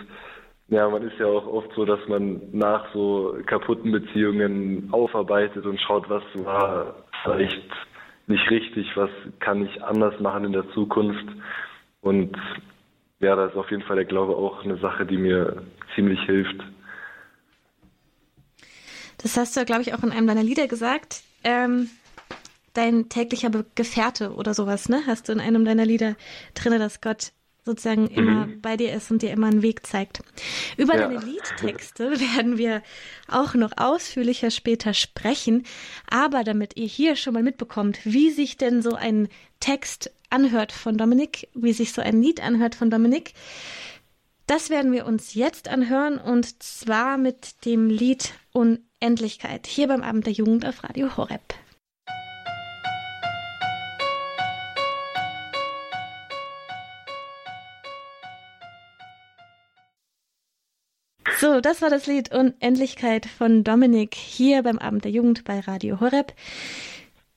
ja, 0.69 0.88
man 0.88 1.08
ist 1.08 1.17
ja 1.19 1.25
auch 1.25 1.47
oft 1.47 1.71
so, 1.75 1.86
dass 1.86 1.99
man 2.08 2.41
nach 2.51 2.93
so 2.93 3.38
kaputten 3.45 3.91
Beziehungen 3.91 4.89
aufarbeitet 4.91 5.65
und 5.65 5.79
schaut, 5.82 6.10
was 6.10 6.23
war 6.36 6.95
vielleicht 7.23 7.69
nicht 8.27 8.49
richtig, 8.51 8.88
was 8.95 9.10
kann 9.39 9.65
ich 9.65 9.84
anders 9.84 10.19
machen 10.19 10.45
in 10.45 10.53
der 10.53 10.69
Zukunft. 10.73 11.25
Und 12.01 12.38
ja, 13.19 13.36
da 13.36 13.47
ist 13.47 13.55
auf 13.55 13.69
jeden 13.71 13.84
Fall 13.84 13.95
der 13.95 14.05
Glaube 14.05 14.36
auch 14.36 14.63
eine 14.63 14.77
Sache, 14.77 15.05
die 15.05 15.17
mir 15.17 15.63
ziemlich 15.95 16.21
hilft. 16.21 16.63
Das 19.17 19.36
hast 19.36 19.58
du, 19.58 19.65
glaube 19.65 19.82
ich, 19.82 19.93
auch 19.93 20.03
in 20.03 20.12
einem 20.12 20.27
deiner 20.27 20.43
Lieder 20.43 20.67
gesagt. 20.67 21.23
Ähm, 21.43 21.89
dein 22.73 23.10
täglicher 23.10 23.49
Gefährte 23.75 24.34
oder 24.34 24.53
sowas, 24.53 24.88
ne? 24.88 25.01
Hast 25.08 25.27
du 25.27 25.34
in 25.34 25.39
einem 25.39 25.65
deiner 25.65 25.86
Lieder 25.86 26.15
drin, 26.53 26.77
dass 26.79 27.01
Gott 27.01 27.32
sozusagen 27.65 28.04
mhm. 28.04 28.10
immer 28.10 28.50
bei 28.62 28.78
dir 28.78 28.93
ist 28.93 29.12
und 29.12 29.22
dir 29.22 29.32
immer 29.32 29.48
einen 29.48 29.62
Weg 29.62 29.86
zeigt. 29.86 30.22
Über 30.78 30.95
ja. 30.95 31.08
deine 31.08 31.19
Liedtexte 31.19 32.12
werden 32.36 32.58
wir 32.58 32.82
auch 33.28 33.54
noch 33.54 33.72
ausführlicher 33.78 34.52
später 34.52 34.93
sprechen, 34.93 35.63
aber 36.10 36.43
damit 36.43 36.78
ihr 36.78 36.88
hier 36.88 37.15
schon 37.15 37.34
mal 37.34 37.43
mitbekommt, 37.43 38.00
wie 38.04 38.32
sich 38.32 38.58
denn 38.58 38.82
so 38.82 38.95
ein 38.95 39.28
Text 39.60 40.12
anhört 40.30 40.72
von 40.72 40.98
Dominik, 40.98 41.50
wie 41.54 41.74
sich 41.74 41.93
so 41.93 42.02
ein 42.02 42.22
Lied 42.22 42.41
anhört 42.41 42.76
von 42.76 42.89
Dominik, 42.89 43.34
das 44.48 44.72
werden 44.72 44.91
wir 44.91 45.06
uns 45.06 45.36
jetzt 45.36 45.67
anhören 45.67 46.17
und 46.17 46.63
zwar 46.63 47.17
mit 47.17 47.65
dem 47.65 47.88
Lied 47.88 48.34
Unendlichkeit 48.52 49.67
hier 49.67 49.88
beim 49.88 50.02
Abend 50.02 50.26
der 50.26 50.34
Jugend 50.34 50.65
auf 50.65 50.84
Radio 50.84 51.15
Horeb. 51.17 51.54
So, 61.39 61.62
das 61.62 61.82
war 61.82 61.89
das 61.89 62.06
Lied 62.06 62.36
Unendlichkeit 62.36 63.25
von 63.25 63.63
Dominik 63.63 64.13
hier 64.13 64.62
beim 64.62 64.78
Abend 64.78 65.06
der 65.06 65.12
Jugend 65.12 65.45
bei 65.45 65.62
Radio 65.62 66.02
Horeb. 66.02 66.34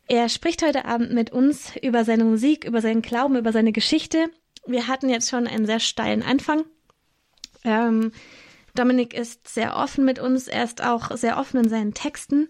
Er 0.09 0.29
spricht 0.29 0.61
heute 0.65 0.87
Abend 0.87 1.13
mit 1.13 1.31
uns 1.31 1.77
über 1.81 2.05
seine 2.05 2.25
Musik, 2.25 2.65
über 2.65 2.81
seinen 2.81 3.03
Glauben, 3.03 3.37
über 3.37 3.53
seine 3.53 3.71
Geschichte. 3.71 4.29
Wir 4.67 4.89
hatten 4.89 5.09
jetzt 5.09 5.31
schon 5.31 5.47
einen 5.47 5.67
sehr 5.67 5.79
steilen 5.79 6.25
Anfang. 6.25 6.65
Ähm, 7.63 8.11
Dominik 8.75 9.15
ist 9.15 9.47
sehr 9.47 9.77
offen 9.77 10.05
mit 10.05 10.19
uns, 10.19 10.49
er 10.49 10.65
ist 10.65 10.83
auch 10.83 11.17
sehr 11.17 11.39
offen 11.39 11.59
in 11.63 11.69
seinen 11.69 11.95
Texten. 11.95 12.49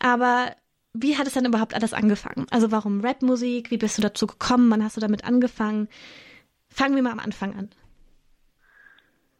Aber 0.00 0.56
wie 0.94 1.18
hat 1.18 1.26
es 1.26 1.34
dann 1.34 1.44
überhaupt 1.44 1.74
alles 1.74 1.92
angefangen? 1.92 2.46
Also 2.48 2.72
warum 2.72 3.02
Rapmusik? 3.02 3.70
Wie 3.70 3.76
bist 3.76 3.98
du 3.98 4.02
dazu 4.02 4.26
gekommen? 4.26 4.70
Wann 4.70 4.82
hast 4.82 4.96
du 4.96 5.02
damit 5.02 5.24
angefangen? 5.24 5.88
Fangen 6.70 6.94
wir 6.94 7.02
mal 7.02 7.12
am 7.12 7.20
Anfang 7.20 7.54
an. 7.54 7.68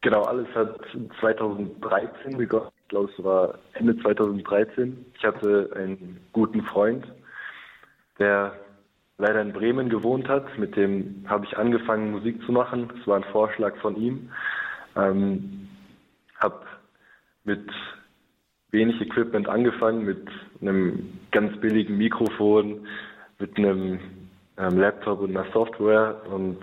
Genau, 0.07 0.23
alles 0.23 0.47
hat 0.55 0.79
2013 1.19 2.39
begonnen. 2.39 2.71
Ich 2.83 2.89
glaube, 2.91 3.11
es 3.11 3.25
war 3.25 3.59
Ende 3.73 3.99
2013. 3.99 5.05
Ich 5.19 5.25
hatte 5.25 5.69
einen 5.75 6.21
guten 6.33 6.63
Freund, 6.63 7.05
der 8.21 8.53
leider 9.19 9.43
in 9.43 9.53
Bremen 9.53 9.89
gewohnt 9.89 10.29
hat. 10.29 10.57
Mit 10.61 10.77
dem 10.77 11.25
habe 11.27 11.45
ich 11.45 11.59
angefangen, 11.59 12.13
Musik 12.13 12.41
zu 12.47 12.53
machen. 12.53 12.89
Es 13.01 13.05
war 13.09 13.17
ein 13.17 13.33
Vorschlag 13.33 13.75
von 13.79 13.97
ihm. 13.97 14.31
Ähm, 14.95 15.69
habe 16.39 16.65
mit 17.43 17.69
wenig 18.71 19.01
Equipment 19.01 19.49
angefangen, 19.49 20.05
mit 20.05 20.29
einem 20.61 21.19
ganz 21.33 21.61
billigen 21.61 21.99
Mikrofon, 21.99 22.87
mit 23.41 23.59
einem 23.59 23.99
ähm, 24.57 24.79
Laptop 24.79 25.19
und 25.19 25.37
einer 25.37 25.51
Software. 25.51 26.23
Und 26.31 26.61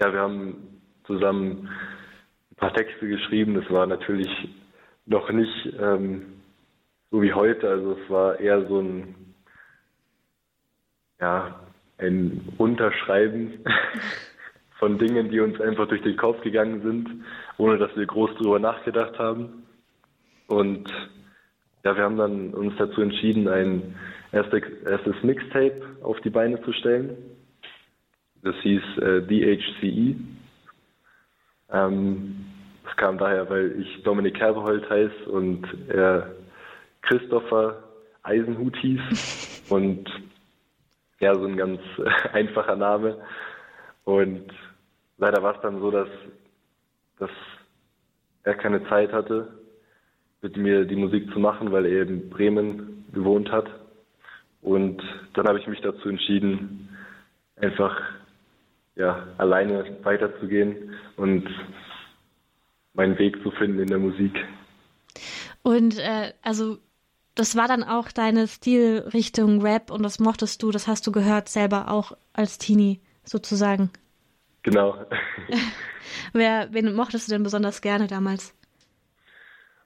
ja, 0.00 0.10
wir 0.10 0.20
haben 0.20 0.75
zusammen 1.06 1.68
ein 2.50 2.56
paar 2.56 2.74
Texte 2.74 3.08
geschrieben. 3.08 3.54
Das 3.54 3.70
war 3.70 3.86
natürlich 3.86 4.30
noch 5.06 5.30
nicht 5.30 5.74
ähm, 5.80 6.42
so 7.10 7.22
wie 7.22 7.32
heute. 7.32 7.68
Also 7.68 7.92
es 7.92 8.10
war 8.10 8.40
eher 8.40 8.66
so 8.66 8.80
ein, 8.80 9.14
ja, 11.20 11.60
ein 11.98 12.52
Unterschreiben 12.58 13.64
von 14.78 14.98
Dingen, 14.98 15.30
die 15.30 15.40
uns 15.40 15.60
einfach 15.60 15.88
durch 15.88 16.02
den 16.02 16.16
Kopf 16.16 16.42
gegangen 16.42 16.82
sind, 16.82 17.24
ohne 17.56 17.78
dass 17.78 17.96
wir 17.96 18.06
groß 18.06 18.34
drüber 18.36 18.58
nachgedacht 18.58 19.18
haben. 19.18 19.66
Und 20.48 20.88
ja, 21.84 21.96
wir 21.96 22.02
haben 22.02 22.16
dann 22.16 22.52
uns 22.52 22.74
dazu 22.76 23.00
entschieden, 23.00 23.48
ein 23.48 23.94
erstes, 24.32 24.62
erstes 24.84 25.22
Mixtape 25.22 25.82
auf 26.02 26.20
die 26.20 26.30
Beine 26.30 26.60
zu 26.62 26.72
stellen. 26.72 27.16
Das 28.42 28.54
hieß 28.56 28.82
äh, 28.98 29.22
DHCE, 29.22 30.16
ähm, 31.72 32.46
das 32.84 32.96
kam 32.96 33.18
daher, 33.18 33.48
weil 33.50 33.80
ich 33.80 34.02
Dominik 34.02 34.38
Herbehold 34.38 34.88
heiße 34.88 35.28
und 35.30 35.66
er 35.88 36.34
Christopher 37.02 37.82
Eisenhut 38.22 38.76
hieß 38.76 39.64
und 39.70 40.08
ja, 41.20 41.34
so 41.34 41.44
ein 41.44 41.56
ganz 41.56 41.80
einfacher 42.32 42.76
Name. 42.76 43.18
Und 44.04 44.46
leider 45.18 45.42
war 45.42 45.56
es 45.56 45.62
dann 45.62 45.80
so, 45.80 45.90
dass, 45.90 46.08
dass 47.18 47.30
er 48.44 48.54
keine 48.54 48.86
Zeit 48.88 49.12
hatte, 49.12 49.48
mit 50.42 50.56
mir 50.56 50.84
die 50.84 50.96
Musik 50.96 51.32
zu 51.32 51.40
machen, 51.40 51.72
weil 51.72 51.86
er 51.86 52.02
in 52.02 52.30
Bremen 52.30 53.04
gewohnt 53.12 53.50
hat. 53.50 53.66
Und 54.62 55.02
dann 55.34 55.46
habe 55.48 55.58
ich 55.58 55.66
mich 55.66 55.80
dazu 55.80 56.08
entschieden, 56.08 56.88
einfach 57.56 58.00
ja, 58.96 59.26
alleine 59.38 59.96
weiterzugehen 60.02 60.94
und 61.16 61.48
meinen 62.94 63.18
Weg 63.18 63.40
zu 63.42 63.50
finden 63.52 63.78
in 63.78 63.88
der 63.88 63.98
Musik. 63.98 64.34
Und 65.62 65.98
äh, 65.98 66.32
also 66.42 66.78
das 67.34 67.56
war 67.56 67.68
dann 67.68 67.84
auch 67.84 68.10
deine 68.10 68.48
Stilrichtung 68.48 69.60
Rap 69.60 69.90
und 69.90 70.02
das 70.02 70.18
mochtest 70.18 70.62
du, 70.62 70.70
das 70.70 70.88
hast 70.88 71.06
du 71.06 71.12
gehört 71.12 71.48
selber 71.48 71.90
auch 71.90 72.12
als 72.32 72.58
Teenie 72.58 73.00
sozusagen. 73.24 73.90
Genau. 74.62 74.96
Wer, 76.32 76.68
wen 76.72 76.94
mochtest 76.94 77.28
du 77.28 77.32
denn 77.32 77.42
besonders 77.42 77.82
gerne 77.82 78.06
damals? 78.06 78.54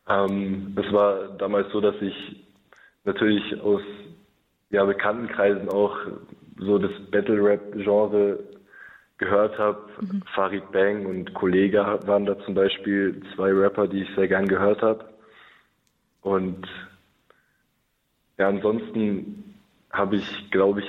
Ähm, 0.09 0.77
es 0.77 0.93
war 0.93 1.29
damals 1.39 1.71
so, 1.73 1.81
dass 1.81 1.97
ich 2.01 2.45
natürlich 3.05 3.61
aus 3.61 3.83
ja, 4.71 4.85
Bekanntenkreisen 4.85 5.69
auch 5.69 5.97
so 6.59 6.79
das 6.79 6.93
Battle-Rap-Genre 7.11 8.39
gehört 9.21 9.59
habe. 9.59 9.79
Mhm. 10.01 10.23
Farid 10.35 10.73
Bang 10.73 11.07
und 11.07 11.33
Kollege 11.35 11.79
waren 12.07 12.27
da 12.27 12.37
zum 12.41 12.55
Beispiel 12.55 13.23
zwei 13.37 13.53
Rapper, 13.53 13.87
die 13.87 14.03
ich 14.03 14.15
sehr 14.17 14.27
gern 14.27 14.49
gehört 14.49 14.83
habe. 14.83 15.05
Und 16.23 16.67
ja, 18.39 18.49
ansonsten 18.49 19.55
habe 19.93 20.17
ich, 20.17 20.51
glaube 20.51 20.81
ich, 20.81 20.89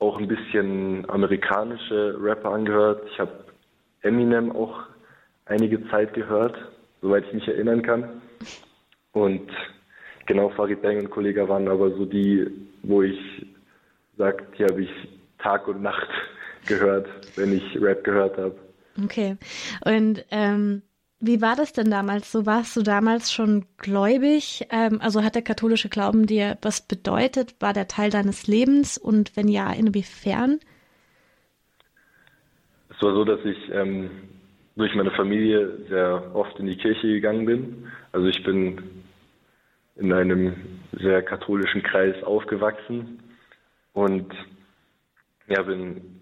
auch 0.00 0.18
ein 0.18 0.28
bisschen 0.28 1.08
amerikanische 1.08 2.16
Rapper 2.20 2.50
angehört. 2.50 3.08
Ich 3.12 3.18
habe 3.18 3.44
Eminem 4.02 4.52
auch 4.52 4.82
einige 5.46 5.88
Zeit 5.88 6.14
gehört, 6.14 6.56
soweit 7.00 7.24
ich 7.26 7.34
mich 7.34 7.48
erinnern 7.48 7.82
kann. 7.82 8.20
Und 9.12 9.48
genau, 10.26 10.50
Farid 10.50 10.82
Bang 10.82 10.98
und 10.98 11.10
Kollega 11.10 11.48
waren 11.48 11.68
aber 11.68 11.90
so 11.90 12.04
die, 12.04 12.46
wo 12.82 13.02
ich 13.02 13.46
sagt, 14.16 14.58
die 14.58 14.64
habe 14.64 14.82
ich 14.82 14.90
Tag 15.38 15.68
und 15.68 15.82
Nacht 15.82 16.08
gehört, 16.66 17.08
wenn 17.36 17.52
ich 17.52 17.80
Rap 17.80 18.04
gehört 18.04 18.36
habe. 18.36 18.56
Okay. 19.02 19.36
Und 19.84 20.24
ähm, 20.30 20.82
wie 21.20 21.40
war 21.40 21.56
das 21.56 21.72
denn 21.72 21.90
damals? 21.90 22.30
So 22.30 22.46
warst 22.46 22.76
du 22.76 22.82
damals 22.82 23.32
schon 23.32 23.66
gläubig? 23.76 24.66
Ähm, 24.70 25.00
also 25.00 25.24
hat 25.24 25.34
der 25.34 25.42
katholische 25.42 25.88
Glauben 25.88 26.26
dir 26.26 26.58
was 26.62 26.80
bedeutet? 26.80 27.56
War 27.60 27.72
der 27.72 27.88
Teil 27.88 28.10
deines 28.10 28.46
Lebens? 28.46 28.98
Und 28.98 29.36
wenn 29.36 29.48
ja, 29.48 29.72
inwiefern? 29.72 30.60
Es 32.90 33.02
war 33.02 33.14
so, 33.14 33.24
dass 33.24 33.40
ich 33.44 33.56
ähm, 33.72 34.10
durch 34.76 34.94
meine 34.94 35.10
Familie 35.10 35.86
sehr 35.88 36.34
oft 36.34 36.58
in 36.60 36.66
die 36.66 36.76
Kirche 36.76 37.08
gegangen 37.08 37.46
bin. 37.46 37.88
Also 38.12 38.28
ich 38.28 38.42
bin 38.44 38.80
in 39.96 40.12
einem 40.12 40.54
sehr 40.92 41.22
katholischen 41.22 41.82
Kreis 41.82 42.22
aufgewachsen 42.22 43.20
und 43.92 44.32
ja, 45.48 45.62
bin 45.62 46.20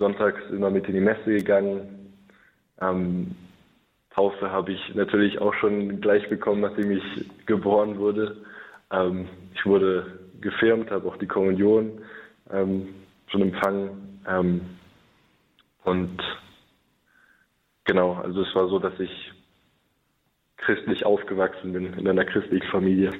sonntags 0.00 0.40
immer 0.50 0.70
mit 0.70 0.88
in 0.88 0.94
die 0.94 1.00
Messe 1.00 1.26
gegangen. 1.26 2.14
Ähm, 2.80 3.36
Taufe 4.10 4.50
habe 4.50 4.72
ich 4.72 4.94
natürlich 4.94 5.38
auch 5.38 5.54
schon 5.54 6.00
gleich 6.00 6.28
bekommen, 6.28 6.62
nachdem 6.62 6.90
ich 6.90 7.04
geboren 7.46 7.98
wurde. 7.98 8.38
Ähm, 8.90 9.28
ich 9.54 9.64
wurde 9.66 10.18
gefirmt, 10.40 10.90
habe 10.90 11.06
auch 11.06 11.18
die 11.18 11.28
Kommunion 11.28 12.00
ähm, 12.50 12.88
schon 13.28 13.42
empfangen. 13.42 14.20
Ähm, 14.26 14.62
und 15.84 16.18
genau, 17.84 18.14
also 18.14 18.42
es 18.42 18.54
war 18.54 18.68
so, 18.68 18.78
dass 18.78 18.98
ich 18.98 19.32
christlich 20.56 21.04
aufgewachsen 21.04 21.72
bin, 21.72 21.92
in 21.94 22.08
einer 22.08 22.24
christlichen 22.24 22.68
Familie. 22.70 23.12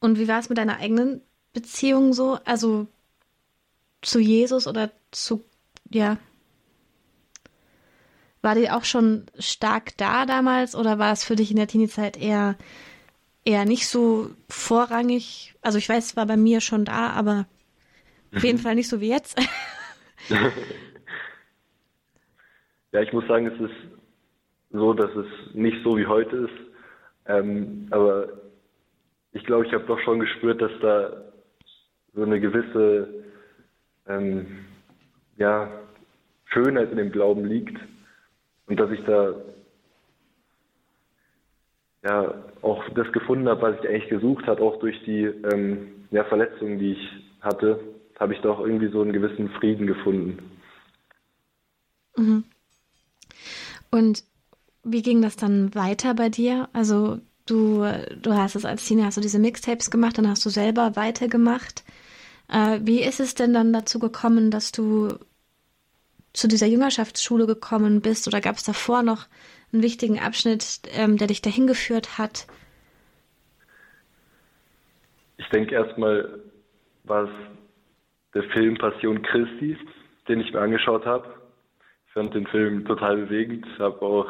Und 0.00 0.18
wie 0.18 0.28
war 0.28 0.40
es 0.40 0.48
mit 0.48 0.58
deiner 0.58 0.78
eigenen 0.78 1.22
Beziehung 1.52 2.12
so? 2.12 2.38
Also 2.44 2.88
zu 4.04 4.20
Jesus 4.20 4.66
oder 4.66 4.90
zu, 5.10 5.44
ja. 5.90 6.18
War 8.42 8.54
die 8.54 8.70
auch 8.70 8.84
schon 8.84 9.26
stark 9.38 9.96
da 9.96 10.26
damals 10.26 10.76
oder 10.76 10.98
war 10.98 11.12
es 11.12 11.24
für 11.24 11.34
dich 11.34 11.50
in 11.50 11.56
der 11.56 11.66
Teenie-Zeit 11.66 12.20
eher, 12.20 12.56
eher 13.44 13.64
nicht 13.64 13.88
so 13.88 14.30
vorrangig? 14.48 15.54
Also 15.62 15.78
ich 15.78 15.88
weiß, 15.88 16.04
es 16.04 16.16
war 16.16 16.26
bei 16.26 16.36
mir 16.36 16.60
schon 16.60 16.84
da, 16.84 17.10
aber 17.10 17.46
auf 18.34 18.44
jeden 18.44 18.58
Fall 18.58 18.74
nicht 18.74 18.88
so 18.88 19.00
wie 19.00 19.08
jetzt. 19.08 19.40
ja, 22.92 23.00
ich 23.00 23.12
muss 23.12 23.26
sagen, 23.26 23.46
es 23.46 23.58
ist 23.60 23.74
so, 24.72 24.92
dass 24.92 25.10
es 25.16 25.54
nicht 25.54 25.82
so 25.82 25.96
wie 25.96 26.06
heute 26.06 26.36
ist. 26.36 26.54
Ähm, 27.26 27.86
aber 27.90 28.28
ich 29.32 29.44
glaube, 29.44 29.66
ich 29.66 29.72
habe 29.72 29.84
doch 29.84 30.00
schon 30.00 30.20
gespürt, 30.20 30.60
dass 30.60 30.72
da 30.82 31.24
so 32.12 32.22
eine 32.22 32.40
gewisse 32.40 33.23
ähm, 34.06 34.64
ja, 35.36 35.70
Schönheit 36.46 36.90
in 36.90 36.98
dem 36.98 37.12
Glauben 37.12 37.44
liegt 37.44 37.76
und 38.66 38.78
dass 38.78 38.90
ich 38.90 39.04
da 39.04 39.34
ja 42.04 42.34
auch 42.62 42.84
das 42.90 43.10
gefunden 43.12 43.48
habe, 43.48 43.62
was 43.62 43.80
ich 43.80 43.88
eigentlich 43.88 44.08
gesucht 44.08 44.46
habe, 44.46 44.62
auch 44.62 44.78
durch 44.78 45.02
die 45.04 45.24
ähm, 45.24 46.06
ja, 46.10 46.24
Verletzungen, 46.24 46.78
die 46.78 46.92
ich 46.92 47.08
hatte, 47.40 47.80
habe 48.18 48.34
ich 48.34 48.40
doch 48.40 48.60
irgendwie 48.60 48.88
so 48.88 49.02
einen 49.02 49.12
gewissen 49.12 49.48
Frieden 49.50 49.86
gefunden. 49.86 50.50
Mhm. 52.16 52.44
Und 53.90 54.24
wie 54.84 55.02
ging 55.02 55.22
das 55.22 55.36
dann 55.36 55.74
weiter 55.74 56.14
bei 56.14 56.28
dir? 56.28 56.68
Also 56.72 57.18
du, 57.46 57.84
du 58.20 58.34
hast 58.34 58.54
es 58.54 58.64
als 58.64 58.86
Teenie, 58.86 59.04
hast 59.04 59.16
du 59.16 59.20
diese 59.20 59.38
Mixtapes 59.38 59.90
gemacht, 59.90 60.18
dann 60.18 60.28
hast 60.28 60.44
du 60.44 60.50
selber 60.50 60.94
weitergemacht. 60.96 61.84
Äh, 62.48 62.80
wie 62.82 63.02
ist 63.02 63.20
es 63.20 63.34
denn 63.34 63.52
dann 63.54 63.72
dazu 63.72 63.98
gekommen, 63.98 64.50
dass 64.50 64.72
du 64.72 65.08
zu 66.32 66.48
dieser 66.48 66.66
Jüngerschaftsschule 66.66 67.46
gekommen 67.46 68.00
bist? 68.00 68.26
Oder 68.26 68.40
gab 68.40 68.56
es 68.56 68.64
davor 68.64 69.02
noch 69.02 69.26
einen 69.72 69.82
wichtigen 69.82 70.18
Abschnitt, 70.18 70.80
ähm, 70.92 71.16
der 71.16 71.28
dich 71.28 71.42
dahin 71.42 71.66
geführt 71.66 72.18
hat? 72.18 72.46
Ich 75.36 75.48
denke 75.48 75.74
erstmal 75.74 76.40
war 77.04 77.24
es 77.24 77.30
der 78.34 78.44
Film 78.44 78.76
Passion 78.78 79.22
Christi, 79.22 79.76
den 80.28 80.40
ich 80.40 80.52
mir 80.52 80.60
angeschaut 80.60 81.04
habe. 81.04 81.34
Ich 82.06 82.12
fand 82.12 82.34
den 82.34 82.46
Film 82.46 82.84
total 82.84 83.16
bewegend, 83.16 83.66
habe 83.78 84.00
auch 84.00 84.28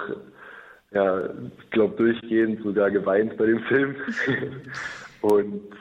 ja, 0.95 1.25
ich 1.27 1.71
glaube, 1.71 1.97
durchgehend 1.97 2.63
sogar 2.63 2.91
geweint 2.91 3.37
bei 3.37 3.47
dem 3.47 3.61
Film. 3.65 3.97
und 5.23 5.73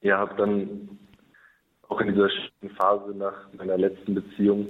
ja, 0.00 0.18
habe 0.18 0.34
dann 0.36 0.98
auch 1.88 2.00
in 2.00 2.08
dieser 2.08 2.28
Phase 2.76 3.16
nach 3.16 3.52
meiner 3.56 3.78
letzten 3.78 4.14
Beziehung, 4.14 4.68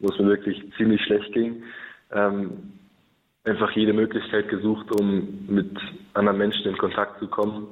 wo 0.00 0.08
es 0.08 0.18
mir 0.18 0.28
wirklich 0.28 0.62
ziemlich 0.76 1.02
schlecht 1.02 1.32
ging, 1.32 1.62
ähm, 2.12 2.72
einfach 3.44 3.70
jede 3.72 3.92
Möglichkeit 3.92 4.48
gesucht, 4.48 4.90
um 5.00 5.46
mit 5.46 5.70
anderen 6.14 6.38
Menschen 6.38 6.66
in 6.66 6.76
Kontakt 6.76 7.18
zu 7.18 7.28
kommen, 7.28 7.68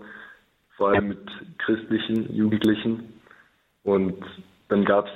vor 0.77 0.91
allem 0.91 1.09
mit 1.09 1.29
christlichen 1.59 2.35
Jugendlichen. 2.35 3.13
Und 3.83 4.25
dann 4.69 4.85
gab 4.85 5.07
es 5.07 5.13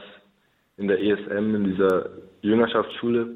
in 0.77 0.89
der 0.89 1.01
ESM, 1.01 1.55
in 1.55 1.65
dieser 1.65 2.11
Jüngerschaftsschule, 2.43 3.35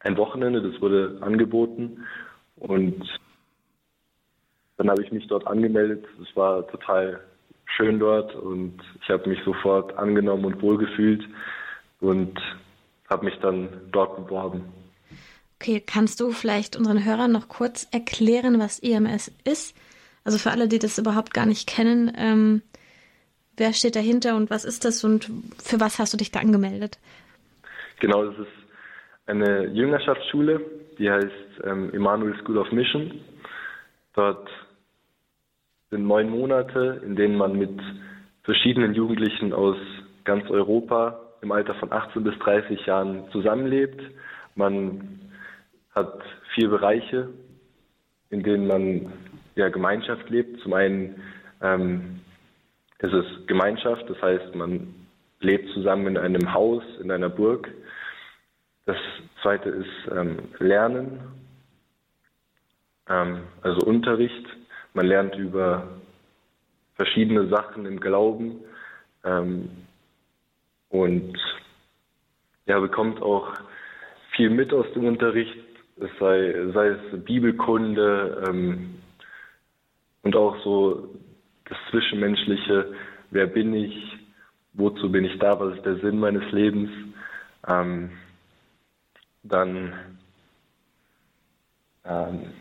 ein 0.00 0.16
Wochenende, 0.16 0.62
das 0.62 0.80
wurde 0.80 1.18
angeboten 1.20 2.04
und 2.56 3.02
dann 4.76 4.90
habe 4.90 5.02
ich 5.02 5.12
mich 5.12 5.26
dort 5.28 5.46
angemeldet. 5.46 6.04
Es 6.20 6.34
war 6.36 6.66
total 6.66 7.20
schön 7.76 7.98
dort 7.98 8.34
und 8.34 8.80
ich 9.02 9.08
habe 9.08 9.28
mich 9.28 9.40
sofort 9.44 9.96
angenommen 9.96 10.44
und 10.44 10.62
wohlgefühlt 10.62 11.24
und 12.00 12.38
habe 13.08 13.24
mich 13.24 13.38
dann 13.40 13.68
dort 13.90 14.16
beworben. 14.16 14.64
Okay, 15.60 15.80
kannst 15.84 16.20
du 16.20 16.32
vielleicht 16.32 16.76
unseren 16.76 17.04
Hörern 17.04 17.30
noch 17.30 17.48
kurz 17.48 17.86
erklären, 17.92 18.58
was 18.58 18.80
EMS 18.80 19.30
ist? 19.44 19.76
Also 20.24 20.38
für 20.38 20.50
alle, 20.50 20.68
die 20.68 20.78
das 20.78 20.98
überhaupt 20.98 21.34
gar 21.34 21.46
nicht 21.46 21.68
kennen, 21.68 22.12
ähm, 22.16 22.62
wer 23.56 23.72
steht 23.72 23.96
dahinter 23.96 24.36
und 24.36 24.50
was 24.50 24.64
ist 24.64 24.84
das 24.84 25.04
und 25.04 25.30
für 25.62 25.80
was 25.80 25.98
hast 25.98 26.12
du 26.12 26.16
dich 26.16 26.30
da 26.30 26.40
angemeldet? 26.40 26.98
Genau, 28.00 28.24
das 28.24 28.38
ist 28.38 28.52
eine 29.26 29.66
Jüngerschaftsschule, 29.66 30.60
die 30.98 31.10
heißt 31.10 31.62
ähm, 31.64 31.92
Emmanuel 31.92 32.36
School 32.40 32.58
of 32.58 32.70
Mission. 32.72 33.20
Dort 34.14 34.48
sind 35.92 36.06
neun 36.06 36.30
Monate, 36.30 37.02
in 37.04 37.16
denen 37.16 37.36
man 37.36 37.56
mit 37.56 37.78
verschiedenen 38.44 38.94
Jugendlichen 38.94 39.52
aus 39.52 39.76
ganz 40.24 40.48
Europa 40.48 41.20
im 41.42 41.52
Alter 41.52 41.74
von 41.74 41.92
18 41.92 42.24
bis 42.24 42.36
30 42.38 42.86
Jahren 42.86 43.30
zusammenlebt. 43.30 44.00
Man 44.54 45.20
hat 45.94 46.18
vier 46.54 46.70
Bereiche, 46.70 47.28
in 48.30 48.42
denen 48.42 48.66
man 48.66 49.12
ja, 49.54 49.68
Gemeinschaft 49.68 50.30
lebt. 50.30 50.60
Zum 50.62 50.72
einen 50.72 51.20
ähm, 51.60 52.20
ist 53.00 53.12
es 53.12 53.46
Gemeinschaft, 53.46 54.08
das 54.08 54.20
heißt, 54.22 54.54
man 54.54 54.94
lebt 55.40 55.68
zusammen 55.74 56.06
in 56.06 56.16
einem 56.16 56.54
Haus, 56.54 56.82
in 57.02 57.10
einer 57.10 57.28
Burg. 57.28 57.68
Das 58.86 58.96
zweite 59.42 59.68
ist 59.68 60.10
ähm, 60.10 60.38
Lernen, 60.58 61.20
ähm, 63.10 63.42
also 63.60 63.86
Unterricht. 63.86 64.46
Man 64.94 65.06
lernt 65.06 65.34
über 65.36 65.88
verschiedene 66.94 67.48
Sachen 67.48 67.86
im 67.86 67.98
Glauben 67.98 68.60
ähm, 69.24 69.70
und 70.90 71.38
ja, 72.66 72.78
bekommt 72.78 73.22
auch 73.22 73.52
viel 74.36 74.50
mit 74.50 74.72
aus 74.72 74.86
dem 74.94 75.06
Unterricht, 75.06 75.56
es 75.96 76.10
sei, 76.18 76.54
sei 76.72 76.88
es 76.88 77.24
Bibelkunde 77.24 78.44
ähm, 78.48 78.96
und 80.22 80.36
auch 80.36 80.62
so 80.62 81.08
das 81.64 81.78
Zwischenmenschliche, 81.90 82.94
wer 83.30 83.46
bin 83.46 83.74
ich, 83.74 84.18
wozu 84.74 85.10
bin 85.10 85.24
ich 85.24 85.38
da, 85.38 85.58
was 85.58 85.76
ist 85.76 85.86
der 85.86 85.96
Sinn 85.96 86.18
meines 86.18 86.50
Lebens. 86.52 86.90
Ähm, 87.66 88.10
dann 89.42 89.92
ähm, 92.04 92.52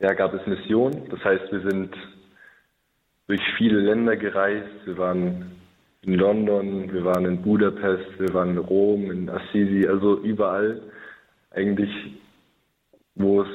ja, 0.00 0.12
gab 0.12 0.34
es 0.34 0.46
Mission. 0.46 1.08
Das 1.10 1.22
heißt, 1.24 1.50
wir 1.52 1.60
sind 1.70 1.94
durch 3.26 3.40
viele 3.56 3.80
Länder 3.80 4.16
gereist. 4.16 4.86
Wir 4.86 4.98
waren 4.98 5.52
in 6.02 6.14
London, 6.14 6.92
wir 6.92 7.04
waren 7.04 7.24
in 7.24 7.42
Budapest, 7.42 8.18
wir 8.18 8.32
waren 8.34 8.50
in 8.50 8.58
Rom, 8.58 9.10
in 9.10 9.30
Assisi, 9.30 9.86
also 9.86 10.20
überall 10.20 10.82
eigentlich, 11.50 11.90
wo 13.14 13.42
es, 13.42 13.48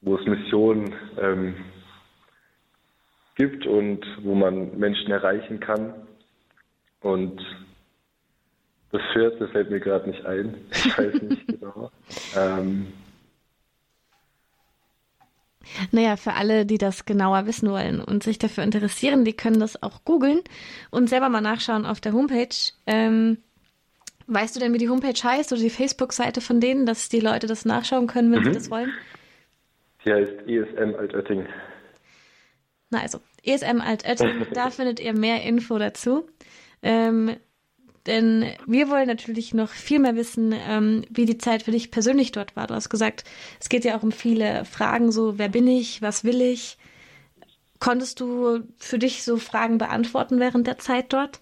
wo 0.00 0.16
es 0.16 0.26
Missionen 0.26 0.94
ähm, 1.20 1.54
gibt 3.34 3.66
und 3.66 4.04
wo 4.22 4.34
man 4.34 4.78
Menschen 4.78 5.10
erreichen 5.10 5.60
kann. 5.60 5.94
Und 7.00 7.40
das 8.90 9.02
vierte 9.12 9.48
fällt 9.48 9.70
mir 9.70 9.80
gerade 9.80 10.08
nicht 10.08 10.24
ein. 10.24 10.54
Ich 10.70 10.98
weiß 10.98 11.22
nicht 11.22 11.46
genau. 11.60 11.90
Ähm, 12.36 12.86
naja, 15.90 16.16
für 16.16 16.34
alle, 16.34 16.66
die 16.66 16.78
das 16.78 17.04
genauer 17.04 17.46
wissen 17.46 17.70
wollen 17.70 18.00
und 18.00 18.22
sich 18.22 18.38
dafür 18.38 18.64
interessieren, 18.64 19.24
die 19.24 19.32
können 19.32 19.60
das 19.60 19.82
auch 19.82 20.04
googeln 20.04 20.40
und 20.90 21.08
selber 21.08 21.28
mal 21.28 21.40
nachschauen 21.40 21.86
auf 21.86 22.00
der 22.00 22.12
Homepage. 22.12 22.54
Ähm, 22.86 23.38
weißt 24.26 24.56
du 24.56 24.60
denn, 24.60 24.72
wie 24.72 24.78
die 24.78 24.88
Homepage 24.88 25.20
heißt 25.22 25.52
oder 25.52 25.60
die 25.60 25.70
Facebook-Seite 25.70 26.40
von 26.40 26.60
denen, 26.60 26.86
dass 26.86 27.08
die 27.08 27.20
Leute 27.20 27.46
das 27.46 27.64
nachschauen 27.64 28.06
können, 28.06 28.30
wenn 28.32 28.40
mhm. 28.40 28.44
sie 28.44 28.52
das 28.52 28.70
wollen? 28.70 28.92
Die 30.04 30.12
heißt 30.12 30.32
ESM 30.46 30.94
Altötting. 30.96 31.46
Na 32.90 33.00
also, 33.00 33.20
ESM 33.42 33.80
Altötting, 33.80 34.46
da 34.52 34.70
findet 34.70 35.00
ihr 35.00 35.12
mehr 35.12 35.42
Info 35.42 35.78
dazu. 35.78 36.28
Ähm, 36.82 37.36
denn 38.08 38.46
wir 38.66 38.88
wollen 38.90 39.06
natürlich 39.06 39.54
noch 39.54 39.68
viel 39.68 40.00
mehr 40.00 40.16
wissen, 40.16 40.52
ähm, 40.52 41.04
wie 41.10 41.26
die 41.26 41.38
Zeit 41.38 41.62
für 41.62 41.70
dich 41.70 41.90
persönlich 41.90 42.32
dort 42.32 42.56
war. 42.56 42.66
Du 42.66 42.74
hast 42.74 42.88
gesagt, 42.88 43.24
es 43.60 43.68
geht 43.68 43.84
ja 43.84 43.96
auch 43.96 44.02
um 44.02 44.12
viele 44.12 44.64
Fragen, 44.64 45.12
so 45.12 45.38
wer 45.38 45.48
bin 45.48 45.66
ich, 45.68 46.02
was 46.02 46.24
will 46.24 46.40
ich. 46.40 46.78
Konntest 47.78 48.20
du 48.20 48.64
für 48.78 48.98
dich 48.98 49.22
so 49.22 49.36
Fragen 49.36 49.78
beantworten 49.78 50.40
während 50.40 50.66
der 50.66 50.78
Zeit 50.78 51.12
dort? 51.12 51.40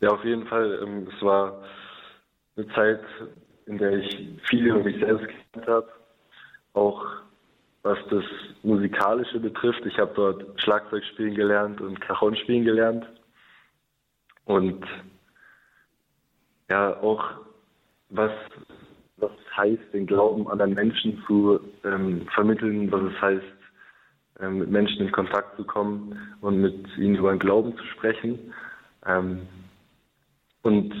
Ja, 0.00 0.10
auf 0.10 0.24
jeden 0.24 0.46
Fall. 0.46 0.80
Ähm, 0.82 1.08
es 1.14 1.22
war 1.22 1.62
eine 2.56 2.68
Zeit, 2.74 3.00
in 3.66 3.78
der 3.78 3.92
ich 3.98 4.28
viel 4.48 4.66
über 4.66 4.82
mich 4.82 4.98
selbst 4.98 5.26
gelernt 5.52 5.68
habe. 5.68 5.88
Auch 6.74 7.04
was 7.82 7.98
das 8.10 8.24
Musikalische 8.62 9.40
betrifft. 9.40 9.84
Ich 9.86 9.98
habe 9.98 10.12
dort 10.14 10.60
Schlagzeug 10.60 11.02
spielen 11.04 11.34
gelernt 11.34 11.80
und 11.80 12.00
Cajon 12.00 12.36
spielen 12.36 12.64
gelernt. 12.64 13.06
Und 14.48 14.82
ja, 16.70 16.96
auch 17.02 17.22
was, 18.08 18.32
was 19.18 19.30
heißt, 19.54 19.92
den 19.92 20.06
Glauben 20.06 20.48
anderen 20.48 20.72
Menschen 20.72 21.22
zu 21.26 21.60
ähm, 21.84 22.26
vermitteln, 22.34 22.90
was 22.90 23.02
es 23.12 23.20
heißt, 23.20 23.44
ähm, 24.40 24.58
mit 24.60 24.70
Menschen 24.70 25.02
in 25.02 25.12
Kontakt 25.12 25.54
zu 25.56 25.64
kommen 25.64 26.18
und 26.40 26.62
mit 26.62 26.74
ihnen 26.96 27.16
über 27.16 27.30
den 27.30 27.38
Glauben 27.38 27.76
zu 27.76 27.84
sprechen. 27.88 28.54
Ähm, 29.04 29.46
und 30.62 30.94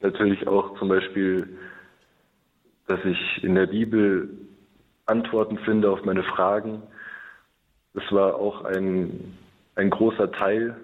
natürlich 0.00 0.46
auch 0.46 0.78
zum 0.78 0.88
Beispiel, 0.88 1.56
dass 2.86 3.02
ich 3.02 3.44
in 3.44 3.54
der 3.54 3.66
Bibel 3.66 4.28
Antworten 5.06 5.56
finde 5.60 5.90
auf 5.90 6.04
meine 6.04 6.22
Fragen. 6.22 6.82
Das 7.94 8.04
war 8.10 8.34
auch 8.34 8.66
ein, 8.66 9.38
ein 9.76 9.88
großer 9.88 10.30
Teil 10.32 10.76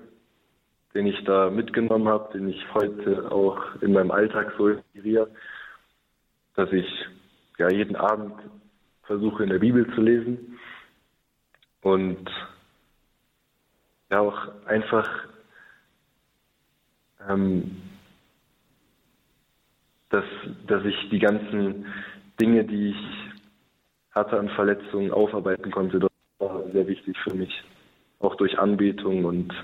den 0.95 1.07
ich 1.07 1.23
da 1.25 1.51
mitgenommen 1.51 2.09
habe, 2.09 2.33
den 2.33 2.49
ich 2.49 2.63
heute 2.75 3.31
auch 3.33 3.61
in 3.81 3.93
meinem 3.93 4.11
Alltag 4.11 4.53
so 4.59 4.69
integriere, 4.69 5.29
dass 6.55 6.71
ich 6.73 6.87
ja 7.59 7.71
jeden 7.71 7.97
Abend 7.97 8.35
versuche 9.05 9.43
in 9.43 9.51
der 9.51 9.59
Bibel 9.59 9.87
zu 9.95 10.01
lesen 10.01 10.59
und 11.83 12.31
ja 14.11 14.21
auch 14.21 14.67
einfach 14.67 15.09
ähm, 17.29 17.83
dass, 20.13 20.25
dass 20.67 20.85
ich 20.85 21.09
die 21.11 21.19
ganzen 21.19 21.87
Dinge, 22.41 22.65
die 22.65 22.91
ich 22.91 22.97
hatte 24.15 24.39
an 24.39 24.51
Verletzungen, 24.51 25.11
aufarbeiten 25.11 25.71
konnte. 25.71 25.99
Das 25.99 26.11
war 26.39 26.63
sehr 26.71 26.87
wichtig 26.87 27.17
für 27.25 27.35
mich, 27.35 27.53
auch 28.21 28.35
durch 28.35 28.59
Anbetung 28.59 29.25
und 29.25 29.55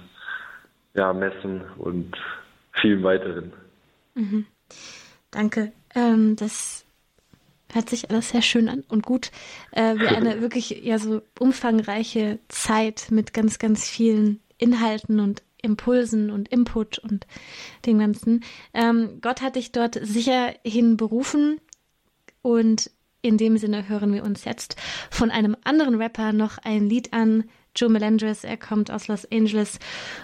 ja, 0.95 1.12
Messen 1.12 1.62
und 1.78 2.16
viel 2.72 3.03
weiteren. 3.03 3.53
Mhm. 4.14 4.47
Danke. 5.30 5.72
Ähm, 5.95 6.36
das 6.36 6.84
hört 7.72 7.91
sich 7.91 8.11
alles 8.11 8.30
sehr 8.30 8.43
schön 8.43 8.68
an 8.68 8.84
und 8.89 9.05
gut. 9.05 9.30
Äh, 9.72 9.97
wie 9.97 10.07
eine 10.16 10.41
wirklich 10.41 10.70
ja 10.82 10.99
so 10.99 11.22
umfangreiche 11.39 12.39
Zeit 12.49 13.09
mit 13.11 13.34
ganz, 13.34 13.59
ganz 13.59 13.89
vielen 13.89 14.41
Inhalten 14.59 15.20
und 15.20 15.43
Impulsen 15.61 16.30
und 16.30 16.49
Input 16.49 16.99
und 16.99 17.26
dem 17.84 17.99
Ganzen. 17.99 18.45
Ähm, 18.74 19.18
Gott 19.20 19.43
hat 19.43 19.57
dich 19.57 19.72
dort 19.72 19.99
sicherhin 20.01 20.97
berufen 20.97 21.61
und 22.43 22.91
in 23.22 23.36
dem 23.36 23.59
Sinne 23.59 23.89
hören 23.89 24.12
wir 24.14 24.22
uns 24.22 24.45
jetzt 24.45 24.76
von 25.11 25.30
einem 25.30 25.57
anderen 25.64 25.97
Rapper 25.97 26.32
noch 26.32 26.59
ein 26.59 26.89
Lied 26.89 27.12
an, 27.12 27.45
Joe 27.79 27.89
Melendres, 27.89 28.43
er 28.43 28.57
kommt 28.57 28.91
aus 28.91 29.07
Los 29.07 29.24
Angeles 29.31 29.79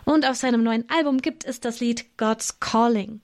und 0.04 0.28
auf 0.28 0.34
seinem 0.34 0.64
neuen 0.64 0.84
Album 0.90 1.18
gibt 1.18 1.44
es 1.44 1.60
das 1.60 1.78
Lied 1.78 2.16
God's 2.16 2.58
Calling. 2.58 3.20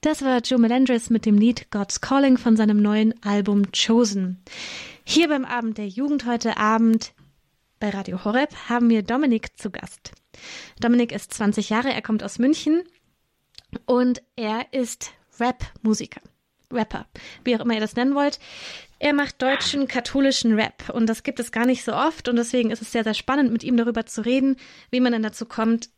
Das 0.00 0.22
war 0.22 0.40
Joe 0.40 0.58
Melendres 0.58 1.10
mit 1.10 1.26
dem 1.26 1.36
Lied 1.36 1.70
God's 1.70 2.00
Calling 2.00 2.38
von 2.38 2.56
seinem 2.56 2.80
neuen 2.80 3.12
Album 3.22 3.64
Chosen. 3.72 4.38
Hier 5.04 5.28
beim 5.28 5.44
Abend 5.44 5.76
der 5.76 5.88
Jugend 5.88 6.24
heute 6.24 6.56
Abend 6.56 7.12
bei 7.78 7.90
Radio 7.90 8.24
Horeb 8.24 8.54
haben 8.68 8.90
wir 8.90 9.02
Dominik 9.02 9.58
zu 9.58 9.70
Gast. 9.70 10.12
Dominik 10.80 11.12
ist 11.12 11.32
20 11.34 11.70
Jahre, 11.70 11.92
er 11.92 12.02
kommt 12.02 12.22
aus 12.22 12.38
München 12.38 12.82
und 13.86 14.22
er 14.36 14.66
ist 14.72 15.12
Rap-Musiker. 15.38 16.20
Rapper, 16.72 17.06
wie 17.44 17.56
auch 17.56 17.60
immer 17.60 17.74
ihr 17.74 17.80
das 17.80 17.96
nennen 17.96 18.14
wollt. 18.14 18.38
Er 18.98 19.14
macht 19.14 19.40
deutschen 19.40 19.88
katholischen 19.88 20.54
Rap 20.54 20.90
und 20.90 21.06
das 21.06 21.22
gibt 21.22 21.40
es 21.40 21.52
gar 21.52 21.64
nicht 21.64 21.84
so 21.84 21.94
oft 21.94 22.28
und 22.28 22.36
deswegen 22.36 22.70
ist 22.70 22.82
es 22.82 22.92
sehr, 22.92 23.04
sehr 23.04 23.14
spannend, 23.14 23.52
mit 23.52 23.64
ihm 23.64 23.76
darüber 23.76 24.04
zu 24.04 24.24
reden, 24.24 24.56
wie 24.90 25.00
man 25.00 25.12
dann 25.12 25.22
dazu 25.22 25.46
kommt, 25.46 25.88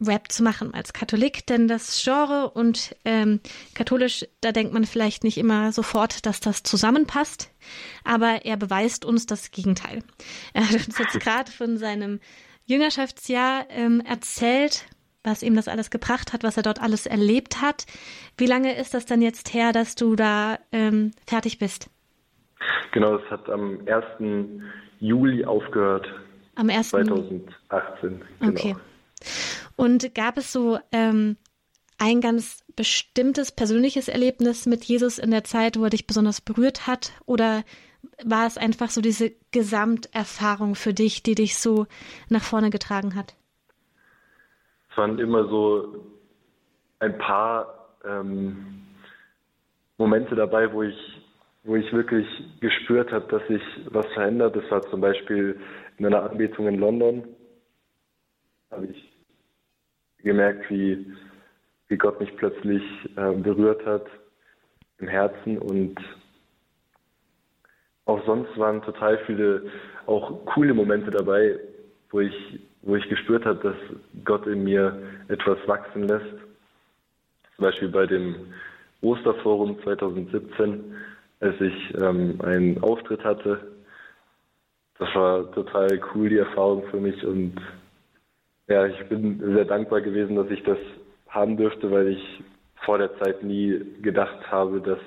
Rap 0.00 0.30
zu 0.30 0.42
machen 0.42 0.74
als 0.74 0.92
Katholik, 0.92 1.46
denn 1.46 1.68
das 1.68 2.02
Genre 2.02 2.50
und 2.50 2.96
ähm, 3.04 3.40
katholisch, 3.74 4.26
da 4.40 4.52
denkt 4.52 4.72
man 4.72 4.84
vielleicht 4.84 5.24
nicht 5.24 5.38
immer 5.38 5.72
sofort, 5.72 6.26
dass 6.26 6.40
das 6.40 6.62
zusammenpasst, 6.62 7.50
aber 8.04 8.44
er 8.44 8.56
beweist 8.56 9.04
uns 9.04 9.26
das 9.26 9.50
Gegenteil. 9.50 10.02
Er 10.52 10.68
hat 10.68 10.86
uns 10.86 10.98
jetzt 10.98 11.20
gerade 11.20 11.50
von 11.50 11.78
seinem 11.78 12.20
Jüngerschaftsjahr 12.66 13.66
ähm, 13.70 14.00
erzählt, 14.00 14.86
was 15.22 15.42
ihm 15.42 15.54
das 15.54 15.68
alles 15.68 15.90
gebracht 15.90 16.32
hat, 16.32 16.42
was 16.42 16.56
er 16.56 16.62
dort 16.62 16.82
alles 16.82 17.06
erlebt 17.06 17.62
hat. 17.62 17.86
Wie 18.36 18.46
lange 18.46 18.76
ist 18.76 18.94
das 18.94 19.06
dann 19.06 19.22
jetzt 19.22 19.54
her, 19.54 19.72
dass 19.72 19.94
du 19.94 20.16
da 20.16 20.58
ähm, 20.72 21.12
fertig 21.26 21.58
bist? 21.58 21.88
Genau, 22.92 23.16
es 23.16 23.30
hat 23.30 23.48
am 23.48 23.80
1. 23.86 24.52
Juli 25.00 25.44
aufgehört. 25.44 26.06
Am 26.56 26.68
1. 26.70 26.90
2018. 26.90 28.22
Genau. 28.40 28.50
Okay. 28.50 28.76
Und 29.76 30.14
gab 30.14 30.36
es 30.36 30.52
so 30.52 30.78
ähm, 30.92 31.36
ein 31.98 32.20
ganz 32.20 32.64
bestimmtes 32.76 33.52
persönliches 33.52 34.08
Erlebnis 34.08 34.66
mit 34.66 34.84
Jesus 34.84 35.18
in 35.18 35.30
der 35.30 35.44
Zeit, 35.44 35.78
wo 35.78 35.84
er 35.84 35.90
dich 35.90 36.06
besonders 36.06 36.40
berührt 36.40 36.86
hat? 36.86 37.12
Oder 37.26 37.64
war 38.24 38.46
es 38.46 38.58
einfach 38.58 38.90
so 38.90 39.00
diese 39.00 39.32
Gesamterfahrung 39.52 40.74
für 40.74 40.92
dich, 40.92 41.22
die 41.22 41.34
dich 41.34 41.56
so 41.58 41.86
nach 42.28 42.42
vorne 42.42 42.70
getragen 42.70 43.14
hat? 43.14 43.34
Es 44.90 44.96
waren 44.96 45.18
immer 45.18 45.48
so 45.48 46.06
ein 47.00 47.16
paar 47.18 47.96
ähm, 48.04 48.86
Momente 49.98 50.34
dabei, 50.34 50.72
wo 50.72 50.82
ich, 50.82 50.96
wo 51.64 51.76
ich 51.76 51.92
wirklich 51.92 52.26
gespürt 52.60 53.12
habe, 53.12 53.26
dass 53.28 53.46
sich 53.48 53.62
was 53.86 54.06
verändert. 54.14 54.56
Das 54.56 54.70
war 54.70 54.82
zum 54.90 55.00
Beispiel 55.00 55.58
in 55.98 56.06
einer 56.06 56.30
Anbetung 56.30 56.68
in 56.68 56.78
London. 56.78 57.24
Habe 58.70 58.86
ich 58.86 59.13
gemerkt, 60.24 60.68
wie, 60.70 61.06
wie 61.88 61.96
Gott 61.96 62.18
mich 62.20 62.34
plötzlich 62.36 62.82
äh, 63.16 63.32
berührt 63.32 63.84
hat 63.86 64.06
im 64.98 65.08
Herzen 65.08 65.58
und 65.58 65.96
auch 68.06 68.24
sonst 68.26 68.56
waren 68.58 68.82
total 68.82 69.18
viele 69.26 69.62
auch 70.06 70.44
coole 70.44 70.74
Momente 70.74 71.10
dabei, 71.10 71.58
wo 72.10 72.20
ich, 72.20 72.60
wo 72.82 72.96
ich 72.96 73.08
gespürt 73.08 73.46
habe, 73.46 73.60
dass 73.60 74.24
Gott 74.24 74.46
in 74.46 74.64
mir 74.64 74.98
etwas 75.28 75.58
wachsen 75.66 76.06
lässt. 76.06 76.34
Zum 77.56 77.64
Beispiel 77.64 77.88
bei 77.88 78.06
dem 78.06 78.34
Osterforum 79.00 79.80
2017, 79.82 80.94
als 81.40 81.60
ich 81.60 81.94
ähm, 81.96 82.40
einen 82.42 82.82
Auftritt 82.82 83.24
hatte. 83.24 83.72
Das 84.98 85.14
war 85.14 85.50
total 85.52 86.00
cool, 86.14 86.28
die 86.28 86.38
Erfahrung 86.38 86.84
für 86.90 87.00
mich. 87.00 87.24
Und 87.24 87.56
ja, 88.68 88.86
ich 88.86 89.08
bin 89.08 89.40
sehr 89.54 89.64
dankbar 89.64 90.00
gewesen, 90.00 90.36
dass 90.36 90.50
ich 90.50 90.62
das 90.62 90.78
haben 91.28 91.56
dürfte, 91.56 91.90
weil 91.90 92.08
ich 92.08 92.42
vor 92.84 92.98
der 92.98 93.16
Zeit 93.18 93.42
nie 93.42 93.80
gedacht 94.02 94.50
habe, 94.50 94.80
dass, 94.80 95.00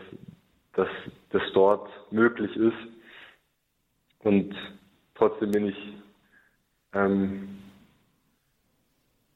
dass 0.74 0.89
das 1.32 1.41
dort 1.53 1.89
möglich 2.12 2.55
ist. 2.55 2.78
Und 4.20 4.53
trotzdem 5.16 5.51
bin 5.51 5.68
ich 5.68 5.93
ähm, 6.93 7.58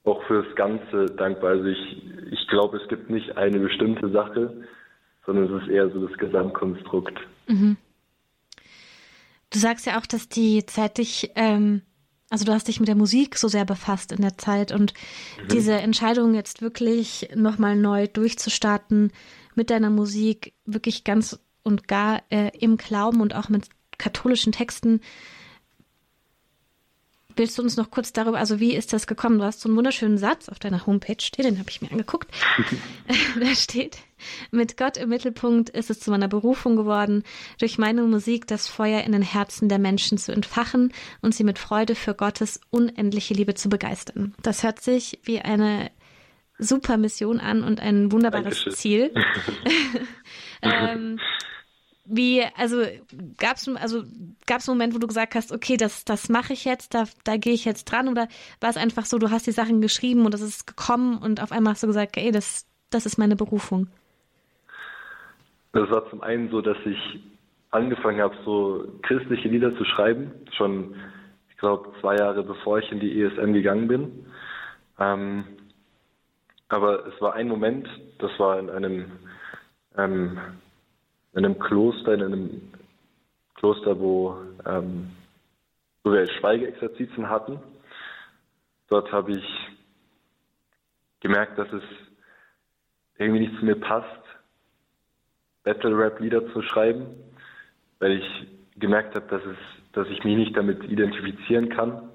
auch 0.03 0.23
fürs 0.25 0.55
Ganze 0.55 1.05
dankbar. 1.05 1.51
Also 1.51 1.65
ich, 1.65 2.03
ich 2.31 2.47
glaube, 2.47 2.77
es 2.77 2.87
gibt 2.89 3.09
nicht 3.09 3.37
eine 3.37 3.59
bestimmte 3.59 4.09
Sache, 4.09 4.63
sondern 5.25 5.55
es 5.55 5.63
ist 5.63 5.69
eher 5.69 5.89
so 5.89 6.07
das 6.07 6.17
Gesamtkonstrukt. 6.17 7.17
Mhm. 7.47 7.77
Du 9.51 9.59
sagst 9.59 9.85
ja 9.85 9.99
auch, 9.99 10.05
dass 10.05 10.29
die 10.29 10.65
Zeit 10.65 10.97
dich, 10.97 11.31
ähm, 11.35 11.81
also 12.31 12.45
du 12.45 12.53
hast 12.53 12.69
dich 12.69 12.79
mit 12.79 12.87
der 12.87 12.95
Musik 12.95 13.37
so 13.37 13.49
sehr 13.49 13.65
befasst 13.65 14.13
in 14.13 14.21
der 14.21 14.37
Zeit 14.37 14.71
und 14.71 14.93
mhm. 15.43 15.47
diese 15.49 15.73
Entscheidung 15.73 16.33
jetzt 16.33 16.61
wirklich 16.61 17.29
nochmal 17.35 17.75
neu 17.75 18.07
durchzustarten 18.07 19.11
mit 19.53 19.69
deiner 19.69 19.89
Musik, 19.89 20.53
wirklich 20.65 21.03
ganz 21.03 21.37
und 21.61 21.89
gar 21.89 22.23
äh, 22.29 22.57
im 22.57 22.77
Glauben 22.77 23.19
und 23.19 23.35
auch 23.35 23.49
mit 23.49 23.67
katholischen 23.97 24.53
Texten, 24.53 25.01
Willst 27.41 27.57
du 27.57 27.63
uns 27.63 27.75
noch 27.75 27.89
kurz 27.89 28.13
darüber, 28.13 28.37
also 28.37 28.59
wie 28.59 28.75
ist 28.75 28.93
das 28.93 29.07
gekommen? 29.07 29.39
Du 29.39 29.45
hast 29.45 29.61
so 29.61 29.67
einen 29.67 29.75
wunderschönen 29.75 30.19
Satz 30.19 30.47
auf 30.47 30.59
deiner 30.59 30.85
Homepage 30.85 31.19
stehen, 31.19 31.45
den 31.45 31.57
habe 31.57 31.71
ich 31.71 31.81
mir 31.81 31.89
angeguckt. 31.89 32.29
da 33.39 33.55
steht, 33.55 33.97
mit 34.51 34.77
Gott 34.77 34.95
im 34.95 35.09
Mittelpunkt 35.09 35.71
ist 35.71 35.89
es 35.89 35.99
zu 35.99 36.11
meiner 36.11 36.27
Berufung 36.27 36.75
geworden, 36.75 37.23
durch 37.57 37.79
meine 37.79 38.03
Musik 38.03 38.45
das 38.45 38.67
Feuer 38.67 39.01
in 39.01 39.11
den 39.11 39.23
Herzen 39.23 39.69
der 39.69 39.79
Menschen 39.79 40.19
zu 40.19 40.31
entfachen 40.31 40.93
und 41.23 41.33
sie 41.33 41.43
mit 41.43 41.57
Freude 41.57 41.95
für 41.95 42.13
Gottes 42.13 42.61
unendliche 42.69 43.33
Liebe 43.33 43.55
zu 43.55 43.69
begeistern. 43.69 44.35
Das 44.43 44.61
hört 44.61 44.79
sich 44.79 45.19
wie 45.23 45.39
eine 45.39 45.89
super 46.59 46.97
Mission 46.97 47.39
an 47.39 47.63
und 47.63 47.79
ein 47.79 48.11
wunderbares 48.11 48.65
Dankeschön. 48.65 48.73
Ziel. 48.73 49.13
ähm, 50.61 51.19
wie, 52.11 52.43
also 52.57 52.83
gab 53.37 53.55
es 53.55 53.67
also 53.67 54.03
gab's 54.45 54.67
einen 54.67 54.77
Moment, 54.77 54.93
wo 54.93 54.99
du 54.99 55.07
gesagt 55.07 55.33
hast, 55.33 55.51
okay, 55.51 55.77
das, 55.77 56.03
das 56.03 56.29
mache 56.29 56.53
ich 56.53 56.65
jetzt, 56.65 56.93
da, 56.93 57.05
da 57.23 57.37
gehe 57.37 57.53
ich 57.53 57.63
jetzt 57.63 57.85
dran, 57.85 58.09
oder 58.09 58.27
war 58.59 58.69
es 58.69 58.77
einfach 58.77 59.05
so, 59.05 59.17
du 59.17 59.31
hast 59.31 59.47
die 59.47 59.51
Sachen 59.51 59.81
geschrieben 59.81 60.25
und 60.25 60.33
es 60.33 60.41
ist 60.41 60.67
gekommen 60.67 61.17
und 61.17 61.41
auf 61.41 61.51
einmal 61.51 61.73
hast 61.73 61.83
du 61.83 61.87
gesagt, 61.87 62.17
ey, 62.17 62.31
das, 62.31 62.67
das 62.89 63.05
ist 63.05 63.17
meine 63.17 63.35
Berufung? 63.35 63.87
Das 65.71 65.89
war 65.89 66.09
zum 66.09 66.21
einen 66.21 66.49
so, 66.49 66.61
dass 66.61 66.77
ich 66.85 67.21
angefangen 67.69 68.19
habe, 68.19 68.35
so 68.43 68.85
christliche 69.03 69.47
Lieder 69.47 69.75
zu 69.77 69.85
schreiben, 69.85 70.31
schon, 70.57 70.95
ich 71.49 71.57
glaube, 71.57 71.93
zwei 72.01 72.17
Jahre 72.17 72.43
bevor 72.43 72.79
ich 72.79 72.91
in 72.91 72.99
die 72.99 73.21
ESM 73.21 73.53
gegangen 73.53 73.87
bin. 73.87 74.25
Ähm, 74.99 75.45
aber 76.67 77.07
es 77.07 77.21
war 77.21 77.35
ein 77.35 77.47
Moment, 77.47 77.87
das 78.19 78.31
war 78.37 78.59
in 78.59 78.69
einem 78.69 79.05
ähm, 79.97 80.37
in 81.33 81.45
einem 81.45 81.59
Kloster, 81.59 82.13
in 82.13 82.23
einem 82.23 82.71
Kloster, 83.55 83.99
wo, 83.99 84.37
ähm, 84.65 85.11
wo 86.03 86.11
wir 86.11 86.27
Schweigeexerzitien 86.27 87.29
hatten. 87.29 87.59
Dort 88.89 89.11
habe 89.11 89.33
ich 89.33 89.45
gemerkt, 91.21 91.57
dass 91.57 91.71
es 91.71 91.83
irgendwie 93.17 93.41
nicht 93.41 93.59
zu 93.59 93.65
mir 93.65 93.75
passt, 93.75 94.07
Battle-Rap-Lieder 95.63 96.51
zu 96.53 96.61
schreiben, 96.63 97.05
weil 97.99 98.13
ich 98.13 98.47
gemerkt 98.77 99.15
habe, 99.15 99.27
dass, 99.27 99.45
es, 99.45 99.57
dass 99.93 100.07
ich 100.09 100.23
mich 100.23 100.35
nicht 100.35 100.57
damit 100.57 100.83
identifizieren 100.83 101.69
kann. 101.69 102.09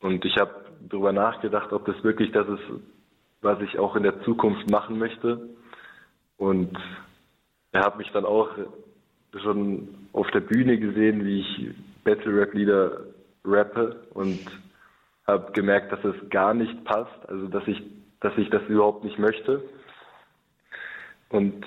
Und 0.00 0.24
ich 0.24 0.36
habe 0.36 0.66
darüber 0.88 1.12
nachgedacht, 1.12 1.72
ob 1.72 1.86
das 1.86 2.02
wirklich 2.04 2.30
das 2.32 2.46
ist, 2.48 2.62
was 3.40 3.60
ich 3.62 3.78
auch 3.78 3.96
in 3.96 4.02
der 4.02 4.22
Zukunft 4.22 4.70
machen 4.70 4.98
möchte. 4.98 5.48
Und 6.36 6.78
er 7.72 7.84
hat 7.84 7.98
mich 7.98 8.10
dann 8.12 8.24
auch 8.24 8.50
schon 9.42 9.88
auf 10.12 10.30
der 10.30 10.40
Bühne 10.40 10.78
gesehen, 10.78 11.24
wie 11.24 11.40
ich 11.40 11.74
Battle-Rap-Lieder 12.04 13.04
rappe 13.44 14.06
und 14.14 14.40
habe 15.26 15.52
gemerkt, 15.52 15.92
dass 15.92 16.02
es 16.04 16.30
gar 16.30 16.54
nicht 16.54 16.84
passt, 16.84 17.28
also 17.28 17.48
dass 17.48 17.66
ich, 17.66 17.82
dass 18.20 18.36
ich 18.38 18.48
das 18.50 18.62
überhaupt 18.68 19.04
nicht 19.04 19.18
möchte. 19.18 19.62
Und 21.28 21.64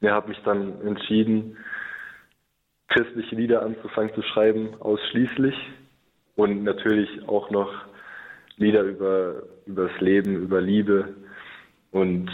ja, 0.00 0.12
habe 0.12 0.28
mich 0.28 0.38
dann 0.44 0.80
entschieden, 0.86 1.56
christliche 2.88 3.34
Lieder 3.36 3.62
anzufangen 3.62 4.14
zu 4.14 4.22
schreiben, 4.22 4.74
ausschließlich. 4.80 5.54
Und 6.36 6.64
natürlich 6.64 7.28
auch 7.28 7.50
noch 7.50 7.72
Lieder 8.56 8.82
über, 8.82 9.42
über 9.66 9.88
das 9.88 10.00
Leben, 10.00 10.36
über 10.36 10.60
Liebe. 10.60 11.14
Und 11.90 12.30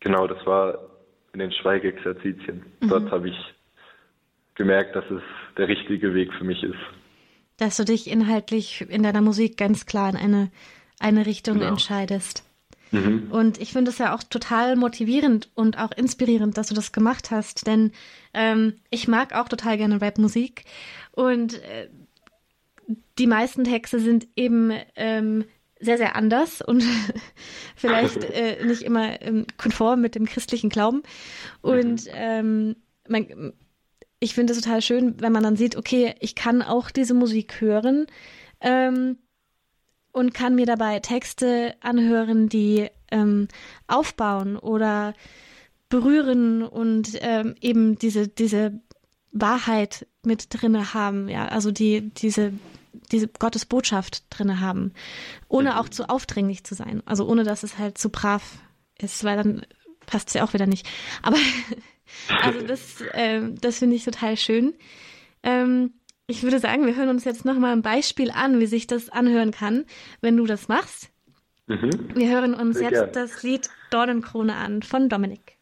genau, 0.00 0.26
das 0.26 0.44
war 0.46 0.78
in 1.34 1.40
den 1.40 1.52
Schweigeexerzitien. 1.52 2.64
Mhm. 2.80 2.88
Dort 2.88 3.10
habe 3.10 3.28
ich 3.28 3.36
gemerkt, 4.54 4.96
dass 4.96 5.04
es 5.10 5.22
der 5.58 5.68
richtige 5.68 6.14
Weg 6.14 6.32
für 6.32 6.44
mich 6.44 6.62
ist. 6.62 6.78
Dass 7.58 7.76
du 7.76 7.84
dich 7.84 8.10
inhaltlich 8.10 8.86
in 8.88 9.02
deiner 9.02 9.20
Musik 9.20 9.56
ganz 9.56 9.84
klar 9.84 10.10
in 10.10 10.16
eine, 10.16 10.50
eine 10.98 11.26
Richtung 11.26 11.58
genau. 11.58 11.68
entscheidest. 11.68 12.44
Mhm. 12.92 13.28
Und 13.30 13.60
ich 13.60 13.72
finde 13.72 13.90
es 13.90 13.98
ja 13.98 14.14
auch 14.14 14.22
total 14.22 14.76
motivierend 14.76 15.50
und 15.54 15.78
auch 15.78 15.90
inspirierend, 15.90 16.56
dass 16.56 16.68
du 16.68 16.74
das 16.74 16.92
gemacht 16.92 17.30
hast, 17.30 17.66
denn 17.66 17.92
ähm, 18.32 18.74
ich 18.90 19.08
mag 19.08 19.34
auch 19.34 19.48
total 19.48 19.76
gerne 19.76 20.00
Rapmusik 20.00 20.64
und 21.10 21.60
äh, 21.62 21.88
die 23.18 23.26
meisten 23.26 23.64
Texte 23.64 23.98
sind 23.98 24.28
eben 24.36 24.72
ähm, 24.94 25.44
sehr, 25.84 25.98
sehr 25.98 26.16
anders 26.16 26.60
und 26.62 26.82
vielleicht 27.76 28.24
äh, 28.24 28.64
nicht 28.64 28.82
immer 28.82 29.20
ähm, 29.22 29.46
konform 29.56 30.00
mit 30.00 30.14
dem 30.14 30.26
christlichen 30.26 30.70
Glauben. 30.70 31.02
Und 31.60 32.06
mhm. 32.06 32.10
ähm, 32.14 32.76
man, 33.08 33.52
ich 34.20 34.34
finde 34.34 34.52
es 34.52 34.60
total 34.60 34.82
schön, 34.82 35.20
wenn 35.20 35.32
man 35.32 35.42
dann 35.42 35.56
sieht, 35.56 35.76
okay, 35.76 36.14
ich 36.20 36.34
kann 36.34 36.62
auch 36.62 36.90
diese 36.90 37.14
Musik 37.14 37.60
hören 37.60 38.06
ähm, 38.60 39.18
und 40.12 40.34
kann 40.34 40.54
mir 40.54 40.66
dabei 40.66 41.00
Texte 41.00 41.74
anhören, 41.80 42.48
die 42.48 42.88
ähm, 43.10 43.48
aufbauen 43.86 44.56
oder 44.56 45.14
berühren 45.88 46.62
und 46.62 47.18
ähm, 47.20 47.54
eben 47.60 47.98
diese, 47.98 48.26
diese 48.28 48.80
Wahrheit 49.32 50.06
mit 50.24 50.46
drinne 50.50 50.94
haben, 50.94 51.28
ja, 51.28 51.46
also 51.46 51.70
die, 51.70 52.10
diese 52.10 52.52
diese 53.12 53.28
Gottes 53.28 53.64
Botschaft 53.64 54.24
drin 54.30 54.60
haben, 54.60 54.92
ohne 55.48 55.78
auch 55.80 55.88
zu 55.88 56.08
aufdringlich 56.08 56.64
zu 56.64 56.74
sein. 56.74 57.02
Also 57.06 57.26
ohne, 57.26 57.44
dass 57.44 57.62
es 57.62 57.78
halt 57.78 57.98
zu 57.98 58.10
brav 58.10 58.58
ist, 58.98 59.24
weil 59.24 59.36
dann 59.36 59.66
passt 60.06 60.28
es 60.28 60.34
ja 60.34 60.44
auch 60.44 60.54
wieder 60.54 60.66
nicht. 60.66 60.86
Aber 61.22 61.36
also 62.42 62.66
das, 62.66 63.00
äh, 63.12 63.42
das 63.60 63.78
finde 63.78 63.96
ich 63.96 64.04
total 64.04 64.36
schön. 64.36 64.74
Ähm, 65.42 65.94
ich 66.26 66.42
würde 66.42 66.58
sagen, 66.58 66.86
wir 66.86 66.96
hören 66.96 67.10
uns 67.10 67.24
jetzt 67.24 67.44
nochmal 67.44 67.72
ein 67.72 67.82
Beispiel 67.82 68.30
an, 68.30 68.58
wie 68.60 68.66
sich 68.66 68.86
das 68.86 69.10
anhören 69.10 69.50
kann, 69.50 69.84
wenn 70.20 70.36
du 70.36 70.46
das 70.46 70.68
machst. 70.68 71.10
Mhm. 71.66 72.10
Wir 72.14 72.30
hören 72.30 72.54
uns 72.54 72.78
Sehr 72.78 72.90
jetzt 72.90 73.00
gern. 73.00 73.12
das 73.12 73.42
Lied 73.42 73.70
Dornenkrone 73.90 74.54
an 74.54 74.82
von 74.82 75.08
Dominik. 75.08 75.58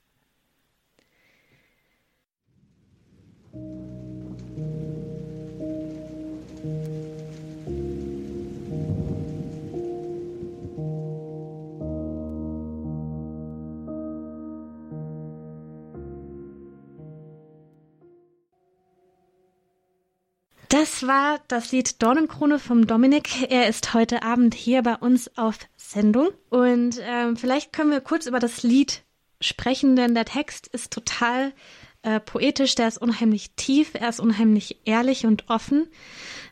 Das 20.73 21.07
war 21.07 21.39
das 21.49 21.71
Lied 21.71 22.03
Dornenkrone 22.03 22.59
vom 22.59 22.87
Dominik. 22.87 23.51
Er 23.51 23.69
ist 23.69 23.93
heute 23.93 24.23
Abend 24.23 24.55
hier 24.55 24.81
bei 24.81 24.95
uns 24.97 25.37
auf 25.37 25.59
Sendung. 25.77 26.31
Und 26.49 26.99
ähm, 27.03 27.37
vielleicht 27.37 27.75
können 27.75 27.91
wir 27.91 28.01
kurz 28.01 28.25
über 28.25 28.39
das 28.39 28.63
Lied 28.63 29.03
sprechen, 29.43 29.97
denn 29.97 30.15
der 30.15 30.25
Text 30.25 30.69
ist 30.69 30.91
total 30.91 31.53
äh, 32.01 32.21
poetisch, 32.21 32.75
der 32.75 32.89
ist 32.89 32.97
unheimlich 32.97 33.51
tief, 33.55 33.91
er 33.93 34.09
ist 34.09 34.19
unheimlich 34.19 34.79
ehrlich 34.87 35.27
und 35.27 35.51
offen. 35.51 35.89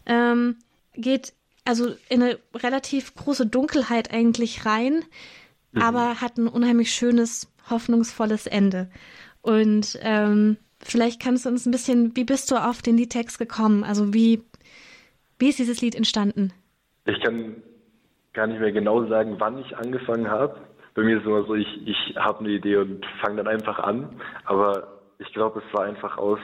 Ähm, 0.05 0.57
geht 0.93 1.33
also 1.65 1.95
in 2.11 2.23
eine 2.23 2.39
relativ 2.55 3.15
große 3.15 3.47
Dunkelheit 3.47 4.13
eigentlich 4.13 4.67
rein, 4.67 5.03
mhm. 5.73 5.81
aber 5.81 6.21
hat 6.21 6.37
ein 6.37 6.47
unheimlich 6.47 6.93
schönes, 6.93 7.49
hoffnungsvolles 7.71 8.47
Ende. 8.47 8.91
Und 9.41 9.99
ähm, 10.03 10.59
Vielleicht 10.83 11.23
kannst 11.23 11.45
du 11.45 11.51
uns 11.51 11.67
ein 11.67 11.71
bisschen, 11.71 12.17
wie 12.17 12.25
bist 12.25 12.51
du 12.51 12.57
auf 12.57 12.83
den 12.83 12.97
Liedtext 12.97 13.39
gekommen? 13.39 13.85
Also 13.85 14.15
wie, 14.15 14.43
wie 15.39 15.49
ist 15.49 15.59
dieses 15.59 15.81
Lied 15.81 15.95
entstanden? 15.95 16.53
Ich 17.05 17.21
kann 17.21 17.63
gar 18.33 18.47
nicht 18.47 18.61
mehr 18.61 18.73
genau 18.73 19.07
sagen, 19.07 19.37
wann 19.39 19.59
ich 19.59 19.77
angefangen 19.77 20.29
habe. 20.29 20.61
Bei 20.95 21.03
mir 21.03 21.17
ist 21.17 21.23
es 21.23 21.27
immer 21.27 21.45
so, 21.45 21.55
ich, 21.55 21.87
ich 21.87 22.17
habe 22.17 22.41
eine 22.41 22.51
Idee 22.51 22.77
und 22.77 23.05
fange 23.21 23.37
dann 23.37 23.49
einfach 23.49 23.79
an. 23.79 24.21
Aber 24.45 25.01
ich 25.19 25.33
glaube, 25.33 25.63
es 25.67 25.75
war 25.75 25.85
einfach 25.85 26.17
aus, 26.17 26.41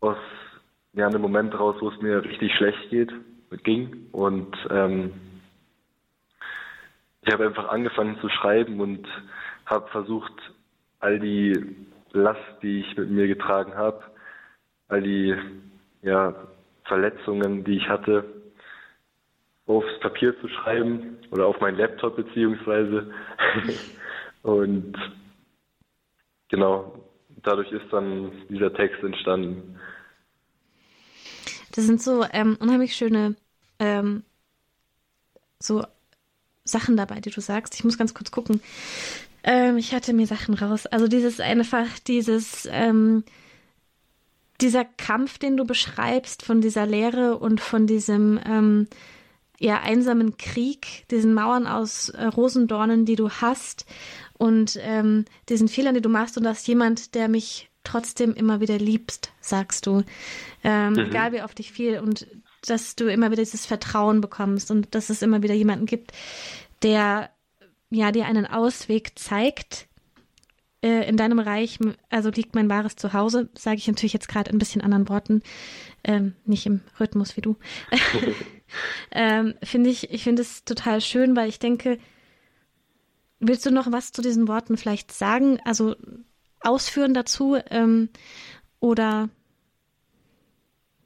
aus 0.00 0.16
ja, 0.94 1.06
einem 1.06 1.22
Moment 1.22 1.58
raus, 1.58 1.76
wo 1.80 1.90
es 1.90 2.00
mir 2.00 2.24
richtig 2.24 2.52
schlecht 2.54 2.90
geht, 2.90 3.12
ging. 3.64 4.08
Und 4.12 4.56
ähm, 4.70 5.12
ich 7.22 7.32
habe 7.32 7.46
einfach 7.46 7.68
angefangen 7.68 8.18
zu 8.20 8.28
schreiben 8.28 8.80
und 8.80 9.06
habe 9.66 9.88
versucht, 9.90 10.32
all 11.00 11.20
die 11.20 11.76
Last, 12.12 12.40
die 12.62 12.80
ich 12.80 12.96
mit 12.96 13.10
mir 13.10 13.26
getragen 13.26 13.74
habe, 13.74 14.02
all 14.88 15.02
die 15.02 15.34
ja, 16.02 16.34
Verletzungen, 16.84 17.64
die 17.64 17.76
ich 17.76 17.88
hatte, 17.88 18.24
aufs 19.66 20.00
Papier 20.00 20.38
zu 20.40 20.48
schreiben 20.48 21.18
oder 21.30 21.46
auf 21.46 21.60
meinen 21.60 21.76
Laptop 21.76 22.16
beziehungsweise. 22.16 23.12
und 24.42 24.96
genau, 26.48 27.04
dadurch 27.42 27.70
ist 27.72 27.92
dann 27.92 28.32
dieser 28.48 28.72
Text 28.72 29.02
entstanden. 29.02 29.78
Das 31.74 31.86
sind 31.86 32.02
so 32.02 32.24
ähm, 32.32 32.56
unheimlich 32.60 32.94
schöne 32.94 33.36
ähm, 33.78 34.24
so 35.60 35.84
Sachen 36.64 36.96
dabei, 36.96 37.20
die 37.20 37.30
du 37.30 37.40
sagst. 37.40 37.74
Ich 37.74 37.84
muss 37.84 37.98
ganz 37.98 38.14
kurz 38.14 38.30
gucken. 38.30 38.60
Ähm, 39.48 39.78
ich 39.78 39.94
hatte 39.94 40.12
mir 40.12 40.26
Sachen 40.26 40.52
raus. 40.52 40.84
Also 40.84 41.08
dieses 41.08 41.40
einfach, 41.40 41.86
dieses, 42.06 42.68
ähm, 42.70 43.24
dieser 44.60 44.84
Kampf, 44.84 45.38
den 45.38 45.56
du 45.56 45.64
beschreibst 45.64 46.44
von 46.44 46.60
dieser 46.60 46.84
Lehre 46.84 47.38
und 47.38 47.62
von 47.62 47.86
diesem 47.86 48.38
ähm, 48.44 48.88
ja, 49.58 49.80
einsamen 49.80 50.36
Krieg, 50.36 51.06
diesen 51.10 51.32
Mauern 51.32 51.66
aus 51.66 52.10
äh, 52.10 52.26
Rosendornen, 52.26 53.06
die 53.06 53.16
du 53.16 53.30
hast 53.30 53.86
und 54.36 54.78
ähm, 54.82 55.24
diesen 55.48 55.68
Fehlern, 55.68 55.94
die 55.94 56.02
du 56.02 56.10
machst 56.10 56.36
und 56.36 56.44
dass 56.44 56.66
jemand, 56.66 57.14
der 57.14 57.28
mich 57.28 57.70
trotzdem 57.84 58.34
immer 58.34 58.60
wieder 58.60 58.76
liebst, 58.76 59.32
sagst 59.40 59.86
du. 59.86 60.04
Ähm, 60.62 60.92
mhm. 60.92 60.98
Egal 60.98 61.32
wie 61.32 61.42
oft 61.42 61.58
ich 61.58 61.72
viel 61.72 62.00
und 62.00 62.26
dass 62.66 62.96
du 62.96 63.10
immer 63.10 63.30
wieder 63.30 63.42
dieses 63.42 63.64
Vertrauen 63.64 64.20
bekommst 64.20 64.70
und 64.70 64.94
dass 64.94 65.08
es 65.08 65.22
immer 65.22 65.42
wieder 65.42 65.54
jemanden 65.54 65.86
gibt, 65.86 66.12
der 66.82 67.30
ja 67.90 68.12
dir 68.12 68.26
einen 68.26 68.46
Ausweg 68.46 69.18
zeigt. 69.18 69.88
Äh, 70.80 71.08
in 71.08 71.16
deinem 71.16 71.40
Reich, 71.40 71.80
also 72.08 72.30
liegt 72.30 72.54
mein 72.54 72.70
wahres 72.70 72.94
Zuhause, 72.94 73.48
sage 73.58 73.78
ich 73.78 73.88
natürlich 73.88 74.12
jetzt 74.12 74.28
gerade 74.28 74.52
ein 74.52 74.58
bisschen 74.58 74.80
anderen 74.80 75.08
Worten, 75.08 75.42
ähm, 76.04 76.36
nicht 76.44 76.66
im 76.66 76.82
Rhythmus 77.00 77.36
wie 77.36 77.40
du. 77.40 77.56
ähm, 79.10 79.54
finde 79.60 79.90
ich, 79.90 80.10
ich 80.10 80.22
finde 80.22 80.42
es 80.42 80.64
total 80.64 81.00
schön, 81.00 81.34
weil 81.34 81.48
ich 81.48 81.58
denke, 81.58 81.98
willst 83.40 83.66
du 83.66 83.72
noch 83.72 83.90
was 83.90 84.12
zu 84.12 84.22
diesen 84.22 84.46
Worten 84.46 84.76
vielleicht 84.76 85.10
sagen? 85.10 85.58
Also 85.64 85.96
ausführen 86.60 87.12
dazu 87.12 87.56
ähm, 87.70 88.08
oder 88.78 89.30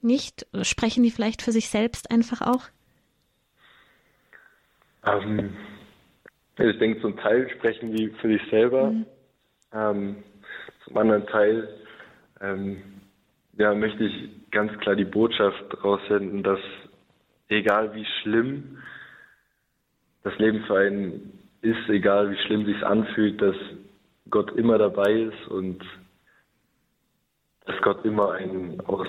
nicht? 0.03 0.47
Sprechen 0.61 1.03
die 1.03 1.11
vielleicht 1.11 1.41
für 1.41 1.53
sich 1.53 1.71
selbst 1.71 2.11
einfach 2.11 2.43
auch? 2.43 2.65
Ähm, 5.05 5.57
ich 6.59 6.79
denke, 6.79 7.01
zum 7.01 7.17
Teil 7.17 7.49
sprechen 7.51 7.95
die 7.95 8.09
für 8.21 8.29
sich 8.29 8.43
selber. 8.51 8.91
Mhm. 8.91 9.07
Ähm, 9.73 10.17
zum 10.85 10.97
anderen 10.97 11.27
Teil 11.27 11.69
ähm, 12.41 12.83
ja, 13.59 13.75
möchte 13.75 14.05
ich 14.05 14.51
ganz 14.51 14.77
klar 14.81 14.97
die 14.97 15.05
Botschaft 15.05 15.83
raussenden, 15.83 16.43
dass 16.43 16.61
egal 17.49 17.95
wie 17.95 18.07
schlimm 18.23 18.79
das 20.23 20.37
Leben 20.39 20.65
für 20.67 20.79
einen 20.79 21.39
ist, 21.63 21.89
egal 21.89 22.31
wie 22.31 22.37
schlimm 22.47 22.65
sich 22.67 22.83
anfühlt, 22.85 23.41
dass 23.41 23.57
Gott 24.31 24.51
immer 24.53 24.79
dabei 24.79 25.13
ist 25.13 25.49
und 25.49 25.85
dass 27.65 27.81
Gott 27.83 28.05
immer 28.05 28.33
einen 28.33 28.81
aus 28.83 29.07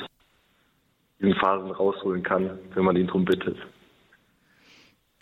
diesen 1.20 1.36
Phasen 1.36 1.72
rausholen 1.72 2.24
kann, 2.24 2.60
wenn 2.74 2.84
man 2.84 2.96
ihn 2.96 3.08
darum 3.08 3.26
bittet. 3.26 3.58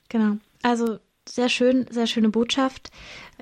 Genau. 0.10 0.38
Also 0.64 1.00
sehr 1.36 1.50
schön, 1.50 1.86
sehr 1.90 2.08
schöne 2.08 2.30
Botschaft. 2.30 2.92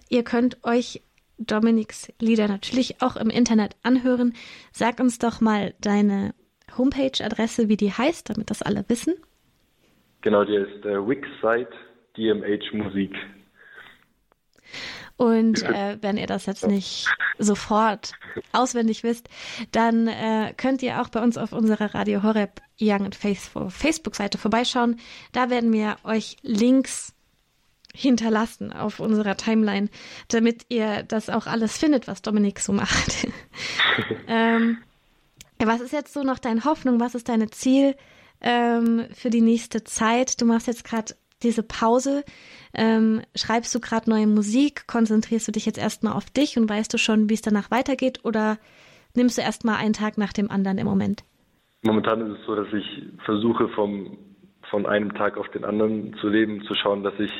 Ihr 0.09 0.23
könnt 0.23 0.63
euch 0.63 1.01
Dominiks 1.37 2.11
Lieder 2.19 2.47
natürlich 2.47 3.01
auch 3.01 3.15
im 3.15 3.29
Internet 3.29 3.75
anhören. 3.83 4.33
Sag 4.71 4.99
uns 4.99 5.19
doch 5.19 5.41
mal 5.41 5.73
deine 5.79 6.33
Homepage-Adresse, 6.77 7.69
wie 7.69 7.77
die 7.77 7.91
heißt, 7.91 8.29
damit 8.29 8.49
das 8.49 8.61
alle 8.61 8.85
wissen. 8.87 9.13
Genau, 10.21 10.43
die 10.43 10.55
ist 10.55 10.83
der 10.83 11.07
Wix-Site 11.07 11.71
DMH 12.17 12.75
Musik. 12.75 13.15
Und 15.15 15.63
äh, 15.63 15.97
wenn 16.01 16.15
ihr 16.15 16.27
das 16.27 16.45
jetzt 16.45 16.65
nicht 16.65 17.07
sofort 17.37 18.13
auswendig 18.53 19.03
wisst, 19.03 19.27
dann 19.71 20.07
äh, 20.07 20.53
könnt 20.55 20.81
ihr 20.81 21.01
auch 21.01 21.09
bei 21.09 21.21
uns 21.21 21.37
auf 21.37 21.51
unserer 21.51 21.93
Radio 21.93 22.23
Horeb 22.23 22.61
Young 22.79 23.03
and 23.03 23.15
Faithful 23.15 23.69
Facebook-Seite 23.69 24.37
vorbeischauen. 24.37 24.97
Da 25.33 25.49
werden 25.49 25.73
wir 25.73 25.97
euch 26.05 26.37
Links 26.41 27.13
hinterlassen 27.93 28.71
auf 28.71 28.99
unserer 28.99 29.35
Timeline, 29.35 29.89
damit 30.27 30.65
ihr 30.69 31.03
das 31.03 31.29
auch 31.29 31.47
alles 31.47 31.77
findet, 31.77 32.07
was 32.07 32.21
Dominik 32.21 32.59
so 32.59 32.71
macht. 32.71 33.27
ähm, 34.27 34.77
was 35.57 35.81
ist 35.81 35.93
jetzt 35.93 36.13
so 36.13 36.23
noch 36.23 36.39
deine 36.39 36.63
Hoffnung? 36.63 36.99
Was 36.99 37.15
ist 37.15 37.29
dein 37.29 37.51
Ziel 37.51 37.95
ähm, 38.41 39.05
für 39.13 39.29
die 39.29 39.41
nächste 39.41 39.83
Zeit? 39.83 40.39
Du 40.39 40.45
machst 40.45 40.67
jetzt 40.67 40.85
gerade 40.85 41.13
diese 41.43 41.63
Pause. 41.63 42.23
Ähm, 42.73 43.21
schreibst 43.35 43.73
du 43.73 43.79
gerade 43.79 44.09
neue 44.09 44.27
Musik? 44.27 44.87
Konzentrierst 44.87 45.47
du 45.47 45.51
dich 45.51 45.65
jetzt 45.65 45.79
erstmal 45.79 46.13
auf 46.13 46.29
dich 46.29 46.57
und 46.57 46.69
weißt 46.69 46.93
du 46.93 46.97
schon, 46.97 47.29
wie 47.29 47.33
es 47.33 47.41
danach 47.41 47.71
weitergeht? 47.71 48.19
Oder 48.23 48.57
nimmst 49.15 49.37
du 49.37 49.41
erstmal 49.41 49.75
einen 49.75 49.93
Tag 49.93 50.17
nach 50.17 50.33
dem 50.33 50.51
anderen 50.51 50.77
im 50.77 50.85
Moment? 50.85 51.23
Momentan 51.81 52.21
ist 52.29 52.39
es 52.39 52.45
so, 52.45 52.55
dass 52.55 52.67
ich 52.73 53.03
versuche, 53.23 53.69
vom, 53.69 54.17
von 54.69 54.85
einem 54.85 55.13
Tag 55.13 55.37
auf 55.37 55.49
den 55.49 55.63
anderen 55.63 56.13
zu 56.19 56.27
leben, 56.27 56.63
zu 56.65 56.75
schauen, 56.75 57.03
dass 57.03 57.17
ich 57.19 57.31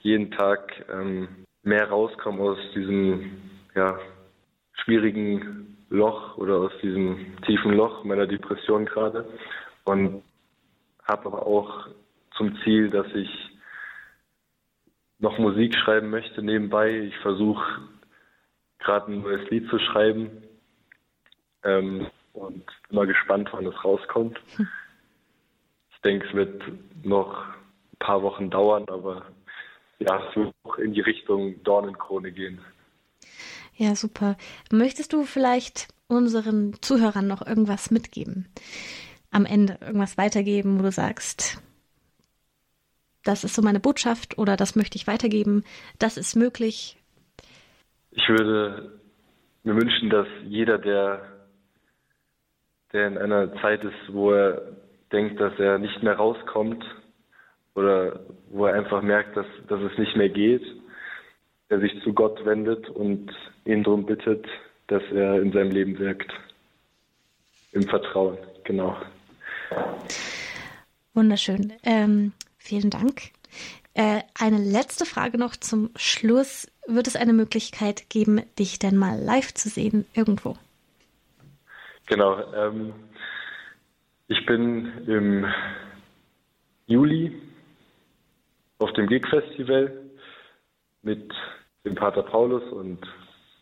jeden 0.00 0.30
Tag 0.30 0.84
ähm, 0.92 1.46
mehr 1.62 1.88
rauskomme 1.88 2.42
aus 2.42 2.58
diesem 2.74 3.40
ja, 3.74 3.98
schwierigen 4.84 5.76
Loch 5.90 6.36
oder 6.36 6.56
aus 6.56 6.72
diesem 6.82 7.36
tiefen 7.42 7.72
Loch 7.72 8.04
meiner 8.04 8.26
Depression 8.26 8.86
gerade. 8.86 9.26
Und 9.84 10.22
habe 11.04 11.26
aber 11.26 11.46
auch 11.46 11.88
zum 12.36 12.56
Ziel, 12.62 12.90
dass 12.90 13.06
ich 13.14 13.30
noch 15.18 15.38
Musik 15.38 15.74
schreiben 15.76 16.10
möchte 16.10 16.42
nebenbei. 16.42 16.98
Ich 17.00 17.16
versuche 17.18 17.82
gerade 18.78 19.12
ein 19.12 19.20
neues 19.20 19.48
Lied 19.50 19.68
zu 19.68 19.78
schreiben 19.78 20.42
ähm, 21.64 22.06
und 22.32 22.64
bin 22.88 22.96
mal 22.96 23.06
gespannt, 23.06 23.50
wann 23.52 23.66
es 23.66 23.84
rauskommt. 23.84 24.40
Ich 25.92 26.00
denke, 26.02 26.26
es 26.26 26.34
wird 26.34 26.62
noch 27.04 27.44
ein 27.92 27.98
paar 27.98 28.22
Wochen 28.22 28.48
dauern, 28.48 28.86
aber 28.88 29.26
ja, 30.00 30.28
es 30.28 30.36
wird 30.36 30.54
auch 30.64 30.78
in 30.78 30.92
die 30.92 31.00
Richtung 31.00 31.62
Dornenkrone 31.62 32.32
gehen. 32.32 32.60
Ja, 33.76 33.94
super. 33.94 34.36
Möchtest 34.72 35.12
du 35.12 35.24
vielleicht 35.24 35.88
unseren 36.08 36.74
Zuhörern 36.80 37.26
noch 37.26 37.46
irgendwas 37.46 37.90
mitgeben? 37.90 38.48
Am 39.30 39.46
Ende 39.46 39.78
irgendwas 39.80 40.18
weitergeben, 40.18 40.78
wo 40.78 40.82
du 40.82 40.90
sagst, 40.90 41.62
das 43.24 43.44
ist 43.44 43.54
so 43.54 43.62
meine 43.62 43.80
Botschaft 43.80 44.38
oder 44.38 44.56
das 44.56 44.74
möchte 44.74 44.96
ich 44.96 45.06
weitergeben, 45.06 45.64
das 45.98 46.16
ist 46.16 46.34
möglich? 46.34 46.96
Ich 48.10 48.28
würde 48.28 48.98
mir 49.62 49.74
wünschen, 49.74 50.10
dass 50.10 50.26
jeder, 50.44 50.78
der, 50.78 51.22
der 52.92 53.06
in 53.06 53.18
einer 53.18 53.54
Zeit 53.60 53.84
ist, 53.84 54.12
wo 54.12 54.32
er 54.32 54.62
denkt, 55.12 55.38
dass 55.38 55.58
er 55.58 55.78
nicht 55.78 56.02
mehr 56.02 56.16
rauskommt 56.16 56.84
oder 57.80 58.20
wo 58.50 58.66
er 58.66 58.74
einfach 58.74 59.02
merkt, 59.02 59.36
dass, 59.36 59.46
dass 59.68 59.80
es 59.80 59.98
nicht 59.98 60.16
mehr 60.16 60.28
geht, 60.28 60.64
der 61.68 61.80
sich 61.80 61.92
zu 62.02 62.12
Gott 62.12 62.44
wendet 62.44 62.88
und 62.90 63.32
ihn 63.64 63.82
darum 63.82 64.06
bittet, 64.06 64.46
dass 64.86 65.02
er 65.12 65.40
in 65.40 65.52
seinem 65.52 65.70
Leben 65.70 65.98
wirkt. 65.98 66.32
Im 67.72 67.84
Vertrauen, 67.84 68.38
genau. 68.64 68.96
Wunderschön. 71.14 71.72
Ähm, 71.84 72.32
Vielen 72.62 72.90
Dank. 72.90 73.30
Äh, 73.94 74.20
eine 74.38 74.58
letzte 74.58 75.06
Frage 75.06 75.38
noch 75.38 75.56
zum 75.56 75.90
Schluss. 75.96 76.70
Wird 76.86 77.06
es 77.06 77.16
eine 77.16 77.32
Möglichkeit 77.32 78.08
geben, 78.10 78.42
dich 78.58 78.78
denn 78.78 78.96
mal 78.96 79.18
live 79.18 79.54
zu 79.54 79.68
sehen 79.70 80.04
irgendwo? 80.14 80.56
Genau. 82.06 82.52
Ähm, 82.52 82.92
ich 84.28 84.44
bin 84.44 84.92
im 85.06 85.46
Juli 86.86 87.32
auf 88.80 88.92
dem 88.94 89.06
Gig 89.06 89.26
Festival 89.28 89.92
mit 91.02 91.32
dem 91.84 91.94
Pater 91.94 92.22
Paulus 92.22 92.62
und 92.72 92.98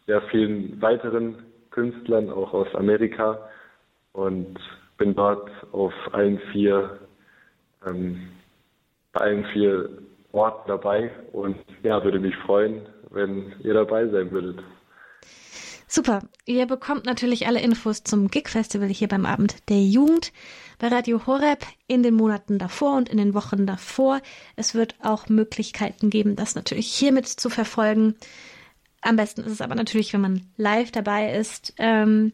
sehr 0.07 0.23
vielen 0.31 0.81
weiteren 0.81 1.45
Künstlern, 1.71 2.31
auch 2.31 2.55
aus 2.55 2.75
Amerika. 2.75 3.49
Und 4.13 4.59
bin 4.97 5.15
dort 5.15 5.51
auf 5.73 5.93
allen 6.13 6.41
vier 6.51 6.99
ähm, 7.87 8.29
bei 9.13 9.21
allen 9.21 9.45
vier 9.53 9.89
Orten 10.33 10.69
dabei 10.69 11.11
und 11.33 11.57
ja, 11.83 12.03
würde 12.05 12.21
mich 12.21 12.37
freuen, 12.37 12.87
wenn 13.11 13.55
ihr 13.63 13.75
dabei 13.75 14.07
sein 14.09 14.31
würdet. 14.31 14.63
Super. 15.87 16.21
Ihr 16.45 16.67
bekommt 16.67 17.07
natürlich 17.07 17.47
alle 17.47 17.61
Infos 17.63 18.05
zum 18.05 18.29
Gig 18.29 18.49
Festival 18.49 18.89
hier 18.89 19.09
beim 19.09 19.25
Abend 19.25 19.69
der 19.71 19.81
Jugend 19.81 20.33
bei 20.79 20.89
Radio 20.89 21.27
Horeb 21.27 21.65
in 21.87 22.03
den 22.03 22.15
Monaten 22.15 22.59
davor 22.59 22.97
und 22.97 23.09
in 23.09 23.19
den 23.19 23.35
Wochen 23.35 23.67
davor. 23.67 24.21
Es 24.57 24.75
wird 24.75 24.95
auch 25.03 25.29
Möglichkeiten 25.29 26.11
geben, 26.11 26.37
das 26.37 26.55
natürlich 26.55 26.93
hiermit 26.93 27.27
zu 27.27 27.51
verfolgen. 27.51 28.15
Am 29.01 29.17
besten 29.17 29.43
ist 29.43 29.53
es 29.53 29.61
aber 29.61 29.75
natürlich, 29.75 30.13
wenn 30.13 30.21
man 30.21 30.43
live 30.57 30.91
dabei 30.91 31.33
ist. 31.35 31.75
Ähm, 31.79 32.33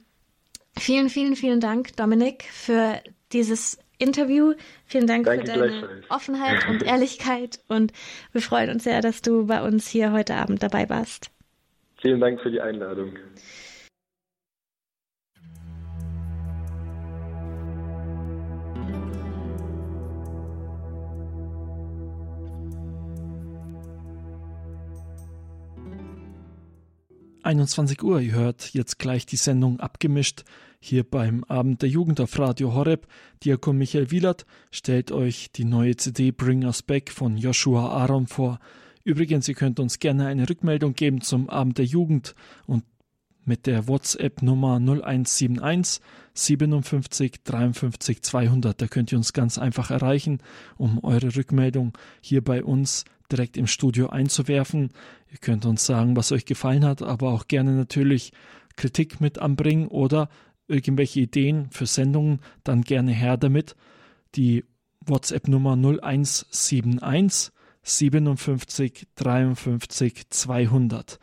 vielen, 0.78 1.08
vielen, 1.08 1.36
vielen 1.36 1.60
Dank, 1.60 1.96
Dominik, 1.96 2.44
für 2.44 3.00
dieses 3.32 3.78
Interview. 3.98 4.54
Vielen 4.86 5.06
Dank 5.06 5.24
Danke 5.24 5.46
für 5.46 5.58
deine 5.58 6.02
Offenheit 6.08 6.68
und 6.68 6.82
Ehrlichkeit 6.86 7.60
und 7.68 7.92
wir 8.32 8.42
freuen 8.42 8.70
uns 8.70 8.84
sehr, 8.84 9.00
dass 9.00 9.22
du 9.22 9.46
bei 9.46 9.62
uns 9.62 9.88
hier 9.88 10.12
heute 10.12 10.34
Abend 10.34 10.62
dabei 10.62 10.88
warst. 10.88 11.30
Vielen 12.00 12.20
Dank 12.20 12.40
für 12.40 12.50
die 12.50 12.60
Einladung. 12.60 13.14
21 27.44 28.02
Uhr. 28.02 28.20
Ihr 28.20 28.32
hört 28.32 28.72
jetzt 28.72 28.98
gleich 28.98 29.26
die 29.26 29.36
Sendung 29.36 29.78
abgemischt 29.78 30.44
hier 30.80 31.04
beim 31.04 31.44
Abend 31.44 31.82
der 31.82 31.88
Jugend 31.88 32.20
auf 32.20 32.38
Radio 32.38 32.74
Horeb. 32.74 33.06
Diakon 33.42 33.76
Michael 33.76 34.10
Wielert 34.10 34.46
stellt 34.70 35.12
euch 35.12 35.52
die 35.52 35.64
neue 35.64 35.96
CD 35.96 36.30
Bring 36.30 36.64
Us 36.64 36.82
Back 36.82 37.10
von 37.10 37.36
Joshua 37.36 37.88
Aaron 37.88 38.26
vor. 38.26 38.58
Übrigens, 39.02 39.46
ihr 39.48 39.54
könnt 39.54 39.78
uns 39.78 39.98
gerne 39.98 40.26
eine 40.26 40.48
Rückmeldung 40.48 40.94
geben 40.94 41.20
zum 41.20 41.50
Abend 41.50 41.78
der 41.78 41.84
Jugend 41.84 42.34
und 42.66 42.84
mit 43.44 43.66
der 43.66 43.88
WhatsApp-Nummer 43.88 44.76
0171 44.76 46.02
57 46.32 47.42
53 47.44 48.22
200. 48.22 48.80
Da 48.80 48.86
könnt 48.86 49.12
ihr 49.12 49.18
uns 49.18 49.34
ganz 49.34 49.58
einfach 49.58 49.90
erreichen, 49.90 50.38
um 50.78 51.02
eure 51.04 51.36
Rückmeldung 51.36 51.92
hier 52.22 52.42
bei 52.42 52.64
uns 52.64 53.04
direkt 53.34 53.56
im 53.56 53.66
Studio 53.66 54.08
einzuwerfen. 54.10 54.90
Ihr 55.30 55.38
könnt 55.38 55.66
uns 55.66 55.84
sagen, 55.84 56.16
was 56.16 56.32
euch 56.32 56.44
gefallen 56.44 56.84
hat, 56.84 57.02
aber 57.02 57.30
auch 57.30 57.48
gerne 57.48 57.72
natürlich 57.72 58.32
Kritik 58.76 59.20
mit 59.20 59.38
anbringen 59.38 59.88
oder 59.88 60.28
irgendwelche 60.68 61.20
Ideen 61.20 61.68
für 61.70 61.86
Sendungen, 61.86 62.40
dann 62.62 62.82
gerne 62.82 63.12
her 63.12 63.36
damit. 63.36 63.76
Die 64.34 64.64
WhatsApp-Nummer 65.00 65.76
0171 65.76 67.52
57 67.82 69.06
53 69.16 70.30
200. 70.30 71.18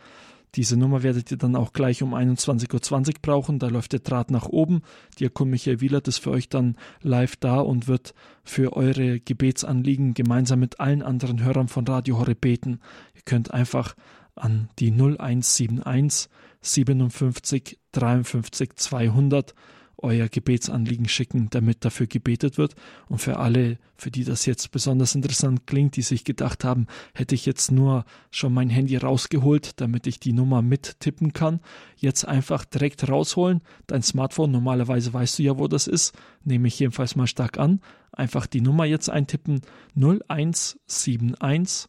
Diese 0.55 0.75
Nummer 0.75 1.01
werdet 1.01 1.31
ihr 1.31 1.37
dann 1.37 1.55
auch 1.55 1.71
gleich 1.71 2.03
um 2.03 2.13
21.20 2.13 3.07
Uhr 3.07 3.13
brauchen. 3.21 3.59
Da 3.59 3.67
läuft 3.67 3.93
der 3.93 4.01
Draht 4.01 4.31
nach 4.31 4.47
oben. 4.47 4.81
Diakon 5.19 5.49
Michael 5.49 5.79
Wielert 5.79 6.07
ist 6.09 6.17
für 6.17 6.31
euch 6.31 6.49
dann 6.49 6.75
live 7.01 7.37
da 7.37 7.59
und 7.59 7.87
wird 7.87 8.13
für 8.43 8.75
eure 8.75 9.19
Gebetsanliegen 9.19 10.13
gemeinsam 10.13 10.59
mit 10.59 10.79
allen 10.79 11.03
anderen 11.03 11.41
Hörern 11.43 11.69
von 11.69 11.87
Radio 11.87 12.19
Horre 12.19 12.35
beten. 12.35 12.81
Ihr 13.15 13.21
könnt 13.23 13.53
einfach 13.53 13.95
an 14.35 14.69
die 14.79 14.91
0171 14.91 16.29
57 16.61 17.79
53 17.93 18.75
200 18.75 19.55
euer 20.03 20.27
Gebetsanliegen 20.27 21.07
schicken, 21.07 21.49
damit 21.49 21.85
dafür 21.85 22.07
gebetet 22.07 22.57
wird. 22.57 22.75
Und 23.07 23.19
für 23.19 23.37
alle, 23.37 23.77
für 23.95 24.11
die 24.11 24.23
das 24.23 24.45
jetzt 24.45 24.71
besonders 24.71 25.15
interessant 25.15 25.67
klingt, 25.67 25.95
die 25.95 26.01
sich 26.01 26.23
gedacht 26.23 26.63
haben, 26.63 26.87
hätte 27.13 27.35
ich 27.35 27.45
jetzt 27.45 27.71
nur 27.71 28.05
schon 28.29 28.53
mein 28.53 28.69
Handy 28.69 28.97
rausgeholt, 28.97 29.79
damit 29.79 30.07
ich 30.07 30.19
die 30.19 30.33
Nummer 30.33 30.61
mittippen 30.61 31.33
kann, 31.33 31.59
jetzt 31.95 32.27
einfach 32.27 32.65
direkt 32.65 33.07
rausholen. 33.07 33.61
Dein 33.87 34.03
Smartphone, 34.03 34.51
normalerweise 34.51 35.13
weißt 35.13 35.39
du 35.39 35.43
ja, 35.43 35.57
wo 35.57 35.67
das 35.67 35.87
ist, 35.87 36.13
nehme 36.43 36.67
ich 36.67 36.79
jedenfalls 36.79 37.15
mal 37.15 37.27
stark 37.27 37.57
an. 37.57 37.81
Einfach 38.11 38.47
die 38.47 38.61
Nummer 38.61 38.85
jetzt 38.85 39.09
eintippen 39.09 39.61
0171 39.95 41.87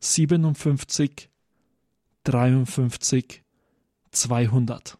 57 0.00 1.30
53 2.24 3.42
200. 4.10 4.98